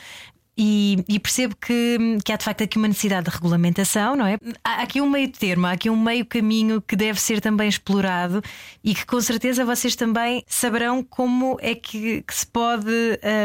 e, 0.57 1.03
e, 1.07 1.19
percebo 1.19 1.55
que, 1.55 2.17
que 2.23 2.31
há 2.31 2.37
de 2.37 2.43
facto 2.45 2.63
aqui 2.63 2.77
uma 2.77 2.87
necessidade 2.87 3.29
de 3.29 3.35
regulamentação, 3.35 4.15
não 4.15 4.25
é? 4.25 4.37
Há 4.63 4.83
aqui 4.83 5.01
um 5.01 5.09
meio 5.09 5.29
termo, 5.29 5.67
há 5.67 5.71
aqui 5.71 5.89
um 5.89 6.01
meio 6.01 6.25
caminho 6.25 6.81
que 6.81 6.95
deve 6.95 7.19
ser 7.19 7.41
também 7.41 7.67
explorado 7.67 8.41
e 8.81 8.95
que 8.95 9.05
com 9.05 9.19
certeza 9.19 9.65
vocês 9.65 9.95
também 9.95 10.43
saberão 10.47 11.03
como 11.03 11.57
é 11.61 11.75
que, 11.75 12.21
que 12.21 12.33
se 12.33 12.47
pode 12.47 12.89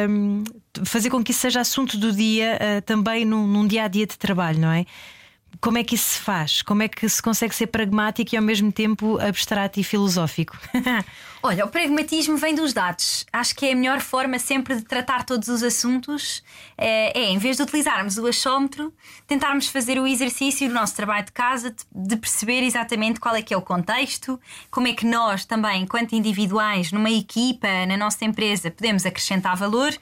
um, 0.09 0.45
fazer 0.85 1.11
com 1.11 1.23
que 1.23 1.33
isso 1.33 1.41
seja 1.41 1.61
assunto 1.61 1.99
do 1.99 2.13
dia 2.13 2.57
uh, 2.57 2.83
também 2.83 3.25
num, 3.25 3.45
num 3.47 3.67
dia 3.67 3.85
a 3.85 3.89
dia 3.89 4.07
de 4.07 4.17
trabalho, 4.17 4.61
não 4.61 4.71
é? 4.71 4.87
Como 5.61 5.77
é 5.77 5.85
que 5.85 5.95
isso 5.95 6.13
se 6.13 6.19
faz? 6.19 6.63
Como 6.63 6.83
é 6.83 6.89
que 6.89 7.07
se 7.07 7.23
consegue 7.23 7.55
ser 7.55 7.67
pragmático 7.67 8.35
e 8.35 8.37
ao 8.37 8.43
mesmo 8.43 8.73
tempo 8.73 9.19
abstrato 9.21 9.79
e 9.79 9.85
filosófico? 9.85 10.59
Olha, 11.43 11.65
o 11.65 11.69
pragmatismo 11.69 12.37
vem 12.37 12.55
dos 12.55 12.73
dados. 12.73 13.27
Acho 13.33 13.55
que 13.55 13.67
é 13.67 13.73
a 13.73 13.77
melhor 13.77 14.01
forma 14.01 14.39
sempre 14.39 14.75
de 14.77 14.83
tratar 14.83 15.25
todos 15.25 15.49
os 15.49 15.63
assuntos. 15.63 16.43
É, 16.77 17.19
é 17.19 17.31
em 17.31 17.39
vez 17.39 17.57
de 17.57 17.63
utilizarmos 17.63 18.17
o 18.17 18.27
achómetro, 18.27 18.93
tentarmos 19.27 19.69
fazer 19.69 19.99
o 19.99 20.07
exercício 20.07 20.69
do 20.69 20.75
nosso 20.75 20.97
trabalho 20.97 21.27
de 21.27 21.33
casa, 21.33 21.75
de 21.95 22.17
perceber 22.17 22.63
exatamente 22.63 23.21
qual 23.21 23.35
é 23.35 23.43
que 23.43 23.53
é 23.53 23.57
o 23.57 23.63
contexto, 23.63 24.41
como 24.71 24.89
é 24.89 24.93
que 24.93 25.07
nós 25.07 25.45
também, 25.45 25.83
enquanto 25.83 26.15
individuais, 26.15 26.93
numa 26.93 27.11
equipa, 27.11 27.87
na 27.87 27.97
nossa 27.97 28.25
empresa, 28.25 28.71
podemos 28.71 29.05
acrescentar 29.05 29.57
valor 29.57 29.95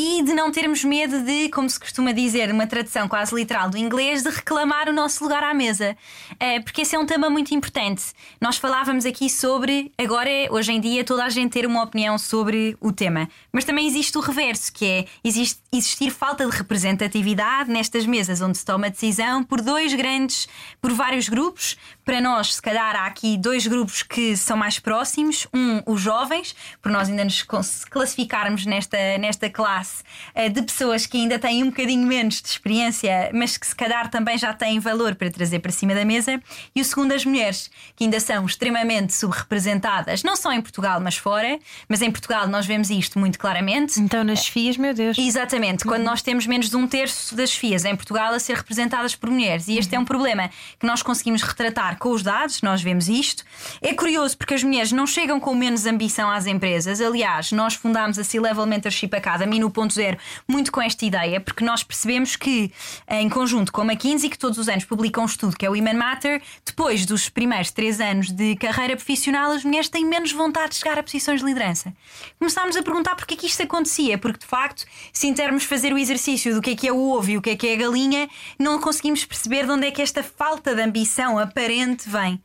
e 0.00 0.22
de 0.22 0.32
não 0.32 0.52
termos 0.52 0.84
medo 0.84 1.22
de, 1.22 1.48
como 1.48 1.68
se 1.68 1.80
costuma 1.80 2.12
dizer, 2.12 2.52
uma 2.52 2.68
tradução 2.68 3.08
quase 3.08 3.34
literal 3.34 3.68
do 3.68 3.76
inglês, 3.76 4.22
de 4.22 4.30
reclamar 4.30 4.88
o 4.88 4.92
nosso 4.92 5.24
lugar 5.24 5.42
à 5.42 5.52
mesa. 5.52 5.96
É, 6.38 6.60
porque 6.60 6.82
esse 6.82 6.94
é 6.94 6.98
um 7.00 7.04
tema 7.04 7.28
muito 7.28 7.52
importante. 7.52 8.04
Nós 8.40 8.58
falávamos 8.58 9.04
aqui 9.04 9.28
sobre, 9.28 9.90
agora, 9.98 10.30
hoje 10.50 10.70
em 10.70 10.80
dia, 10.80 11.02
toda 11.02 11.24
a 11.24 11.28
gente 11.28 11.50
ter 11.50 11.66
uma 11.66 11.82
opinião 11.82 12.16
sobre 12.16 12.76
o 12.80 12.92
tema. 12.92 13.28
Mas 13.50 13.64
também 13.64 13.88
existe 13.88 14.16
o 14.16 14.20
reverso, 14.20 14.72
que 14.72 14.86
é 14.86 15.04
existe, 15.24 15.60
existir 15.72 16.12
falta 16.12 16.46
de 16.46 16.56
representatividade 16.56 17.68
nestas 17.68 18.06
mesas 18.06 18.40
onde 18.40 18.56
se 18.56 18.64
toma 18.64 18.90
decisão 18.90 19.42
por 19.42 19.60
dois 19.60 19.92
grandes, 19.94 20.46
por 20.80 20.92
vários 20.92 21.28
grupos. 21.28 21.76
Para 22.08 22.22
nós, 22.22 22.54
se 22.54 22.62
calhar, 22.62 22.96
há 22.96 23.04
aqui 23.04 23.36
dois 23.36 23.66
grupos 23.66 24.02
que 24.02 24.34
são 24.34 24.56
mais 24.56 24.78
próximos. 24.78 25.46
Um, 25.52 25.82
os 25.84 26.00
jovens, 26.00 26.56
por 26.80 26.90
nós 26.90 27.06
ainda 27.06 27.22
nos 27.22 27.42
classificarmos 27.42 28.64
nesta, 28.64 28.96
nesta 29.18 29.50
classe 29.50 30.02
uh, 30.34 30.48
de 30.48 30.62
pessoas 30.62 31.04
que 31.04 31.18
ainda 31.18 31.38
têm 31.38 31.62
um 31.62 31.66
bocadinho 31.66 32.06
menos 32.06 32.40
de 32.40 32.48
experiência, 32.48 33.28
mas 33.34 33.58
que 33.58 33.66
se 33.66 33.76
calhar 33.76 34.08
também 34.10 34.38
já 34.38 34.54
têm 34.54 34.80
valor 34.80 35.16
para 35.16 35.30
trazer 35.30 35.58
para 35.58 35.70
cima 35.70 35.94
da 35.94 36.02
mesa. 36.02 36.40
E 36.74 36.80
o 36.80 36.84
segundo, 36.86 37.12
as 37.12 37.26
mulheres, 37.26 37.70
que 37.94 38.04
ainda 38.04 38.18
são 38.20 38.46
extremamente 38.46 39.12
subrepresentadas, 39.12 40.22
não 40.22 40.34
só 40.34 40.50
em 40.50 40.62
Portugal, 40.62 41.00
mas 41.00 41.18
fora. 41.18 41.58
Mas 41.90 42.00
em 42.00 42.10
Portugal 42.10 42.48
nós 42.48 42.64
vemos 42.64 42.88
isto 42.88 43.18
muito 43.18 43.38
claramente. 43.38 44.00
Então, 44.00 44.24
nas 44.24 44.46
FIAs, 44.46 44.78
meu 44.78 44.94
Deus. 44.94 45.18
Exatamente, 45.18 45.84
quando 45.84 46.04
nós 46.04 46.22
temos 46.22 46.46
menos 46.46 46.70
de 46.70 46.76
um 46.78 46.88
terço 46.88 47.36
das 47.36 47.52
FIAs 47.52 47.84
em 47.84 47.94
Portugal 47.94 48.32
a 48.32 48.38
ser 48.38 48.56
representadas 48.56 49.14
por 49.14 49.28
mulheres. 49.28 49.68
E 49.68 49.76
este 49.76 49.94
é 49.94 49.98
um 49.98 50.06
problema 50.06 50.48
que 50.80 50.86
nós 50.86 51.02
conseguimos 51.02 51.42
retratar 51.42 51.97
com 51.98 52.10
os 52.10 52.22
dados, 52.22 52.62
nós 52.62 52.82
vemos 52.82 53.08
isto. 53.08 53.44
É 53.80 53.94
curioso 53.94 54.36
porque 54.36 54.54
as 54.54 54.62
mulheres 54.62 54.92
não 54.92 55.06
chegam 55.06 55.40
com 55.40 55.54
menos 55.54 55.86
ambição 55.86 56.30
às 56.30 56.46
empresas. 56.46 57.00
Aliás, 57.00 57.52
nós 57.52 57.74
fundámos 57.74 58.18
a 58.18 58.24
C-Level 58.24 58.66
Mentorship 58.66 59.10
Academy 59.14 59.58
no 59.58 59.70
1.0 59.70 60.18
muito 60.46 60.72
com 60.72 60.80
esta 60.80 61.04
ideia, 61.04 61.40
porque 61.40 61.64
nós 61.64 61.82
percebemos 61.82 62.36
que, 62.36 62.72
em 63.08 63.28
conjunto 63.28 63.72
com 63.72 63.82
a 63.82 63.84
McKinsey, 63.84 64.30
que 64.30 64.38
todos 64.38 64.58
os 64.58 64.68
anos 64.68 64.84
publica 64.84 65.20
um 65.20 65.24
estudo 65.24 65.56
que 65.56 65.66
é 65.66 65.70
o 65.70 65.72
Women 65.72 65.94
Matter, 65.94 66.42
depois 66.64 67.04
dos 67.04 67.28
primeiros 67.28 67.70
três 67.70 68.00
anos 68.00 68.30
de 68.30 68.56
carreira 68.56 68.96
profissional, 68.96 69.52
as 69.52 69.64
mulheres 69.64 69.88
têm 69.88 70.04
menos 70.04 70.32
vontade 70.32 70.70
de 70.70 70.76
chegar 70.76 70.98
a 70.98 71.02
posições 71.02 71.40
de 71.40 71.46
liderança. 71.46 71.92
Começámos 72.38 72.76
a 72.76 72.82
perguntar 72.82 73.16
porque 73.16 73.34
é 73.34 73.36
que 73.36 73.46
isto 73.46 73.62
acontecia, 73.62 74.18
porque 74.18 74.40
de 74.40 74.46
facto, 74.46 74.84
se 75.12 75.26
intermos 75.26 75.64
fazer 75.64 75.92
o 75.92 75.98
exercício 75.98 76.54
do 76.54 76.60
que 76.60 76.70
é 76.70 76.76
que 76.76 76.88
é 76.88 76.92
o 76.92 77.10
ovo 77.10 77.30
e 77.30 77.38
o 77.38 77.42
que 77.42 77.50
é 77.50 77.56
que 77.56 77.66
é 77.68 77.74
a 77.74 77.76
galinha, 77.76 78.28
não 78.58 78.78
conseguimos 78.80 79.24
perceber 79.24 79.66
de 79.66 79.72
onde 79.72 79.86
é 79.86 79.90
que 79.90 80.02
esta 80.02 80.22
falta 80.22 80.74
de 80.74 80.82
ambição 80.82 81.38
aparente 81.38 81.87
vem. 82.06 82.42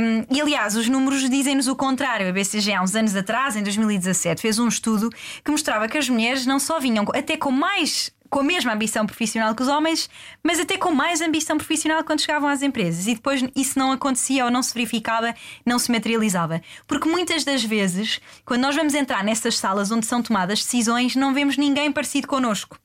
Um, 0.00 0.26
e 0.34 0.40
aliás, 0.40 0.76
os 0.76 0.88
números 0.88 1.28
dizem-nos 1.28 1.68
o 1.68 1.76
contrário. 1.76 2.28
A 2.28 2.32
BCG, 2.32 2.72
há 2.72 2.82
uns 2.82 2.94
anos 2.94 3.14
atrás, 3.14 3.56
em 3.56 3.62
2017, 3.62 4.40
fez 4.40 4.58
um 4.58 4.68
estudo 4.68 5.10
que 5.44 5.50
mostrava 5.50 5.88
que 5.88 5.98
as 5.98 6.08
mulheres 6.08 6.46
não 6.46 6.58
só 6.58 6.80
vinham 6.80 7.04
até 7.14 7.36
com 7.36 7.50
mais 7.50 8.12
com 8.32 8.40
a 8.40 8.42
mesma 8.42 8.72
ambição 8.72 9.04
profissional 9.04 9.54
que 9.54 9.62
os 9.62 9.68
homens, 9.68 10.08
mas 10.42 10.58
até 10.58 10.78
com 10.78 10.90
mais 10.90 11.20
ambição 11.20 11.58
profissional 11.58 12.02
quando 12.02 12.22
chegavam 12.22 12.48
às 12.48 12.62
empresas. 12.62 13.06
E 13.06 13.14
depois 13.14 13.44
isso 13.54 13.78
não 13.78 13.92
acontecia 13.92 14.46
ou 14.46 14.50
não 14.50 14.62
se 14.62 14.72
verificava, 14.72 15.34
não 15.66 15.78
se 15.78 15.92
materializava. 15.92 16.62
Porque 16.86 17.06
muitas 17.06 17.44
das 17.44 17.62
vezes, 17.62 18.22
quando 18.46 18.62
nós 18.62 18.74
vamos 18.74 18.94
entrar 18.94 19.22
nessas 19.22 19.58
salas 19.58 19.90
onde 19.90 20.06
são 20.06 20.22
tomadas 20.22 20.60
decisões, 20.60 21.14
não 21.14 21.34
vemos 21.34 21.58
ninguém 21.58 21.92
parecido 21.92 22.26
connosco. 22.26 22.78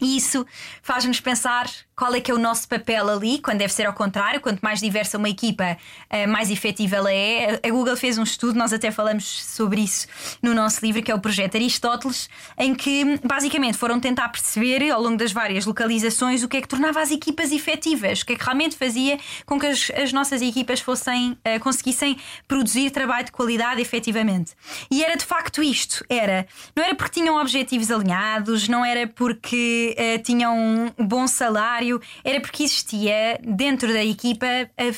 E 0.00 0.16
isso 0.16 0.44
faz-nos 0.82 1.20
pensar 1.20 1.70
qual 1.96 2.14
é 2.14 2.20
que 2.20 2.30
é 2.30 2.34
o 2.34 2.38
nosso 2.38 2.68
papel 2.68 3.08
ali, 3.08 3.38
quando 3.38 3.58
deve 3.58 3.72
ser 3.72 3.86
ao 3.86 3.92
contrário, 3.92 4.40
quanto 4.40 4.60
mais 4.60 4.80
diversa 4.80 5.16
uma 5.16 5.28
equipa, 5.28 5.76
eh, 6.10 6.26
mais 6.26 6.50
efetiva 6.50 6.96
ela 6.96 7.12
é. 7.12 7.60
A 7.62 7.70
Google 7.70 7.96
fez 7.96 8.18
um 8.18 8.22
estudo, 8.22 8.58
nós 8.58 8.72
até 8.72 8.90
falamos 8.90 9.44
sobre 9.44 9.80
isso 9.80 10.06
no 10.42 10.54
nosso 10.54 10.84
livro, 10.84 11.02
que 11.02 11.10
é 11.10 11.14
o 11.14 11.20
projeto 11.20 11.56
Aristóteles, 11.56 12.28
em 12.58 12.74
que 12.74 13.20
basicamente 13.24 13.78
foram 13.78 14.00
tentar 14.00 14.28
perceber 14.28 14.90
ao 14.90 15.00
longo 15.00 15.16
das 15.16 15.32
várias 15.32 15.66
localizações 15.66 16.42
o 16.42 16.48
que 16.48 16.56
é 16.56 16.60
que 16.60 16.68
tornava 16.68 17.00
as 17.00 17.10
equipas 17.10 17.52
efetivas, 17.52 18.22
o 18.22 18.26
que 18.26 18.32
é 18.32 18.36
que 18.36 18.44
realmente 18.44 18.76
fazia 18.76 19.18
com 19.46 19.58
que 19.58 19.66
as, 19.66 19.90
as 19.90 20.12
nossas 20.12 20.42
equipas 20.42 20.80
fossem, 20.80 21.32
uh, 21.32 21.60
conseguissem 21.60 22.16
produzir 22.48 22.90
trabalho 22.90 23.26
de 23.26 23.32
qualidade 23.32 23.80
efetivamente. 23.80 24.52
E 24.90 25.04
era 25.04 25.16
de 25.16 25.24
facto 25.24 25.62
isto: 25.62 26.04
era, 26.08 26.46
não 26.74 26.82
era 26.82 26.94
porque 26.94 27.20
tinham 27.20 27.36
objetivos 27.40 27.90
alinhados, 27.90 28.68
não 28.68 28.84
era 28.84 29.06
porque 29.06 29.96
uh, 29.96 30.22
tinham 30.22 30.92
um 30.98 31.06
bom 31.06 31.26
salário, 31.26 31.83
era 32.24 32.40
porque 32.40 32.62
existia 32.62 33.38
dentro 33.42 33.92
da 33.92 34.04
equipa 34.04 34.46
a 34.76 34.92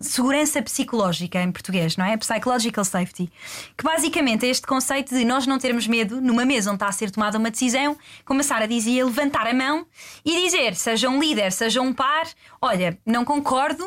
segurança 0.00 0.62
psicológica 0.62 1.42
em 1.42 1.52
português, 1.52 1.96
não 1.96 2.06
é? 2.06 2.16
Psychological 2.16 2.84
safety. 2.84 3.30
Que 3.76 3.84
basicamente 3.84 4.46
é 4.46 4.48
este 4.48 4.66
conceito 4.66 5.14
de 5.14 5.24
nós 5.24 5.46
não 5.46 5.58
termos 5.58 5.86
medo, 5.86 6.20
numa 6.20 6.44
mesa 6.44 6.70
onde 6.70 6.76
está 6.76 6.88
a 6.88 6.92
ser 6.92 7.10
tomada 7.10 7.38
uma 7.38 7.50
decisão, 7.50 7.96
como 8.24 8.40
a 8.40 8.42
Sara 8.42 8.66
dizia, 8.66 9.04
levantar 9.04 9.46
a 9.46 9.52
mão 9.52 9.86
e 10.24 10.42
dizer, 10.44 10.74
seja 10.74 11.08
um 11.08 11.20
líder, 11.20 11.52
seja 11.52 11.82
um 11.82 11.92
par, 11.92 12.26
olha, 12.62 12.98
não 13.04 13.24
concordo 13.24 13.84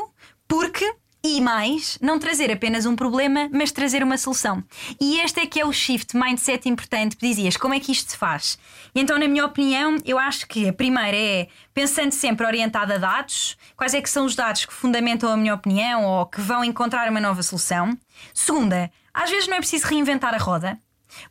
porque 0.48 0.86
e 1.26 1.40
mais, 1.40 1.98
não 2.02 2.20
trazer 2.20 2.52
apenas 2.52 2.86
um 2.86 2.98
problema, 2.98 3.50
mas 3.50 3.72
trazer 3.72 4.04
uma 4.04 4.18
solução. 4.18 4.62
E 5.00 5.22
este 5.22 5.40
é 5.40 5.46
que 5.46 5.58
é 5.58 5.66
o 5.66 5.72
shift 5.72 6.18
mindset 6.18 6.68
importante 6.68 7.16
dizias, 7.18 7.56
como 7.56 7.74
é 7.74 7.80
que 7.80 7.94
isto 7.94 8.12
se 8.12 8.18
faz? 8.18 8.60
Então, 8.94 9.18
na 9.18 9.26
minha 9.26 9.46
opinião, 9.46 9.96
eu 10.04 10.20
acho 10.20 10.46
que 10.46 10.68
a 10.68 10.74
primeira 10.74 11.16
é 11.16 11.48
pensando 11.74 12.12
sempre 12.12 12.46
orientada 12.46 12.96
a 12.96 12.98
dados, 12.98 13.58
quais 13.78 13.94
é 13.94 14.02
que 14.02 14.10
são 14.10 14.26
os 14.26 14.36
dados 14.36 14.66
que 14.66 14.74
fundamentam 14.74 15.32
a 15.32 15.38
minha 15.38 15.54
opinião 15.56 16.04
ou 16.04 16.26
que 16.26 16.42
vão 16.42 16.62
encontrar 16.62 17.10
uma 17.10 17.22
nova 17.22 17.42
solução. 17.42 17.98
Segunda, 18.34 18.92
às 19.14 19.30
vezes 19.30 19.48
não 19.48 19.56
é 19.56 19.60
preciso 19.60 19.88
reinventar 19.88 20.34
a 20.34 20.38
roda. 20.38 20.78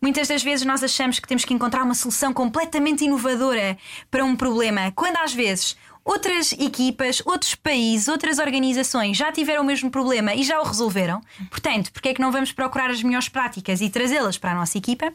Muitas 0.00 0.28
das 0.28 0.42
vezes 0.42 0.64
nós 0.64 0.82
achamos 0.82 1.18
que 1.18 1.28
temos 1.28 1.44
que 1.44 1.52
encontrar 1.52 1.82
uma 1.82 1.94
solução 1.94 2.32
completamente 2.32 3.04
inovadora 3.04 3.76
para 4.10 4.24
um 4.24 4.36
problema, 4.36 4.92
quando 4.92 5.16
às 5.18 5.34
vezes 5.34 5.76
outras 6.04 6.52
equipas, 6.52 7.22
outros 7.24 7.54
países, 7.54 8.08
outras 8.08 8.38
organizações 8.38 9.16
já 9.16 9.30
tiveram 9.30 9.62
o 9.62 9.66
mesmo 9.66 9.90
problema 9.90 10.34
e 10.34 10.42
já 10.42 10.60
o 10.60 10.64
resolveram. 10.64 11.20
Portanto, 11.50 11.92
porque 11.92 12.10
é 12.10 12.14
que 12.14 12.20
não 12.20 12.32
vamos 12.32 12.52
procurar 12.52 12.90
as 12.90 13.02
melhores 13.02 13.28
práticas 13.28 13.80
e 13.80 13.88
trazê-las 13.88 14.38
para 14.38 14.52
a 14.52 14.54
nossa 14.54 14.76
equipa? 14.78 15.12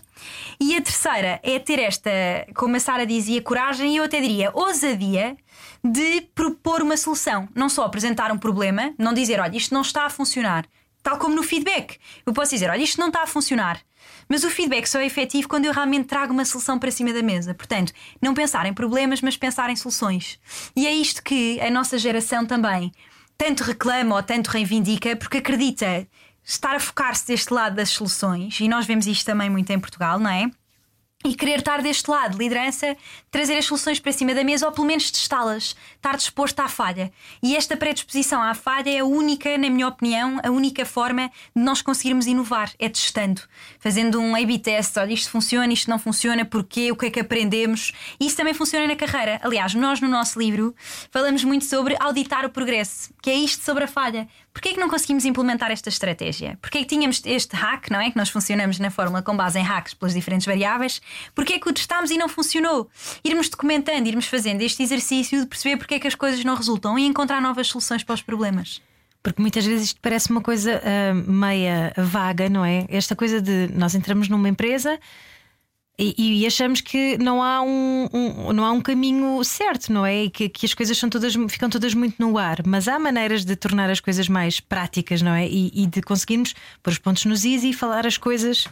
E 0.60 0.76
a 0.76 0.82
terceira 0.82 1.40
é 1.44 1.60
ter 1.60 1.80
esta, 1.80 2.12
como 2.56 2.76
a 2.76 2.80
Sara 2.80 3.06
dizia, 3.06 3.42
coragem 3.42 3.94
e 3.94 3.98
eu 3.98 4.04
até 4.04 4.20
diria 4.22 4.52
ousadia 4.54 5.36
de 5.84 6.22
propor 6.34 6.82
uma 6.82 6.98
solução. 6.98 7.48
Não 7.56 7.70
só 7.70 7.84
apresentar 7.84 8.32
um 8.32 8.38
problema, 8.38 8.94
não 8.98 9.14
dizer, 9.14 9.40
olha, 9.40 9.58
isto 9.58 9.74
não 9.74 9.82
está 9.82 10.06
a 10.06 10.10
funcionar. 10.10 10.66
Tal 11.04 11.18
como 11.18 11.36
no 11.36 11.44
feedback. 11.44 11.98
Eu 12.26 12.34
posso 12.34 12.52
dizer, 12.52 12.70
olha, 12.70 12.82
isto 12.82 13.00
não 13.00 13.08
está 13.08 13.24
a 13.24 13.28
funcionar. 13.28 13.80
Mas 14.28 14.44
o 14.44 14.50
feedback 14.50 14.88
só 14.88 15.00
é 15.00 15.06
efetivo 15.06 15.48
quando 15.48 15.66
eu 15.66 15.74
realmente 15.74 16.06
trago 16.06 16.34
uma 16.34 16.46
solução 16.46 16.78
para 16.78 16.92
cima 16.92 17.14
da 17.14 17.22
mesa. 17.22 17.54
Portanto, 17.54 17.94
não 18.22 18.34
pensar 18.34 18.66
em 18.66 18.74
problemas, 18.74 19.22
mas 19.22 19.38
pensar 19.38 19.70
em 19.70 19.76
soluções. 19.76 20.40
E 20.76 20.86
é 20.86 20.94
isto 20.94 21.24
que 21.24 21.60
a 21.62 21.70
nossa 21.70 21.98
geração 21.98 22.46
também 22.46 22.92
tanto 23.38 23.64
reclama 23.64 24.16
ou 24.16 24.24
tanto 24.24 24.48
reivindica, 24.48 25.16
porque 25.16 25.38
acredita 25.38 26.08
estar 26.44 26.76
a 26.76 26.80
focar-se 26.80 27.28
deste 27.28 27.54
lado 27.54 27.76
das 27.76 27.90
soluções, 27.90 28.60
e 28.60 28.68
nós 28.68 28.86
vemos 28.86 29.06
isto 29.06 29.26
também 29.26 29.50
muito 29.50 29.70
em 29.72 29.80
Portugal, 29.80 30.18
não 30.18 30.30
é? 30.30 30.50
e 31.26 31.36
querer 31.36 31.60
estar 31.60 31.82
deste 31.82 32.10
lado, 32.10 32.38
liderança, 32.38 32.96
trazer 33.38 33.56
as 33.56 33.66
soluções 33.66 34.00
para 34.00 34.12
cima 34.12 34.34
da 34.34 34.44
mesa 34.44 34.66
ou 34.66 34.72
pelo 34.72 34.88
menos 34.88 35.12
testá-las, 35.12 35.76
estar 35.96 36.18
disposto 36.18 36.60
à 36.60 36.68
falha. 36.68 37.12
E 37.44 37.56
esta 37.56 37.78
predisposição 37.78 38.42
à 38.42 38.56
falha 38.56 38.90
é 38.90 38.98
a 38.98 39.06
única, 39.06 39.56
na 39.60 39.70
minha 39.70 39.88
opinião, 39.88 40.40
a 40.44 40.50
única 40.50 40.84
forma 40.88 41.30
de 41.56 41.62
nós 41.62 41.84
conseguirmos 41.84 42.26
inovar, 42.26 42.72
é 42.80 42.90
testando, 42.90 43.44
fazendo 43.78 44.20
um 44.20 44.36
A-B 44.36 44.58
test, 44.58 44.98
olha, 44.98 45.14
isto 45.14 45.30
funciona, 45.30 45.72
isto 45.72 45.88
não 45.88 46.00
funciona, 46.00 46.46
porquê, 46.46 46.92
o 46.92 46.96
que 46.96 47.06
é 47.06 47.12
que 47.12 47.20
aprendemos. 47.20 47.92
E 48.20 48.26
isso 48.26 48.36
também 48.36 48.56
funciona 48.56 48.88
na 48.88 48.96
carreira. 48.96 49.40
Aliás, 49.44 49.76
nós 49.76 50.02
no 50.02 50.08
nosso 50.08 50.40
livro 50.40 50.74
falamos 51.12 51.44
muito 51.44 51.66
sobre 51.66 51.96
auditar 52.00 52.44
o 52.44 52.50
progresso, 52.50 53.14
que 53.22 53.30
é 53.30 53.36
isto 53.36 53.64
sobre 53.64 53.84
a 53.84 53.88
falha. 53.88 54.28
Porquê 54.52 54.70
é 54.70 54.74
que 54.74 54.80
não 54.80 54.90
conseguimos 54.90 55.24
implementar 55.24 55.70
esta 55.70 55.90
estratégia? 55.90 56.58
Porquê 56.60 56.80
é 56.80 56.82
que 56.82 56.88
tínhamos 56.88 57.22
este 57.24 57.56
hack, 57.56 57.92
não 57.92 58.02
é? 58.02 58.10
Que 58.10 58.18
nós 58.18 58.30
funcionamos 58.30 58.80
na 58.80 58.90
fórmula 58.90 59.22
com 59.22 59.38
base 59.38 59.60
em 59.60 59.62
hacks 59.62 59.94
pelas 59.94 60.16
diferentes 60.16 60.48
variáveis. 60.48 61.00
Porquê 61.36 61.54
é 61.54 61.60
que 61.60 61.70
o 61.70 61.74
testámos 61.74 62.10
e 62.10 62.18
não 62.18 62.28
funcionou? 62.28 62.90
Irmos 63.28 63.50
documentando, 63.50 64.08
irmos 64.08 64.28
fazendo 64.28 64.62
este 64.62 64.82
exercício 64.82 65.42
de 65.42 65.48
perceber 65.48 65.76
porque 65.76 65.96
é 65.96 66.00
que 66.00 66.08
as 66.08 66.16
coisas 66.16 66.44
não 66.46 66.56
resultam 66.56 66.98
e 66.98 67.06
encontrar 67.06 67.42
novas 67.42 67.68
soluções 67.68 68.02
para 68.02 68.16
os 68.16 68.22
problemas. 68.22 68.82
Porque 69.22 69.42
muitas 69.42 69.66
vezes 69.66 69.88
isto 69.88 70.00
parece 70.02 70.32
uma 70.32 70.40
coisa 70.40 70.82
uh, 70.82 71.32
meia 71.32 71.92
vaga, 71.98 72.48
não 72.48 72.64
é? 72.64 72.86
Esta 72.88 73.18
coisa 73.18 73.42
de 73.42 73.70
nós 73.74 73.96
entramos 73.96 74.30
numa 74.30 74.48
empresa 74.48 74.98
e, 76.00 76.44
e, 76.44 76.48
achamos 76.48 76.80
que 76.80 77.18
não 77.18 77.42
há 77.42 77.62
um, 77.62 78.08
um, 78.14 78.54
não 78.54 78.64
há 78.64 78.72
um 78.72 78.80
caminho 78.80 79.44
certo, 79.44 79.92
não 79.92 80.06
é? 80.06 80.26
E 80.26 80.30
que, 80.30 80.48
que, 80.48 80.66
as 80.66 80.74
coisas 80.74 80.96
são 80.96 81.10
todas, 81.10 81.34
ficam 81.50 81.70
todas 81.70 81.94
muito 81.96 82.16
no 82.20 82.38
ar. 82.38 82.62
Mas 82.66 82.88
há 82.88 83.00
maneiras 83.00 83.44
de 83.44 83.56
tornar 83.56 83.90
as 83.90 84.00
coisas 84.00 84.30
mais 84.30 84.60
práticas, 84.60 85.24
não 85.24 85.34
é? 85.34 85.48
E, 85.48 85.72
e 85.74 85.88
de 85.88 86.02
conseguirmos 86.02 86.54
pôr 86.84 86.92
os 86.92 87.00
pontos 87.00 87.26
nos 87.26 87.44
is 87.44 87.64
e 87.64 87.74
falar 87.74 88.06
as 88.06 88.16
coisas 88.16 88.68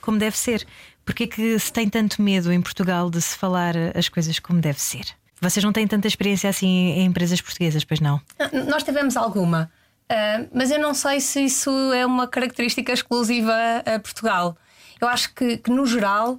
como 0.00 0.18
deve 0.18 0.36
ser. 0.36 0.66
Porque 1.04 1.24
é 1.24 1.26
que 1.26 1.58
se 1.58 1.72
tem 1.72 1.88
tanto 1.88 2.22
medo 2.22 2.52
em 2.52 2.60
Portugal 2.60 3.10
de 3.10 3.20
se 3.20 3.36
falar 3.36 3.74
as 3.94 4.08
coisas 4.08 4.38
como 4.38 4.60
deve 4.60 4.80
ser? 4.80 5.04
Vocês 5.40 5.64
não 5.64 5.72
têm 5.72 5.86
tanta 5.86 6.06
experiência 6.06 6.50
assim 6.50 6.66
em 6.66 7.06
empresas 7.06 7.40
portuguesas, 7.40 7.82
pois 7.84 7.98
não? 7.98 8.20
Nós 8.68 8.82
tivemos 8.82 9.16
alguma, 9.16 9.70
uh, 10.10 10.48
mas 10.52 10.70
eu 10.70 10.78
não 10.78 10.92
sei 10.92 11.20
se 11.20 11.44
isso 11.44 11.70
é 11.92 12.04
uma 12.04 12.28
característica 12.28 12.92
exclusiva 12.92 13.54
a 13.86 13.98
Portugal. 13.98 14.56
Eu 15.00 15.08
acho 15.08 15.34
que, 15.34 15.56
que 15.56 15.70
no 15.70 15.86
geral 15.86 16.38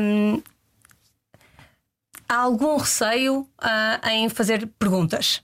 um, 0.00 0.42
há 2.28 2.36
algum 2.36 2.76
receio 2.76 3.40
uh, 3.40 4.08
em 4.08 4.28
fazer 4.28 4.66
perguntas, 4.78 5.42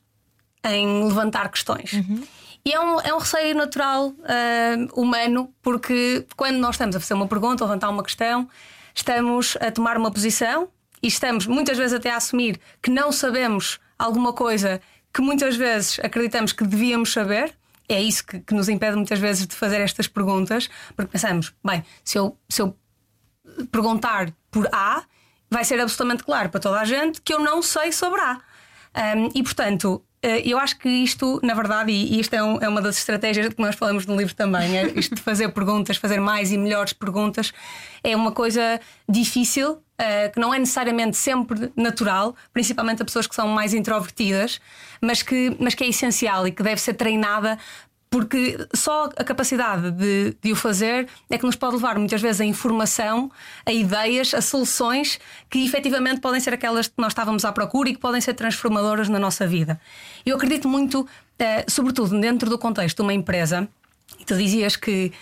em 0.65 1.05
levantar 1.05 1.49
questões. 1.49 1.95
Uhum. 1.95 2.23
E 2.65 2.73
é 2.73 2.81
um, 2.81 3.01
é 3.01 3.15
um 3.15 3.19
receio 3.19 3.55
natural, 3.57 4.09
uh, 4.09 5.01
humano, 5.01 5.53
porque 5.63 6.27
quando 6.37 6.57
nós 6.59 6.75
estamos 6.75 6.95
a 6.95 7.01
fazer 7.01 7.15
uma 7.15 7.27
pergunta, 7.27 7.65
a 7.65 7.67
levantar 7.67 7.89
uma 7.89 8.03
questão, 8.03 8.49
estamos 8.95 9.57
a 9.61 9.71
tomar 9.71 9.97
uma 9.97 10.11
posição 10.11 10.69
e 11.03 11.07
estamos 11.07 11.47
muitas 11.47 11.79
vezes 11.79 11.95
até 11.95 12.11
a 12.11 12.17
assumir 12.17 12.61
que 12.83 12.91
não 12.91 13.11
sabemos 13.11 13.81
alguma 13.99 14.33
coisa 14.33 14.81
que 15.13 15.23
muitas 15.23 15.57
vezes 15.57 15.99
acreditamos 16.01 16.53
que 16.53 16.65
devíamos 16.65 17.13
saber. 17.13 17.55
É 17.89 18.01
isso 18.01 18.25
que, 18.25 18.41
que 18.41 18.55
nos 18.55 18.69
impede 18.69 18.95
muitas 18.95 19.19
vezes 19.19 19.47
de 19.47 19.55
fazer 19.55 19.81
estas 19.81 20.07
perguntas, 20.07 20.69
porque 20.95 21.11
pensamos, 21.11 21.53
bem, 21.65 21.83
se 22.05 22.19
eu, 22.19 22.39
se 22.49 22.63
eu 22.63 22.77
perguntar 23.73 24.33
por 24.51 24.69
A, 24.71 25.03
vai 25.51 25.65
ser 25.65 25.81
absolutamente 25.81 26.23
claro 26.23 26.51
para 26.51 26.61
toda 26.61 26.79
a 26.79 26.85
gente 26.85 27.21
que 27.21 27.33
eu 27.33 27.41
não 27.41 27.63
sei 27.63 27.91
sobre 27.91 28.21
A. 28.21 28.41
Um, 29.17 29.31
e 29.35 29.43
portanto, 29.43 30.05
eu 30.23 30.59
acho 30.59 30.79
que 30.79 30.89
isto, 30.89 31.41
na 31.43 31.55
verdade, 31.55 31.91
e 31.91 32.21
isto 32.21 32.35
é, 32.35 32.43
um, 32.43 32.59
é, 32.61 32.69
uma 32.69 32.83
das 32.83 32.99
estratégias 32.99 33.49
que 33.55 33.61
nós 33.61 33.75
falamos 33.75 34.05
no 34.05 34.17
livro 34.17 34.35
também, 34.35 34.79
é 34.79 34.87
isto 34.99 35.15
de 35.15 35.23
fazer 35.23 35.49
perguntas, 35.51 35.97
fazer 35.97 36.21
mais 36.21 36.53
e 36.53 36.59
melhores 36.59 36.93
perguntas, 36.93 37.53
é 38.05 38.15
uma 38.15 38.31
coisa 38.31 38.79
difícil, 39.09 39.73
uh, 39.73 40.33
que 40.33 40.39
não 40.39 40.53
é 40.53 40.59
necessariamente 40.59 41.17
sempre 41.17 41.73
natural, 41.75 42.37
principalmente 42.53 43.03
a 43.03 43.05
pessoas 43.05 43.27
que 43.27 43.35
são 43.35 43.49
mais 43.49 43.73
introvertidas, 43.73 44.61
mas 45.01 45.23
que, 45.23 45.57
mas 45.59 45.75
que 45.75 45.85
é 45.85 45.89
essencial 45.89 46.47
e 46.47 46.53
que 46.53 46.63
deve 46.63 46.81
ser 46.81 46.95
treinada 46.95 47.59
porque 48.11 48.59
só 48.75 49.05
a 49.17 49.23
capacidade 49.23 49.93
de, 49.93 50.37
de, 50.43 50.53
o 50.53 50.57
fazer 50.57 51.09
é 51.31 51.39
que 51.39 51.47
nos 51.47 51.55
pode 51.55 51.77
levar 51.77 51.97
muitas 51.97 52.21
vezes 52.21 52.41
a 52.41 52.45
informação, 52.45 53.31
a 53.65 53.73
ideias, 53.73 54.35
a 54.35 54.43
soluções 54.43 55.21
que 55.49 55.65
efetivamente 55.65 56.21
podem 56.21 56.41
ser 56.41 56.53
aquelas 56.53 56.89
que 56.89 56.95
nós 56.99 57.13
estávamos 57.13 57.45
à 57.45 57.53
procura 57.53 57.89
e 57.89 57.95
que 57.95 58.01
podem 58.01 58.21
ser 58.21 58.35
transformadoras 58.35 59.09
na 59.09 59.21
nossa 59.21 59.47
vida. 59.47 59.81
Eu 60.27 60.35
acredito 60.35 60.69
muito, 60.69 61.07
eh, 61.39 61.65
sobretudo 61.69 62.21
dentro 62.21 62.51
do 62.51 62.59
contexto 62.59 62.97
de 62.97 63.03
uma 63.03 63.15
empresa, 63.15 63.69
E 64.19 64.25
tu 64.25 64.37
dizias 64.37 64.75
que 64.75 65.13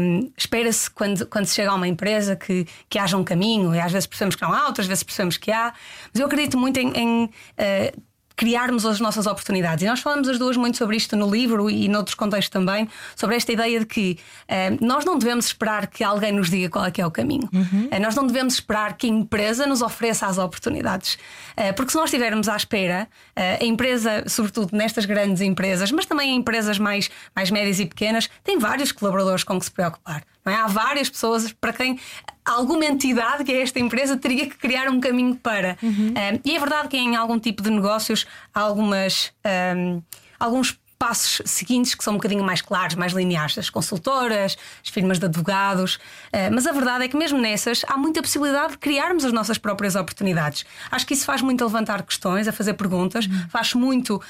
um, 0.00 0.32
espera-se 0.34 0.90
quando, 0.90 1.26
quando 1.26 1.44
se 1.44 1.54
chega 1.54 1.70
a 1.70 1.74
uma 1.74 1.86
empresa 1.86 2.34
que, 2.34 2.66
que 2.88 2.98
haja 2.98 3.16
um 3.16 3.22
caminho, 3.22 3.74
e 3.74 3.78
às 3.78 3.92
vezes 3.92 4.06
percebemos 4.06 4.34
que 4.34 4.42
não 4.42 4.52
há, 4.52 4.66
outras 4.66 4.86
vezes 4.86 5.02
percebemos 5.02 5.36
que 5.36 5.52
há, 5.52 5.74
mas 6.12 6.20
eu 6.20 6.26
acredito 6.26 6.56
muito 6.56 6.78
em, 6.78 6.90
em 6.96 7.24
uh, 7.26 8.02
criarmos 8.40 8.86
as 8.86 8.98
nossas 9.00 9.26
oportunidades. 9.26 9.84
E 9.84 9.86
nós 9.86 10.00
falamos 10.00 10.26
as 10.26 10.38
duas 10.38 10.56
muito 10.56 10.78
sobre 10.78 10.96
isto 10.96 11.14
no 11.14 11.30
livro 11.30 11.68
e 11.68 11.86
noutros 11.88 12.14
contextos 12.14 12.48
também, 12.48 12.88
sobre 13.14 13.36
esta 13.36 13.52
ideia 13.52 13.80
de 13.80 13.84
que 13.84 14.18
uh, 14.48 14.82
nós 14.82 15.04
não 15.04 15.18
devemos 15.18 15.44
esperar 15.44 15.86
que 15.88 16.02
alguém 16.02 16.32
nos 16.32 16.48
diga 16.48 16.70
qual 16.70 16.86
é 16.86 16.90
que 16.90 17.02
é 17.02 17.06
o 17.06 17.10
caminho. 17.10 17.50
Uhum. 17.52 17.90
Uh, 17.92 18.00
nós 18.00 18.14
não 18.14 18.26
devemos 18.26 18.54
esperar 18.54 18.96
que 18.96 19.06
a 19.06 19.10
empresa 19.10 19.66
nos 19.66 19.82
ofereça 19.82 20.26
as 20.26 20.38
oportunidades. 20.38 21.18
Uh, 21.52 21.74
porque 21.76 21.92
se 21.92 21.98
nós 21.98 22.06
estivermos 22.06 22.48
à 22.48 22.56
espera, 22.56 23.06
a 23.36 23.64
empresa, 23.64 24.24
sobretudo 24.26 24.74
nestas 24.74 25.04
grandes 25.04 25.42
empresas, 25.42 25.92
mas 25.92 26.06
também 26.06 26.30
em 26.30 26.36
empresas 26.36 26.78
mais, 26.78 27.10
mais 27.36 27.50
médias 27.50 27.78
e 27.78 27.84
pequenas, 27.84 28.30
tem 28.42 28.58
vários 28.58 28.90
colaboradores 28.90 29.44
com 29.44 29.58
que 29.58 29.66
se 29.66 29.70
preocupar. 29.70 30.22
É? 30.50 30.56
Há 30.56 30.66
várias 30.66 31.08
pessoas 31.08 31.52
para 31.52 31.72
quem 31.72 31.98
alguma 32.44 32.84
entidade 32.84 33.44
que 33.44 33.52
é 33.52 33.62
esta 33.62 33.78
empresa 33.78 34.16
teria 34.16 34.46
que 34.46 34.56
criar 34.56 34.88
um 34.88 35.00
caminho 35.00 35.36
para. 35.36 35.76
Uhum. 35.82 36.08
Um, 36.10 36.40
e 36.44 36.56
é 36.56 36.58
verdade 36.58 36.88
que 36.88 36.96
em 36.96 37.16
algum 37.16 37.38
tipo 37.38 37.62
de 37.62 37.70
negócios 37.70 38.26
há 38.54 38.60
algumas, 38.60 39.32
um, 39.76 40.02
alguns 40.38 40.78
passos 40.98 41.40
seguintes 41.46 41.94
que 41.94 42.04
são 42.04 42.12
um 42.12 42.16
bocadinho 42.16 42.44
mais 42.44 42.60
claros, 42.60 42.94
mais 42.94 43.14
lineares, 43.14 43.56
as 43.56 43.70
consultoras, 43.70 44.58
as 44.84 44.90
firmas 44.90 45.18
de 45.18 45.24
advogados. 45.24 45.94
Uh, 45.94 46.52
mas 46.52 46.66
a 46.66 46.72
verdade 46.72 47.04
é 47.04 47.08
que, 47.08 47.16
mesmo 47.16 47.38
nessas, 47.38 47.82
há 47.88 47.96
muita 47.96 48.20
possibilidade 48.20 48.72
de 48.72 48.78
criarmos 48.78 49.24
as 49.24 49.32
nossas 49.32 49.56
próprias 49.56 49.96
oportunidades. 49.96 50.66
Acho 50.90 51.06
que 51.06 51.14
isso 51.14 51.24
faz 51.24 51.40
muito 51.40 51.64
a 51.64 51.66
levantar 51.66 52.02
questões, 52.02 52.46
a 52.46 52.52
fazer 52.52 52.74
perguntas, 52.74 53.26
uhum. 53.26 53.48
faz 53.48 53.72
muito 53.72 54.20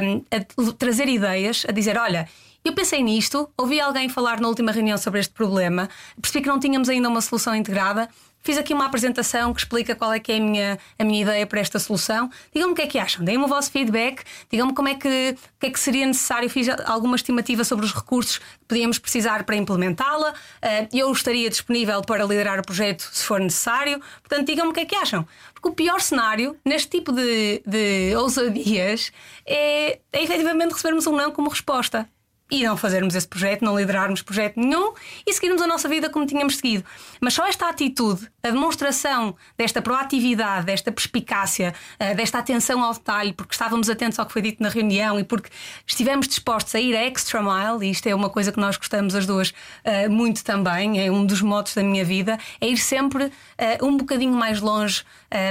um, 0.00 0.24
a 0.30 0.72
trazer 0.72 1.08
ideias, 1.08 1.66
a 1.68 1.72
dizer: 1.72 1.98
olha 1.98 2.26
eu 2.64 2.72
pensei 2.72 3.02
nisto, 3.02 3.46
ouvi 3.58 3.78
alguém 3.78 4.08
falar 4.08 4.40
na 4.40 4.48
última 4.48 4.72
reunião 4.72 4.96
sobre 4.96 5.20
este 5.20 5.34
problema, 5.34 5.86
percebi 6.20 6.42
que 6.42 6.48
não 6.48 6.58
tínhamos 6.58 6.88
ainda 6.88 7.10
uma 7.10 7.20
solução 7.20 7.54
integrada. 7.54 8.08
Fiz 8.40 8.58
aqui 8.58 8.74
uma 8.74 8.84
apresentação 8.84 9.54
que 9.54 9.60
explica 9.60 9.94
qual 9.94 10.12
é 10.12 10.20
que 10.20 10.30
é 10.30 10.36
a 10.36 10.40
minha, 10.40 10.78
a 10.98 11.04
minha 11.04 11.22
ideia 11.22 11.46
para 11.46 11.60
esta 11.60 11.78
solução. 11.78 12.30
Digam-me 12.52 12.72
o 12.72 12.76
que 12.76 12.82
é 12.82 12.86
que 12.86 12.98
acham, 12.98 13.24
deem-me 13.24 13.44
o 13.44 13.48
vosso 13.48 13.70
feedback, 13.70 14.22
digam-me 14.50 14.74
como 14.74 14.88
é 14.88 14.94
que, 14.94 15.34
o 15.56 15.60
que 15.60 15.66
é 15.66 15.70
que 15.70 15.80
seria 15.80 16.06
necessário. 16.06 16.48
Fiz 16.50 16.68
alguma 16.84 17.16
estimativa 17.16 17.64
sobre 17.64 17.86
os 17.86 17.94
recursos 17.94 18.38
que 18.38 18.44
podíamos 18.68 18.98
precisar 18.98 19.44
para 19.44 19.56
implementá-la. 19.56 20.34
Eh, 20.60 20.88
eu 20.92 21.10
estaria 21.10 21.48
disponível 21.48 22.02
para 22.02 22.22
liderar 22.24 22.58
o 22.58 22.62
projeto 22.62 23.08
se 23.12 23.24
for 23.24 23.40
necessário. 23.40 23.98
Portanto, 24.22 24.46
digam-me 24.46 24.72
o 24.72 24.74
que 24.74 24.80
é 24.80 24.84
que 24.84 24.94
acham. 24.94 25.26
Porque 25.54 25.68
o 25.68 25.72
pior 25.72 26.02
cenário 26.02 26.54
neste 26.64 26.88
tipo 26.88 27.12
de, 27.12 27.62
de 27.66 28.14
ousadias 28.14 29.10
é, 29.46 30.00
é 30.12 30.22
efetivamente 30.22 30.72
recebermos 30.72 31.06
um 31.06 31.16
não 31.16 31.30
como 31.30 31.48
resposta 31.48 32.06
e 32.54 32.62
não 32.62 32.76
fazermos 32.76 33.16
esse 33.16 33.26
projeto, 33.26 33.64
não 33.64 33.76
liderarmos 33.76 34.22
projeto 34.22 34.60
nenhum 34.60 34.92
e 35.26 35.32
seguirmos 35.32 35.60
a 35.60 35.66
nossa 35.66 35.88
vida 35.88 36.08
como 36.08 36.24
tínhamos 36.24 36.56
seguido. 36.56 36.84
Mas 37.20 37.34
só 37.34 37.46
esta 37.48 37.68
atitude, 37.68 38.30
a 38.44 38.50
demonstração 38.50 39.34
desta 39.58 39.82
proatividade, 39.82 40.66
desta 40.66 40.92
perspicácia, 40.92 41.74
eh, 41.98 42.14
desta 42.14 42.38
atenção 42.38 42.80
ao 42.84 42.92
detalhe, 42.92 43.32
porque 43.32 43.54
estávamos 43.54 43.90
atentos 43.90 44.20
ao 44.20 44.26
que 44.26 44.32
foi 44.32 44.40
dito 44.40 44.62
na 44.62 44.68
reunião 44.68 45.18
e 45.18 45.24
porque 45.24 45.50
estivemos 45.84 46.28
dispostos 46.28 46.72
a 46.76 46.80
ir 46.80 46.94
a 46.94 47.04
extra 47.04 47.42
mile, 47.42 47.88
e 47.88 47.90
isto 47.90 48.06
é 48.06 48.14
uma 48.14 48.30
coisa 48.30 48.52
que 48.52 48.60
nós 48.60 48.76
gostamos 48.76 49.16
as 49.16 49.26
duas 49.26 49.52
eh, 49.82 50.08
muito 50.08 50.44
também, 50.44 51.04
é 51.04 51.10
um 51.10 51.26
dos 51.26 51.42
motos 51.42 51.74
da 51.74 51.82
minha 51.82 52.04
vida, 52.04 52.38
é 52.60 52.68
ir 52.68 52.76
sempre 52.76 53.32
eh, 53.58 53.78
um 53.82 53.96
bocadinho 53.96 54.34
mais 54.34 54.60
longe 54.60 55.02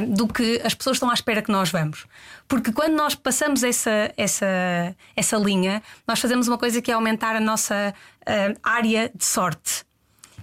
do 0.02 0.28
que 0.28 0.62
as 0.64 0.74
pessoas 0.74 0.96
estão 0.96 1.10
à 1.10 1.14
espera 1.14 1.42
que 1.42 1.52
nós 1.52 1.70
vamos. 1.70 2.06
Porque 2.48 2.72
quando 2.72 2.94
nós 2.94 3.16
passamos 3.16 3.64
essa, 3.64 4.14
essa, 4.16 4.96
essa 5.16 5.38
linha, 5.38 5.82
nós 6.08 6.20
fazemos 6.20 6.48
uma 6.48 6.58
coisa 6.58 6.82
que 6.82 6.92
é 6.92 6.94
aumentar 6.94 7.36
a 7.36 7.40
nossa 7.40 7.94
uh, 8.22 8.60
área 8.64 9.12
de 9.14 9.26
sorte. 9.26 9.84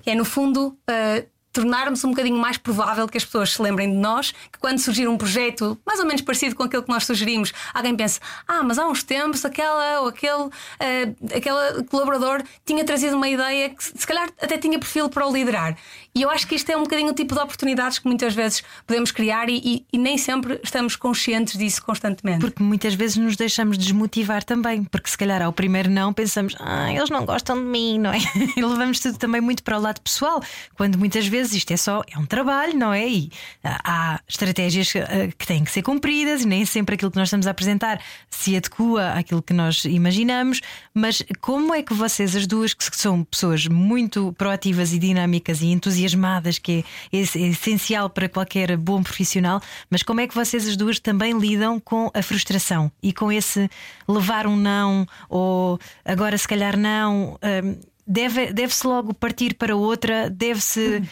É, 0.04 0.14
no 0.14 0.24
fundo, 0.24 0.68
uh, 0.68 1.26
tornarmos 1.52 2.04
um 2.04 2.10
bocadinho 2.10 2.38
mais 2.38 2.56
provável 2.56 3.08
que 3.08 3.18
as 3.18 3.24
pessoas 3.24 3.52
se 3.52 3.62
lembrem 3.62 3.90
de 3.90 3.96
nós, 3.96 4.30
que 4.30 4.58
quando 4.58 4.78
surgir 4.78 5.08
um 5.08 5.16
projeto 5.16 5.78
mais 5.84 6.00
ou 6.00 6.06
menos 6.06 6.22
parecido 6.22 6.54
com 6.54 6.62
aquele 6.62 6.82
que 6.82 6.88
nós 6.88 7.04
sugerimos, 7.04 7.52
alguém 7.74 7.96
pense: 7.96 8.20
ah, 8.46 8.62
mas 8.62 8.78
há 8.78 8.86
uns 8.86 9.02
tempos 9.02 9.44
aquela 9.44 10.00
ou 10.00 10.08
aquele, 10.08 10.44
uh, 10.44 11.36
aquele 11.36 11.84
colaborador 11.84 12.42
tinha 12.64 12.84
trazido 12.84 13.16
uma 13.16 13.28
ideia 13.28 13.70
que 13.70 13.82
se 13.82 14.06
calhar 14.06 14.28
até 14.40 14.56
tinha 14.58 14.78
perfil 14.78 15.08
para 15.08 15.26
o 15.26 15.32
liderar. 15.32 15.76
E 16.14 16.22
eu 16.22 16.30
acho 16.30 16.46
que 16.46 16.54
isto 16.54 16.70
é 16.70 16.76
um 16.76 16.82
bocadinho 16.82 17.10
o 17.10 17.14
tipo 17.14 17.34
de 17.34 17.40
oportunidades 17.40 17.98
que 17.98 18.06
muitas 18.06 18.34
vezes 18.34 18.62
podemos 18.86 19.10
criar 19.12 19.48
e, 19.48 19.60
e, 19.64 19.86
e, 19.92 19.98
nem 19.98 20.18
sempre 20.18 20.60
estamos 20.62 20.96
conscientes 20.96 21.56
disso 21.56 21.82
constantemente. 21.82 22.40
Porque 22.40 22.62
muitas 22.62 22.94
vezes 22.94 23.16
nos 23.16 23.36
deixamos 23.36 23.78
desmotivar 23.78 24.42
também, 24.42 24.82
porque 24.84 25.08
se 25.08 25.16
calhar 25.16 25.40
ao 25.40 25.52
primeiro 25.52 25.88
não 25.88 26.12
pensamos, 26.12 26.56
ah, 26.58 26.92
eles 26.92 27.10
não 27.10 27.24
gostam 27.24 27.56
de 27.56 27.64
mim, 27.64 27.98
não 27.98 28.12
é? 28.12 28.18
E 28.56 28.62
levamos 28.62 28.98
tudo 28.98 29.16
também 29.18 29.40
muito 29.40 29.62
para 29.62 29.78
o 29.78 29.80
lado 29.80 30.00
pessoal, 30.00 30.42
quando 30.74 30.98
muitas 30.98 31.26
vezes 31.26 31.39
isto 31.52 31.72
é 31.72 31.76
só 31.76 32.02
é 32.10 32.18
um 32.18 32.26
trabalho, 32.26 32.76
não 32.76 32.92
é? 32.92 33.08
E 33.08 33.30
há 33.64 34.20
estratégias 34.28 34.94
eh, 34.94 35.28
que 35.36 35.46
têm 35.46 35.64
que 35.64 35.70
ser 35.70 35.82
cumpridas 35.82 36.42
e 36.42 36.46
nem 36.46 36.64
sempre 36.64 36.94
aquilo 36.94 37.10
que 37.10 37.16
nós 37.16 37.28
estamos 37.28 37.46
a 37.46 37.50
apresentar 37.50 38.00
se 38.28 38.56
adequa 38.56 39.12
àquilo 39.14 39.42
que 39.42 39.52
nós 39.52 39.84
imaginamos. 39.84 40.60
Mas 40.94 41.22
como 41.40 41.74
é 41.74 41.82
que 41.82 41.94
vocês, 41.94 42.36
as 42.36 42.46
duas, 42.46 42.74
que 42.74 42.84
são 42.96 43.24
pessoas 43.24 43.66
muito 43.66 44.32
proativas 44.34 44.92
e 44.92 44.98
dinâmicas 44.98 45.60
e 45.60 45.66
entusiasmadas, 45.66 46.58
que 46.58 46.84
é, 47.12 47.18
é, 47.18 47.20
essencial 47.20 48.08
para 48.10 48.28
qualquer 48.28 48.76
bom 48.76 49.02
profissional, 49.02 49.60
mas 49.90 50.02
como 50.02 50.20
é 50.20 50.26
que 50.26 50.34
vocês 50.34 50.66
as 50.66 50.76
duas 50.76 50.98
também 50.98 51.38
lidam 51.38 51.80
com 51.80 52.10
a 52.14 52.22
frustração 52.22 52.90
e 53.02 53.12
com 53.12 53.32
esse 53.32 53.68
levar 54.06 54.46
um 54.46 54.56
não 54.56 55.06
ou 55.28 55.78
agora 56.04 56.36
se 56.36 56.46
calhar 56.46 56.76
não? 56.76 57.38
Hum, 57.42 57.90
deve, 58.10 58.52
deve-se 58.52 58.86
logo 58.86 59.14
partir 59.14 59.54
para 59.54 59.76
outra, 59.76 60.28
deve-se 60.28 61.02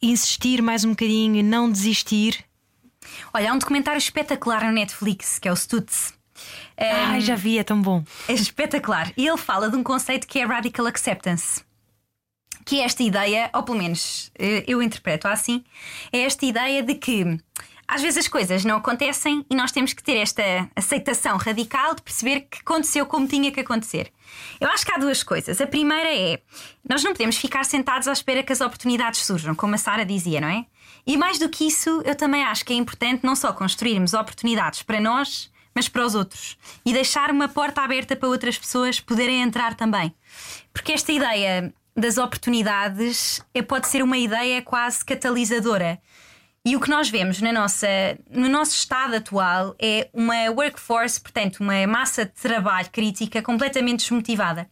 insistir 0.00 0.62
mais 0.62 0.84
um 0.84 0.90
bocadinho, 0.90 1.42
não 1.42 1.70
desistir? 1.70 2.44
Olha, 3.32 3.50
há 3.50 3.54
um 3.54 3.58
documentário 3.58 3.98
espetacular 3.98 4.62
na 4.62 4.72
Netflix 4.72 5.38
que 5.38 5.48
é 5.48 5.52
o 5.52 5.56
Stutz. 5.56 6.14
Um, 6.78 6.84
Ai, 6.84 7.20
já 7.20 7.34
vi, 7.34 7.58
é 7.58 7.64
tão 7.64 7.82
bom. 7.82 8.04
É 8.28 8.32
espetacular. 8.32 9.12
E 9.16 9.26
ele 9.26 9.36
fala 9.36 9.68
de 9.68 9.76
um 9.76 9.82
conceito 9.82 10.26
que 10.26 10.38
é 10.38 10.44
Radical 10.44 10.86
Acceptance 10.86 11.62
que 12.68 12.82
é 12.82 12.84
esta 12.84 13.02
ideia, 13.02 13.48
ou 13.54 13.62
pelo 13.62 13.78
menos 13.78 14.30
eh, 14.38 14.62
eu 14.68 14.82
interpreto 14.82 15.26
assim, 15.26 15.64
é 16.12 16.20
esta 16.20 16.44
ideia 16.44 16.82
de 16.82 16.94
que 16.96 17.38
às 17.88 18.02
vezes 18.02 18.18
as 18.18 18.28
coisas 18.28 18.66
não 18.66 18.76
acontecem 18.76 19.46
e 19.50 19.54
nós 19.54 19.72
temos 19.72 19.94
que 19.94 20.02
ter 20.02 20.18
esta 20.18 20.42
aceitação 20.76 21.38
radical 21.38 21.94
de 21.94 22.02
perceber 22.02 22.42
que 22.42 22.58
aconteceu 22.60 23.06
como 23.06 23.26
tinha 23.26 23.50
que 23.50 23.60
acontecer. 23.60 24.12
Eu 24.60 24.68
acho 24.68 24.84
que 24.84 24.92
há 24.92 24.98
duas 24.98 25.22
coisas. 25.22 25.58
A 25.58 25.66
primeira 25.66 26.14
é 26.14 26.42
nós 26.86 27.02
não 27.02 27.12
podemos 27.12 27.38
ficar 27.38 27.64
sentados 27.64 28.06
à 28.06 28.12
espera 28.12 28.42
que 28.42 28.52
as 28.52 28.60
oportunidades 28.60 29.24
surjam, 29.24 29.54
como 29.54 29.74
a 29.74 29.78
Sara 29.78 30.04
dizia, 30.04 30.38
não 30.38 30.48
é? 30.48 30.66
E 31.06 31.16
mais 31.16 31.38
do 31.38 31.48
que 31.48 31.66
isso, 31.66 32.02
eu 32.04 32.14
também 32.14 32.44
acho 32.44 32.62
que 32.62 32.74
é 32.74 32.76
importante 32.76 33.24
não 33.24 33.34
só 33.34 33.54
construirmos 33.54 34.12
oportunidades 34.12 34.82
para 34.82 35.00
nós, 35.00 35.50
mas 35.74 35.88
para 35.88 36.04
os 36.04 36.14
outros 36.14 36.58
e 36.84 36.92
deixar 36.92 37.30
uma 37.30 37.48
porta 37.48 37.80
aberta 37.80 38.14
para 38.14 38.28
outras 38.28 38.58
pessoas 38.58 39.00
poderem 39.00 39.40
entrar 39.40 39.74
também. 39.74 40.14
Porque 40.74 40.92
esta 40.92 41.10
ideia 41.10 41.72
das 41.96 42.18
oportunidades 42.18 43.40
é, 43.54 43.62
pode 43.62 43.88
ser 43.88 44.02
uma 44.02 44.18
ideia 44.18 44.60
quase 44.60 45.04
catalisadora. 45.04 45.98
E 46.64 46.76
o 46.76 46.80
que 46.80 46.90
nós 46.90 47.08
vemos 47.08 47.40
na 47.40 47.52
nossa, 47.52 47.88
no 48.30 48.48
nosso 48.48 48.72
estado 48.72 49.14
atual 49.14 49.74
é 49.80 50.08
uma 50.12 50.50
workforce, 50.50 51.20
portanto, 51.20 51.60
uma 51.60 51.86
massa 51.86 52.24
de 52.24 52.32
trabalho 52.32 52.90
crítica 52.90 53.40
completamente 53.40 54.00
desmotivada. 54.00 54.68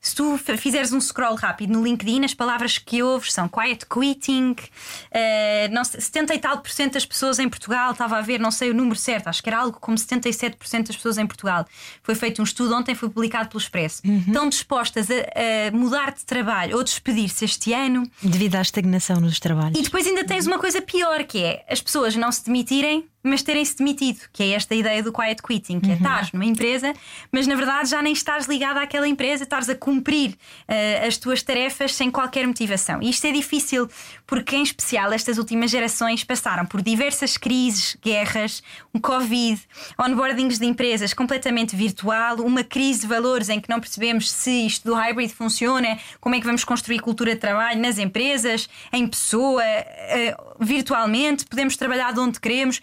Se 0.00 0.14
tu 0.14 0.38
fizeres 0.38 0.92
um 0.92 1.00
scroll 1.00 1.34
rápido 1.34 1.74
no 1.74 1.84
LinkedIn, 1.84 2.24
as 2.24 2.32
palavras 2.32 2.78
que 2.78 3.02
ouves 3.02 3.32
são 3.32 3.48
quiet 3.48 3.84
quitting, 3.86 4.52
uh, 4.52 5.72
não, 5.72 5.84
70 5.84 6.34
e 6.34 6.38
tal 6.38 6.58
por 6.58 6.70
cento 6.70 6.94
das 6.94 7.04
pessoas 7.04 7.38
em 7.38 7.48
Portugal, 7.48 7.92
estava 7.92 8.16
a 8.16 8.22
ver, 8.22 8.40
não 8.40 8.50
sei 8.50 8.70
o 8.70 8.74
número 8.74 8.96
certo, 8.96 9.28
acho 9.28 9.42
que 9.42 9.48
era 9.48 9.58
algo 9.58 9.78
como 9.78 9.96
77% 9.98 10.86
das 10.86 10.96
pessoas 10.96 11.18
em 11.18 11.26
Portugal. 11.26 11.66
Foi 12.02 12.14
feito 12.14 12.40
um 12.40 12.44
estudo 12.44 12.74
ontem, 12.74 12.94
foi 12.94 13.10
publicado 13.10 13.50
pelo 13.50 13.60
Expresso. 13.60 14.00
Uhum. 14.04 14.24
Estão 14.26 14.48
dispostas 14.48 15.08
a, 15.10 15.14
a, 15.14 15.70
mudar 15.70 16.12
de 16.12 16.24
trabalho 16.24 16.76
ou 16.76 16.82
despedir-se 16.82 17.44
este 17.44 17.72
ano. 17.72 18.10
Devido 18.22 18.56
à 18.56 18.62
estagnação 18.62 19.20
nos 19.20 19.38
trabalhos. 19.38 19.78
E 19.78 19.82
depois 19.82 20.06
ainda 20.06 20.24
tens 20.24 20.46
uma 20.46 20.58
coisa 20.58 20.80
pior, 20.80 21.24
que 21.24 21.38
é 21.42 21.64
as 21.68 21.80
pessoas 21.82 22.16
não 22.16 22.32
se 22.32 22.44
demitirem 22.44 23.06
mas 23.22 23.42
terem-se 23.42 23.76
demitido, 23.76 24.20
que 24.32 24.42
é 24.42 24.50
esta 24.50 24.74
ideia 24.74 25.02
do 25.02 25.12
quiet 25.12 25.42
quitting, 25.42 25.80
que 25.80 25.86
é 25.86 25.94
uhum. 25.94 25.94
é 25.94 25.98
estás 25.98 26.32
numa 26.32 26.44
empresa, 26.44 26.92
mas 27.30 27.46
na 27.46 27.54
verdade 27.54 27.90
já 27.90 28.02
nem 28.02 28.12
estás 28.12 28.46
ligado 28.46 28.78
àquela 28.78 29.06
empresa, 29.06 29.44
estás 29.44 29.68
a 29.68 29.74
cumprir 29.74 30.30
uh, 30.30 31.06
as 31.06 31.16
tuas 31.16 31.42
tarefas 31.42 31.94
sem 31.94 32.10
qualquer 32.10 32.46
motivação. 32.46 33.02
E 33.02 33.10
isto 33.10 33.26
é 33.26 33.32
difícil 33.32 33.88
porque, 34.26 34.56
em 34.56 34.62
especial, 34.62 35.12
estas 35.12 35.38
últimas 35.38 35.70
gerações 35.70 36.24
passaram 36.24 36.64
por 36.64 36.80
diversas 36.82 37.36
crises, 37.36 37.96
guerras, 38.02 38.62
um 38.94 39.00
Covid, 39.00 39.60
onboardings 39.98 40.58
de 40.58 40.66
empresas 40.66 41.12
completamente 41.12 41.76
virtual, 41.76 42.36
uma 42.36 42.64
crise 42.64 43.00
de 43.00 43.06
valores 43.06 43.48
em 43.48 43.60
que 43.60 43.68
não 43.68 43.80
percebemos 43.80 44.30
se 44.30 44.66
isto 44.66 44.88
do 44.88 44.94
hybrid 44.94 45.30
funciona, 45.30 45.98
como 46.20 46.34
é 46.34 46.40
que 46.40 46.46
vamos 46.46 46.64
construir 46.64 47.00
cultura 47.00 47.34
de 47.34 47.40
trabalho 47.40 47.80
nas 47.80 47.98
empresas, 47.98 48.68
em 48.92 49.06
pessoa, 49.06 49.62
uh, 49.62 50.49
virtualmente, 50.60 51.44
podemos 51.44 51.76
trabalhar 51.76 52.12
de 52.12 52.20
onde 52.20 52.38
queremos. 52.38 52.80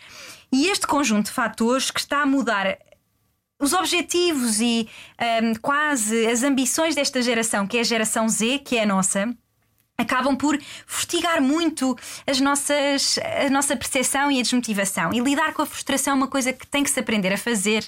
E 0.52 0.68
este 0.68 0.88
conjunto 0.88 1.26
de 1.28 1.32
fatores 1.32 1.92
que 1.92 2.00
está 2.00 2.22
a 2.22 2.26
mudar 2.26 2.78
os 3.60 3.74
objetivos 3.74 4.62
e 4.62 4.88
um, 5.44 5.56
quase 5.56 6.28
as 6.28 6.44
ambições 6.44 6.96
desta 6.96 7.22
geração, 7.22 7.66
que 7.66 7.78
é 7.78 7.82
a 7.82 7.84
geração 7.84 8.30
Z, 8.30 8.60
que 8.60 8.78
é 8.78 8.84
a 8.84 8.86
nossa, 8.86 9.36
acabam 9.98 10.36
por 10.36 10.60
fustigar 10.86 11.42
muito 11.42 11.98
as 12.28 12.40
nossas, 12.40 13.18
a 13.46 13.50
nossa 13.50 13.76
percepção 13.76 14.32
e 14.32 14.40
a 14.40 14.44
desmotivação. 14.44 15.12
E 15.12 15.20
lidar 15.20 15.54
com 15.54 15.64
a 15.64 15.66
frustração 15.66 16.14
é 16.14 16.16
uma 16.16 16.28
coisa 16.28 16.54
que 16.54 16.68
tem 16.68 16.84
que 16.84 16.92
se 16.92 17.00
aprender 17.00 17.34
a 17.34 17.38
fazer. 17.38 17.84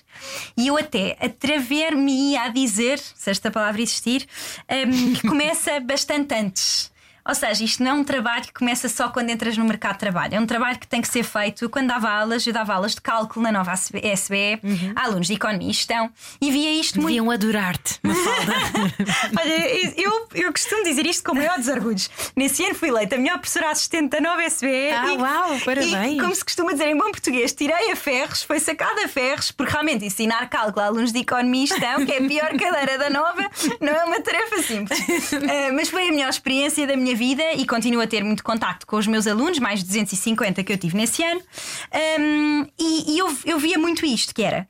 E 0.58 0.68
eu 0.68 0.78
até 0.78 1.16
atrever-me 1.22 2.36
a 2.36 2.50
dizer, 2.50 2.98
se 2.98 3.30
esta 3.30 3.52
palavra 3.52 3.82
existir, 3.82 4.28
um, 4.70 5.14
que 5.14 5.28
começa 5.28 5.80
bastante 5.82 6.34
antes. 6.34 6.92
Ou 7.28 7.36
seja, 7.36 7.64
isto 7.64 7.84
não 7.84 7.92
é 7.92 7.94
um 7.94 8.04
trabalho 8.04 8.44
que 8.44 8.54
começa 8.54 8.90
só 8.90 9.10
quando 9.10 9.30
entras 9.30 9.58
no 9.58 9.66
mercado 9.66 9.94
de 9.94 10.00
trabalho. 10.00 10.36
É 10.36 10.40
um 10.40 10.46
trabalho 10.46 10.80
que 10.80 10.88
tem 10.88 11.02
que 11.02 11.08
ser 11.08 11.24
feito. 11.24 11.70
Quando 11.70 11.88
dava 11.88 12.10
aulas, 12.10 12.46
eu 12.46 12.54
dava 12.54 12.74
aulas 12.74 12.96
de 12.96 13.02
cálculo 13.02 13.44
na 13.44 13.52
nova 13.52 13.74
SBE, 13.74 14.60
uhum. 14.64 14.94
alunos 14.96 15.28
de 15.28 15.34
economia 15.34 15.70
e 15.70 15.74
gestão, 15.74 16.12
e 16.42 16.52
via 16.52 16.72
isto 16.74 17.00
Deviam 17.00 17.26
muito. 17.26 17.44
adorar-te, 17.44 18.00
Olha, 19.40 20.00
eu, 20.00 20.28
eu 20.34 20.52
costumo 20.52 20.84
dizer 20.84 21.06
isto 21.06 21.24
com 21.24 21.34
o 21.34 21.36
maior 21.36 21.58
dos 21.58 21.68
orgulhos. 21.68 22.10
Nesse 22.36 22.64
ano 22.64 22.76
fui 22.76 22.90
eleita 22.90 23.16
a 23.16 23.20
melhor 23.20 23.38
professora 23.40 23.72
assistente 23.72 24.10
da 24.10 24.22
nova 24.22 24.44
SBE. 24.44 24.92
Ah, 24.92 25.14
e, 25.14 25.18
uau, 25.18 25.60
parabéns. 25.64 26.18
E, 26.18 26.20
como 26.20 26.34
se 26.34 26.44
costuma 26.44 26.72
dizer 26.72 26.88
em 26.88 26.98
bom 26.98 27.12
português, 27.12 27.54
tirei 27.54 27.92
a 27.92 27.96
ferros, 27.96 28.44
foi 28.44 28.60
sacada 28.60 29.06
a 29.06 29.08
ferros, 29.08 29.52
porque 29.52 29.72
realmente 29.72 30.06
ensinar 30.06 30.50
cálculo 30.50 30.84
a 30.84 30.88
alunos 30.88 31.12
de 31.12 31.20
economia 31.20 31.64
e 31.64 31.68
gestão, 31.68 32.06
que 32.06 32.12
é 32.12 32.18
a 32.18 32.28
pior 32.28 32.50
cadeira 32.58 32.98
da 32.98 33.10
nova, 33.10 33.50
não 33.80 33.94
é 33.94 34.04
uma 34.06 34.22
tarefa 34.22 34.62
simples. 34.62 35.00
Uh, 35.32 35.74
mas 35.74 35.90
foi 35.90 36.08
a 36.08 36.12
melhor 36.12 36.30
experiência 36.30 36.86
da 36.88 36.96
minha 36.96 37.09
vida 37.16 37.54
e 37.54 37.66
continuo 37.66 38.02
a 38.02 38.08
ter 38.08 38.24
muito 38.24 38.44
contacto 38.44 38.86
com 38.86 38.98
os 38.98 39.08
meus 39.08 39.28
alunos, 39.28 39.60
mais 39.60 39.80
de 39.80 39.86
250 39.86 40.64
que 40.64 40.74
eu 40.74 40.78
tive 40.78 40.96
nesse 40.96 41.24
ano, 41.24 41.42
um, 42.20 42.68
e, 42.80 43.14
e 43.14 43.20
eu, 43.20 43.38
eu 43.46 43.60
via 43.60 43.78
muito 43.78 44.06
isto: 44.06 44.34
que 44.34 44.44
era 44.44 44.68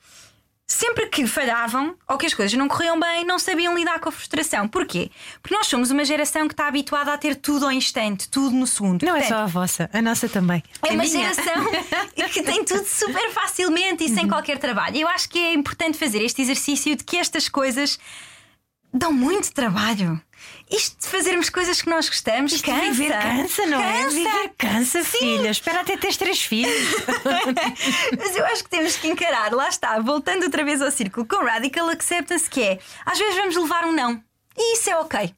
sempre 0.69 1.07
que 1.07 1.25
falhavam 1.25 1.95
ou 2.07 2.15
que 2.15 2.27
as 2.27 2.33
coisas 2.33 2.55
não 2.55 2.67
corriam 2.67 2.97
bem, 2.99 3.25
não 3.25 3.39
sabiam 3.39 3.75
lidar 3.75 3.99
com 3.99 4.09
a 4.09 4.11
frustração. 4.11 4.67
Porquê? 4.67 5.09
Porque 5.41 5.55
nós 5.55 5.65
somos 5.65 5.89
uma 5.89 6.05
geração 6.05 6.47
que 6.47 6.53
está 6.53 6.67
habituada 6.67 7.11
a 7.11 7.17
ter 7.17 7.35
tudo 7.35 7.65
ao 7.65 7.71
instante, 7.71 8.29
tudo 8.29 8.55
no 8.55 8.67
segundo. 8.67 9.03
Não 9.03 9.13
Portanto, 9.13 9.25
é 9.25 9.27
só 9.27 9.43
a 9.43 9.47
vossa, 9.47 9.89
a 9.91 10.01
nossa 10.01 10.29
também. 10.29 10.63
É 10.83 10.91
uma 10.91 11.03
minha. 11.03 11.33
geração 11.33 11.65
que 12.31 12.43
tem 12.43 12.63
tudo 12.63 12.85
super 12.85 13.31
facilmente 13.31 14.03
e 14.03 14.09
sem 14.09 14.27
qualquer 14.27 14.59
trabalho. 14.59 14.95
Eu 14.95 15.07
acho 15.07 15.27
que 15.27 15.39
é 15.39 15.53
importante 15.53 15.97
fazer 15.97 16.21
este 16.21 16.43
exercício 16.43 16.95
de 16.95 17.03
que 17.03 17.17
estas 17.17 17.49
coisas 17.49 17.97
dão 18.93 19.11
muito 19.11 19.51
trabalho. 19.51 20.21
Isto 20.69 21.01
de 21.01 21.07
fazermos 21.07 21.49
coisas 21.49 21.81
que 21.81 21.89
nós 21.89 22.07
gostamos 22.07 22.51
Isto 22.51 22.65
cansa. 22.65 22.91
Viver 22.91 23.11
cansa, 23.11 23.65
não 23.65 23.81
é? 23.81 24.03
Cansa. 24.03 24.15
Viver 24.15 24.53
cansa, 24.57 25.03
filha. 25.03 25.49
Espera 25.49 25.81
até 25.81 25.97
teres 25.97 26.17
três 26.17 26.41
filhos. 26.41 26.95
Mas 28.17 28.35
eu 28.35 28.45
acho 28.45 28.63
que 28.63 28.69
temos 28.69 28.95
que 28.95 29.07
encarar, 29.07 29.51
lá 29.51 29.67
está, 29.67 29.99
voltando 29.99 30.43
outra 30.43 30.63
vez 30.63 30.81
ao 30.81 30.91
círculo, 30.91 31.27
com 31.27 31.43
radical 31.43 31.89
acceptance, 31.89 32.49
que 32.49 32.61
é 32.61 32.79
às 33.05 33.17
vezes 33.17 33.35
vamos 33.35 33.55
levar 33.55 33.85
um 33.85 33.91
não. 33.91 34.21
E 34.57 34.73
isso 34.73 34.89
é 34.89 34.97
ok. 34.97 35.33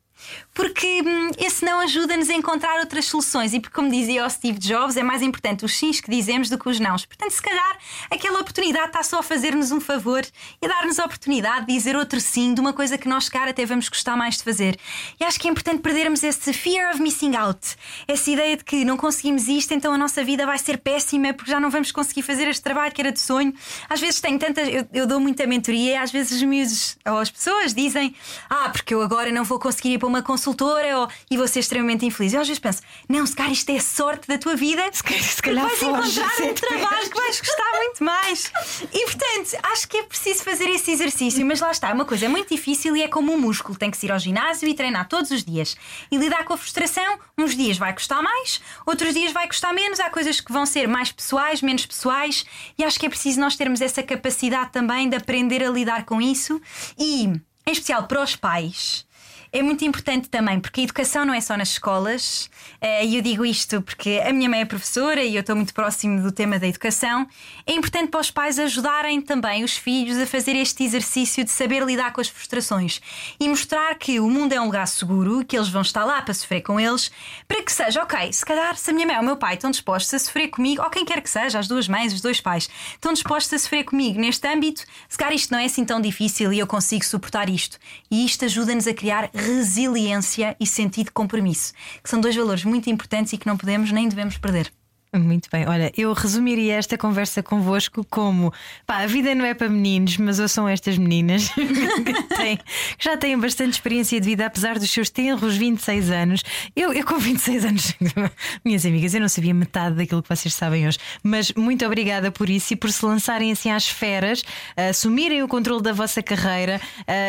Porque 0.53 1.01
hum, 1.01 1.31
esse 1.37 1.63
não 1.63 1.79
ajuda-nos 1.79 2.29
a 2.29 2.33
encontrar 2.33 2.79
outras 2.79 3.05
soluções. 3.05 3.53
E 3.53 3.59
porque, 3.59 3.75
como 3.75 3.89
dizia 3.89 4.25
o 4.25 4.29
Steve 4.29 4.59
Jobs, 4.59 4.97
é 4.97 5.03
mais 5.03 5.21
importante 5.21 5.65
os 5.65 5.77
sims 5.77 6.01
que 6.01 6.11
dizemos 6.11 6.49
do 6.49 6.57
que 6.57 6.69
os 6.69 6.79
nãos. 6.79 7.05
Portanto, 7.05 7.31
se 7.31 7.41
calhar 7.41 7.77
aquela 8.09 8.39
oportunidade 8.39 8.87
está 8.87 9.03
só 9.03 9.19
a 9.19 9.23
fazer-nos 9.23 9.71
um 9.71 9.79
favor 9.79 10.25
e 10.61 10.65
a 10.65 10.69
dar-nos 10.69 10.99
a 10.99 11.05
oportunidade 11.05 11.65
de 11.65 11.73
dizer 11.73 11.95
outro 11.95 12.19
sim 12.19 12.53
de 12.53 12.61
uma 12.61 12.73
coisa 12.73 12.97
que 12.97 13.07
nós, 13.07 13.29
cara, 13.29 13.51
até 13.51 13.65
vamos 13.65 13.89
gostar 13.89 14.15
mais 14.15 14.37
de 14.37 14.43
fazer. 14.43 14.77
E 15.19 15.23
acho 15.23 15.39
que 15.39 15.47
é 15.47 15.51
importante 15.51 15.81
perdermos 15.81 16.23
esse 16.23 16.53
fear 16.53 16.93
of 16.93 17.01
missing 17.01 17.35
out. 17.35 17.59
Essa 18.07 18.31
ideia 18.31 18.57
de 18.57 18.63
que 18.63 18.83
não 18.85 18.97
conseguimos 18.97 19.47
isto, 19.47 19.73
então 19.73 19.93
a 19.93 19.97
nossa 19.97 20.23
vida 20.23 20.45
vai 20.45 20.57
ser 20.57 20.77
péssima 20.77 21.33
porque 21.33 21.51
já 21.51 21.59
não 21.59 21.69
vamos 21.69 21.91
conseguir 21.91 22.21
fazer 22.21 22.47
este 22.47 22.61
trabalho 22.61 22.91
que 22.91 23.01
era 23.01 23.11
de 23.11 23.19
sonho. 23.19 23.53
Às 23.89 23.99
vezes 23.99 24.21
tenho 24.21 24.37
tantas. 24.37 24.67
Eu, 24.67 24.87
eu 24.93 25.07
dou 25.07 25.19
muita 25.19 25.47
mentoria 25.47 25.93
e 25.93 25.95
às 25.95 26.11
vezes 26.11 26.33
os 26.33 26.43
miúdos 26.43 26.97
ou 27.05 27.17
as 27.17 27.29
pessoas 27.29 27.73
dizem: 27.73 28.15
Ah, 28.49 28.69
porque 28.69 28.93
eu 28.93 29.01
agora 29.01 29.31
não 29.31 29.43
vou 29.43 29.59
conseguir 29.59 29.93
ir 29.93 29.97
para 29.97 30.07
uma 30.11 30.21
consultora 30.21 30.99
ou, 30.99 31.07
e 31.29 31.37
vou 31.37 31.47
ser 31.47 31.59
extremamente 31.59 32.05
infeliz. 32.05 32.33
Eu 32.33 32.41
às 32.41 32.47
vezes 32.47 32.59
penso: 32.59 32.81
Não, 33.09 33.25
se 33.25 33.35
calhar 33.35 33.51
isto 33.51 33.69
é 33.71 33.77
a 33.77 33.81
sorte 33.81 34.27
da 34.27 34.37
tua 34.37 34.55
vida. 34.55 34.81
Se 34.91 35.03
calhar- 35.03 35.23
se 35.23 35.41
calhar 35.41 35.65
vais 35.67 35.79
encontrar 35.81 36.45
um 36.49 36.53
trabalho 36.53 37.09
que 37.09 37.17
vais 37.17 37.39
gostar 37.41 37.77
muito 37.77 38.03
mais. 38.03 38.51
E 38.93 39.05
portanto, 39.05 39.57
acho 39.71 39.87
que 39.87 39.97
é 39.97 40.03
preciso 40.03 40.43
fazer 40.43 40.69
esse 40.69 40.91
exercício, 40.91 41.45
mas 41.45 41.59
lá 41.59 41.71
está, 41.71 41.89
é 41.89 41.93
uma 41.93 42.05
coisa 42.05 42.27
muito 42.29 42.49
difícil 42.53 42.95
e 42.95 43.01
é 43.03 43.07
como 43.07 43.33
um 43.33 43.37
músculo: 43.39 43.77
tem 43.77 43.89
que 43.89 44.05
ir 44.05 44.11
ao 44.11 44.19
ginásio 44.19 44.67
e 44.67 44.73
treinar 44.73 45.07
todos 45.07 45.31
os 45.31 45.43
dias. 45.43 45.75
E 46.11 46.17
lidar 46.17 46.43
com 46.45 46.53
a 46.53 46.57
frustração, 46.57 47.17
uns 47.37 47.55
dias 47.55 47.77
vai 47.77 47.93
custar 47.93 48.21
mais, 48.21 48.61
outros 48.85 49.13
dias 49.13 49.31
vai 49.31 49.47
custar 49.47 49.73
menos. 49.73 49.99
Há 49.99 50.09
coisas 50.09 50.39
que 50.41 50.51
vão 50.51 50.65
ser 50.65 50.87
mais 50.87 51.11
pessoais, 51.11 51.61
menos 51.61 51.85
pessoais, 51.85 52.45
e 52.77 52.83
acho 52.83 52.99
que 52.99 53.05
é 53.05 53.09
preciso 53.09 53.39
nós 53.39 53.55
termos 53.55 53.81
essa 53.81 54.03
capacidade 54.03 54.71
também 54.71 55.09
de 55.09 55.15
aprender 55.15 55.63
a 55.63 55.69
lidar 55.69 56.03
com 56.05 56.21
isso 56.21 56.61
e, 56.97 57.23
em 57.25 57.71
especial 57.71 58.03
para 58.03 58.21
os 58.21 58.35
pais. 58.35 59.05
É 59.53 59.61
muito 59.61 59.83
importante 59.83 60.29
também, 60.29 60.61
porque 60.61 60.79
a 60.79 60.83
educação 60.85 61.25
não 61.25 61.33
é 61.33 61.41
só 61.41 61.57
nas 61.57 61.71
escolas, 61.71 62.49
eh, 62.79 63.05
e 63.05 63.17
eu 63.17 63.21
digo 63.21 63.45
isto 63.45 63.81
porque 63.81 64.23
a 64.25 64.31
minha 64.31 64.49
mãe 64.49 64.61
é 64.61 64.65
professora 64.65 65.21
e 65.21 65.35
eu 65.35 65.41
estou 65.41 65.57
muito 65.57 65.73
próximo 65.73 66.21
do 66.21 66.31
tema 66.31 66.57
da 66.57 66.65
educação. 66.65 67.27
É 67.67 67.73
importante 67.73 68.09
para 68.09 68.21
os 68.21 68.31
pais 68.31 68.57
ajudarem 68.57 69.19
também 69.19 69.65
os 69.65 69.75
filhos 69.75 70.17
a 70.17 70.25
fazer 70.25 70.55
este 70.55 70.85
exercício 70.85 71.43
de 71.43 71.51
saber 71.51 71.83
lidar 71.83 72.13
com 72.13 72.21
as 72.21 72.29
frustrações 72.29 73.01
e 73.41 73.49
mostrar 73.49 73.95
que 73.95 74.21
o 74.21 74.29
mundo 74.29 74.53
é 74.53 74.61
um 74.61 74.67
lugar 74.67 74.87
seguro, 74.87 75.43
que 75.43 75.57
eles 75.57 75.67
vão 75.67 75.81
estar 75.81 76.05
lá 76.05 76.21
para 76.21 76.33
sofrer 76.33 76.61
com 76.61 76.79
eles, 76.79 77.11
para 77.45 77.61
que 77.61 77.73
seja, 77.73 78.03
ok, 78.03 78.31
se 78.31 78.45
calhar 78.45 78.77
se 78.77 78.89
a 78.89 78.93
minha 78.93 79.05
mãe 79.05 79.17
ou 79.17 79.21
o 79.21 79.25
meu 79.25 79.35
pai 79.35 79.55
estão 79.55 79.69
dispostos 79.69 80.13
a 80.13 80.19
sofrer 80.19 80.47
comigo, 80.47 80.81
ou 80.81 80.89
quem 80.89 81.03
quer 81.03 81.19
que 81.19 81.29
seja, 81.29 81.59
as 81.59 81.67
duas 81.67 81.89
mães, 81.89 82.13
os 82.13 82.21
dois 82.21 82.39
pais, 82.39 82.69
estão 82.93 83.11
dispostos 83.11 83.51
a 83.51 83.59
sofrer 83.59 83.83
comigo 83.83 84.17
neste 84.17 84.47
âmbito, 84.47 84.85
se 85.09 85.17
calhar 85.17 85.33
isto 85.33 85.51
não 85.51 85.59
é 85.59 85.65
assim 85.65 85.83
tão 85.83 85.99
difícil 85.99 86.53
e 86.53 86.59
eu 86.59 86.67
consigo 86.67 87.03
suportar 87.03 87.49
isto. 87.49 87.77
E 88.09 88.25
isto 88.25 88.45
ajuda-nos 88.45 88.87
a 88.87 88.93
criar 88.93 89.29
resiliência 89.41 90.55
e 90.59 90.65
sentido 90.65 91.07
de 91.07 91.11
compromisso, 91.11 91.73
que 92.03 92.09
são 92.09 92.21
dois 92.21 92.35
valores 92.35 92.63
muito 92.63 92.89
importantes 92.89 93.33
e 93.33 93.37
que 93.37 93.47
não 93.47 93.57
podemos 93.57 93.91
nem 93.91 94.07
devemos 94.07 94.37
perder. 94.37 94.71
Muito 95.13 95.49
bem, 95.51 95.67
olha, 95.67 95.91
eu 95.97 96.13
resumiria 96.13 96.75
esta 96.75 96.97
conversa 96.97 97.43
convosco 97.43 98.01
como 98.09 98.53
pá, 98.87 98.99
a 98.99 99.07
vida 99.07 99.35
não 99.35 99.43
é 99.43 99.53
para 99.53 99.67
meninos, 99.67 100.15
mas 100.15 100.39
ou 100.39 100.47
são 100.47 100.69
estas 100.69 100.97
meninas 100.97 101.49
que, 101.51 102.23
têm- 102.33 102.59
já 102.97 103.17
têm 103.17 103.37
bastante 103.37 103.73
experiência 103.73 104.21
de 104.21 104.25
vida, 104.29 104.45
apesar 104.45 104.79
dos 104.79 104.89
seus 104.89 105.09
tenros 105.09 105.57
26 105.57 106.09
anos. 106.11 106.43
Eu, 106.73 106.93
eu 106.93 107.05
com 107.05 107.19
26 107.19 107.65
anos, 107.65 107.93
minhas 108.63 108.85
amigas, 108.85 109.13
eu 109.13 109.19
não 109.19 109.27
sabia 109.27 109.53
metade 109.53 109.97
daquilo 109.97 110.23
que 110.23 110.29
vocês 110.29 110.53
sabem 110.53 110.87
hoje, 110.87 110.97
mas 111.21 111.51
muito 111.57 111.85
obrigada 111.85 112.31
por 112.31 112.49
isso 112.49 112.71
e 112.71 112.77
por 112.77 112.89
se 112.89 113.05
lançarem 113.05 113.51
assim 113.51 113.69
às 113.69 113.89
feras, 113.89 114.41
assumirem 114.77 115.43
o 115.43 115.47
controle 115.49 115.83
da 115.83 115.91
vossa 115.91 116.23
carreira, 116.23 116.79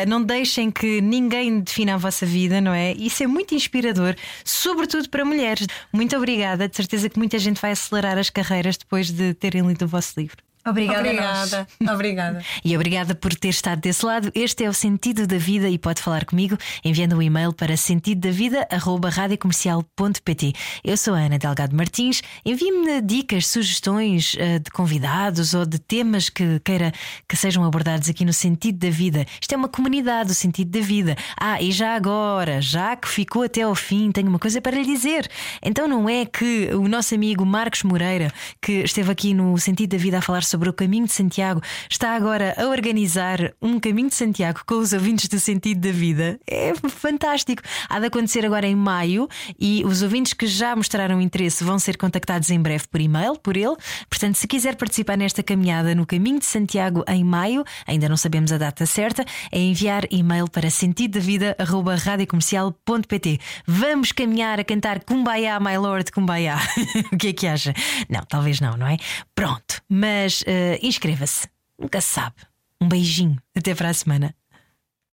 não 0.07 0.23
deixem 0.23 0.71
que 0.71 1.01
ninguém 1.01 1.59
defina 1.59 1.95
a 1.95 1.97
vossa 1.97 2.25
vida, 2.25 2.61
não 2.61 2.71
é? 2.73 2.93
Isso 2.93 3.23
é 3.23 3.27
muito 3.27 3.53
inspirador, 3.53 4.15
sobretudo 4.45 5.09
para 5.09 5.25
mulheres. 5.25 5.67
Muito 5.91 6.15
obrigada, 6.15 6.69
de 6.69 6.75
certeza 6.77 7.09
que 7.09 7.17
muita 7.19 7.37
gente 7.37 7.59
vai 7.59 7.72
acelerar 7.73 8.17
as 8.17 8.29
carreiras 8.29 8.77
depois 8.77 9.11
de 9.11 9.33
terem 9.33 9.65
lido 9.65 9.85
o 9.85 9.87
vosso 9.87 10.13
livro. 10.17 10.43
Obrigada. 10.65 10.99
Obrigada. 10.99 11.67
Obrigada. 11.93 12.41
E 12.63 12.73
obrigada 12.75 13.13
por 13.13 13.35
ter 13.35 13.49
estado 13.49 13.81
desse 13.81 14.05
lado. 14.05 14.31
Este 14.33 14.63
é 14.63 14.69
o 14.69 14.73
Sentido 14.73 15.27
da 15.27 15.37
Vida 15.37 15.67
e 15.67 15.77
pode 15.77 16.01
falar 16.01 16.23
comigo 16.23 16.57
enviando 16.85 17.17
um 17.17 17.21
e-mail 17.21 17.51
para 17.51 17.75
sentidodavida.radiocomercial.pt. 17.75 20.53
Eu 20.81 20.95
sou 20.95 21.15
a 21.15 21.19
Ana 21.19 21.37
Delgado 21.37 21.75
Martins. 21.75 22.23
Envie-me 22.45 23.01
dicas, 23.01 23.47
sugestões 23.47 24.37
eh, 24.39 24.59
de 24.59 24.71
convidados 24.71 25.53
ou 25.53 25.65
de 25.65 25.79
temas 25.79 26.29
que 26.29 26.61
queira 26.61 26.93
que 27.27 27.35
sejam 27.35 27.65
abordados 27.65 28.07
aqui 28.07 28.23
no 28.23 28.31
Sentido 28.31 28.77
da 28.77 28.89
Vida. 28.89 29.25
Isto 29.41 29.53
é 29.53 29.57
uma 29.57 29.67
comunidade, 29.67 30.31
o 30.31 30.35
Sentido 30.35 30.71
da 30.71 30.79
Vida. 30.85 31.17
Ah, 31.37 31.61
e 31.61 31.73
já 31.73 31.93
agora, 31.93 32.61
já 32.61 32.95
que 32.95 33.09
ficou 33.09 33.43
até 33.43 33.63
ao 33.63 33.75
fim, 33.75 34.11
tenho 34.11 34.29
uma 34.29 34.39
coisa 34.39 34.61
para 34.61 34.77
lhe 34.77 34.85
dizer. 34.85 35.29
Então 35.61 35.89
não 35.89 36.07
é 36.07 36.25
que 36.25 36.69
o 36.73 36.87
nosso 36.87 37.13
amigo 37.13 37.45
Marcos 37.45 37.83
Moreira, 37.83 38.31
que 38.61 38.83
esteve 38.83 39.11
aqui 39.11 39.33
no 39.33 39.57
Sentido 39.57 39.91
da 39.91 39.97
Vida 39.97 40.19
a 40.19 40.21
falar 40.21 40.43
sobre 40.43 40.52
o 40.57 40.73
caminho 40.73 41.05
de 41.05 41.13
Santiago, 41.13 41.61
está 41.89 42.15
agora 42.15 42.53
a 42.57 42.67
organizar 42.67 43.53
um 43.61 43.79
caminho 43.79 44.09
de 44.09 44.15
Santiago 44.15 44.61
com 44.65 44.75
os 44.75 44.91
ouvintes 44.93 45.27
do 45.27 45.39
Sentido 45.39 45.81
da 45.81 45.91
Vida. 45.91 46.39
É 46.47 46.73
fantástico. 46.89 47.61
Há 47.89 47.99
de 47.99 48.07
acontecer 48.07 48.45
agora 48.45 48.65
em 48.67 48.75
maio 48.75 49.27
e 49.59 49.83
os 49.85 50.01
ouvintes 50.01 50.33
que 50.33 50.47
já 50.47 50.75
mostraram 50.75 51.21
interesse 51.21 51.63
vão 51.63 51.77
ser 51.79 51.97
contactados 51.97 52.49
em 52.49 52.59
breve 52.59 52.87
por 52.87 52.99
e-mail 53.01 53.37
por 53.37 53.57
ele. 53.57 53.75
Portanto, 54.09 54.35
se 54.35 54.47
quiser 54.47 54.75
participar 54.75 55.17
nesta 55.17 55.41
caminhada 55.41 55.95
no 55.95 56.05
caminho 56.05 56.37
de 56.39 56.45
Santiago 56.45 57.03
em 57.07 57.23
maio, 57.23 57.63
ainda 57.87 58.09
não 58.09 58.17
sabemos 58.17 58.51
a 58.51 58.57
data 58.57 58.85
certa, 58.85 59.23
é 59.51 59.59
enviar 59.59 60.03
e-mail 60.11 60.49
para 60.49 60.69
sentidodavida.radiocomercial.pt. 60.69 63.39
Vamos 63.65 64.11
caminhar 64.11 64.59
a 64.59 64.63
cantar 64.63 65.03
Kumbaya, 65.03 65.59
my 65.59 65.75
lord, 65.77 66.11
Kumbaya. 66.11 66.57
o 67.11 67.17
que 67.17 67.29
é 67.29 67.33
que 67.33 67.47
acha? 67.47 67.73
Não, 68.09 68.21
talvez 68.21 68.59
não, 68.59 68.77
não 68.77 68.87
é? 68.87 68.97
Pronto, 69.35 69.81
mas 69.89 70.42
eh, 70.45 70.79
inscreva-se. 70.81 71.47
Nunca 71.79 72.01
se 72.01 72.13
sabe. 72.13 72.35
Um 72.81 72.87
beijinho. 72.87 73.41
Até 73.55 73.73
para 73.73 73.89
a 73.89 73.93
semana. 73.93 74.35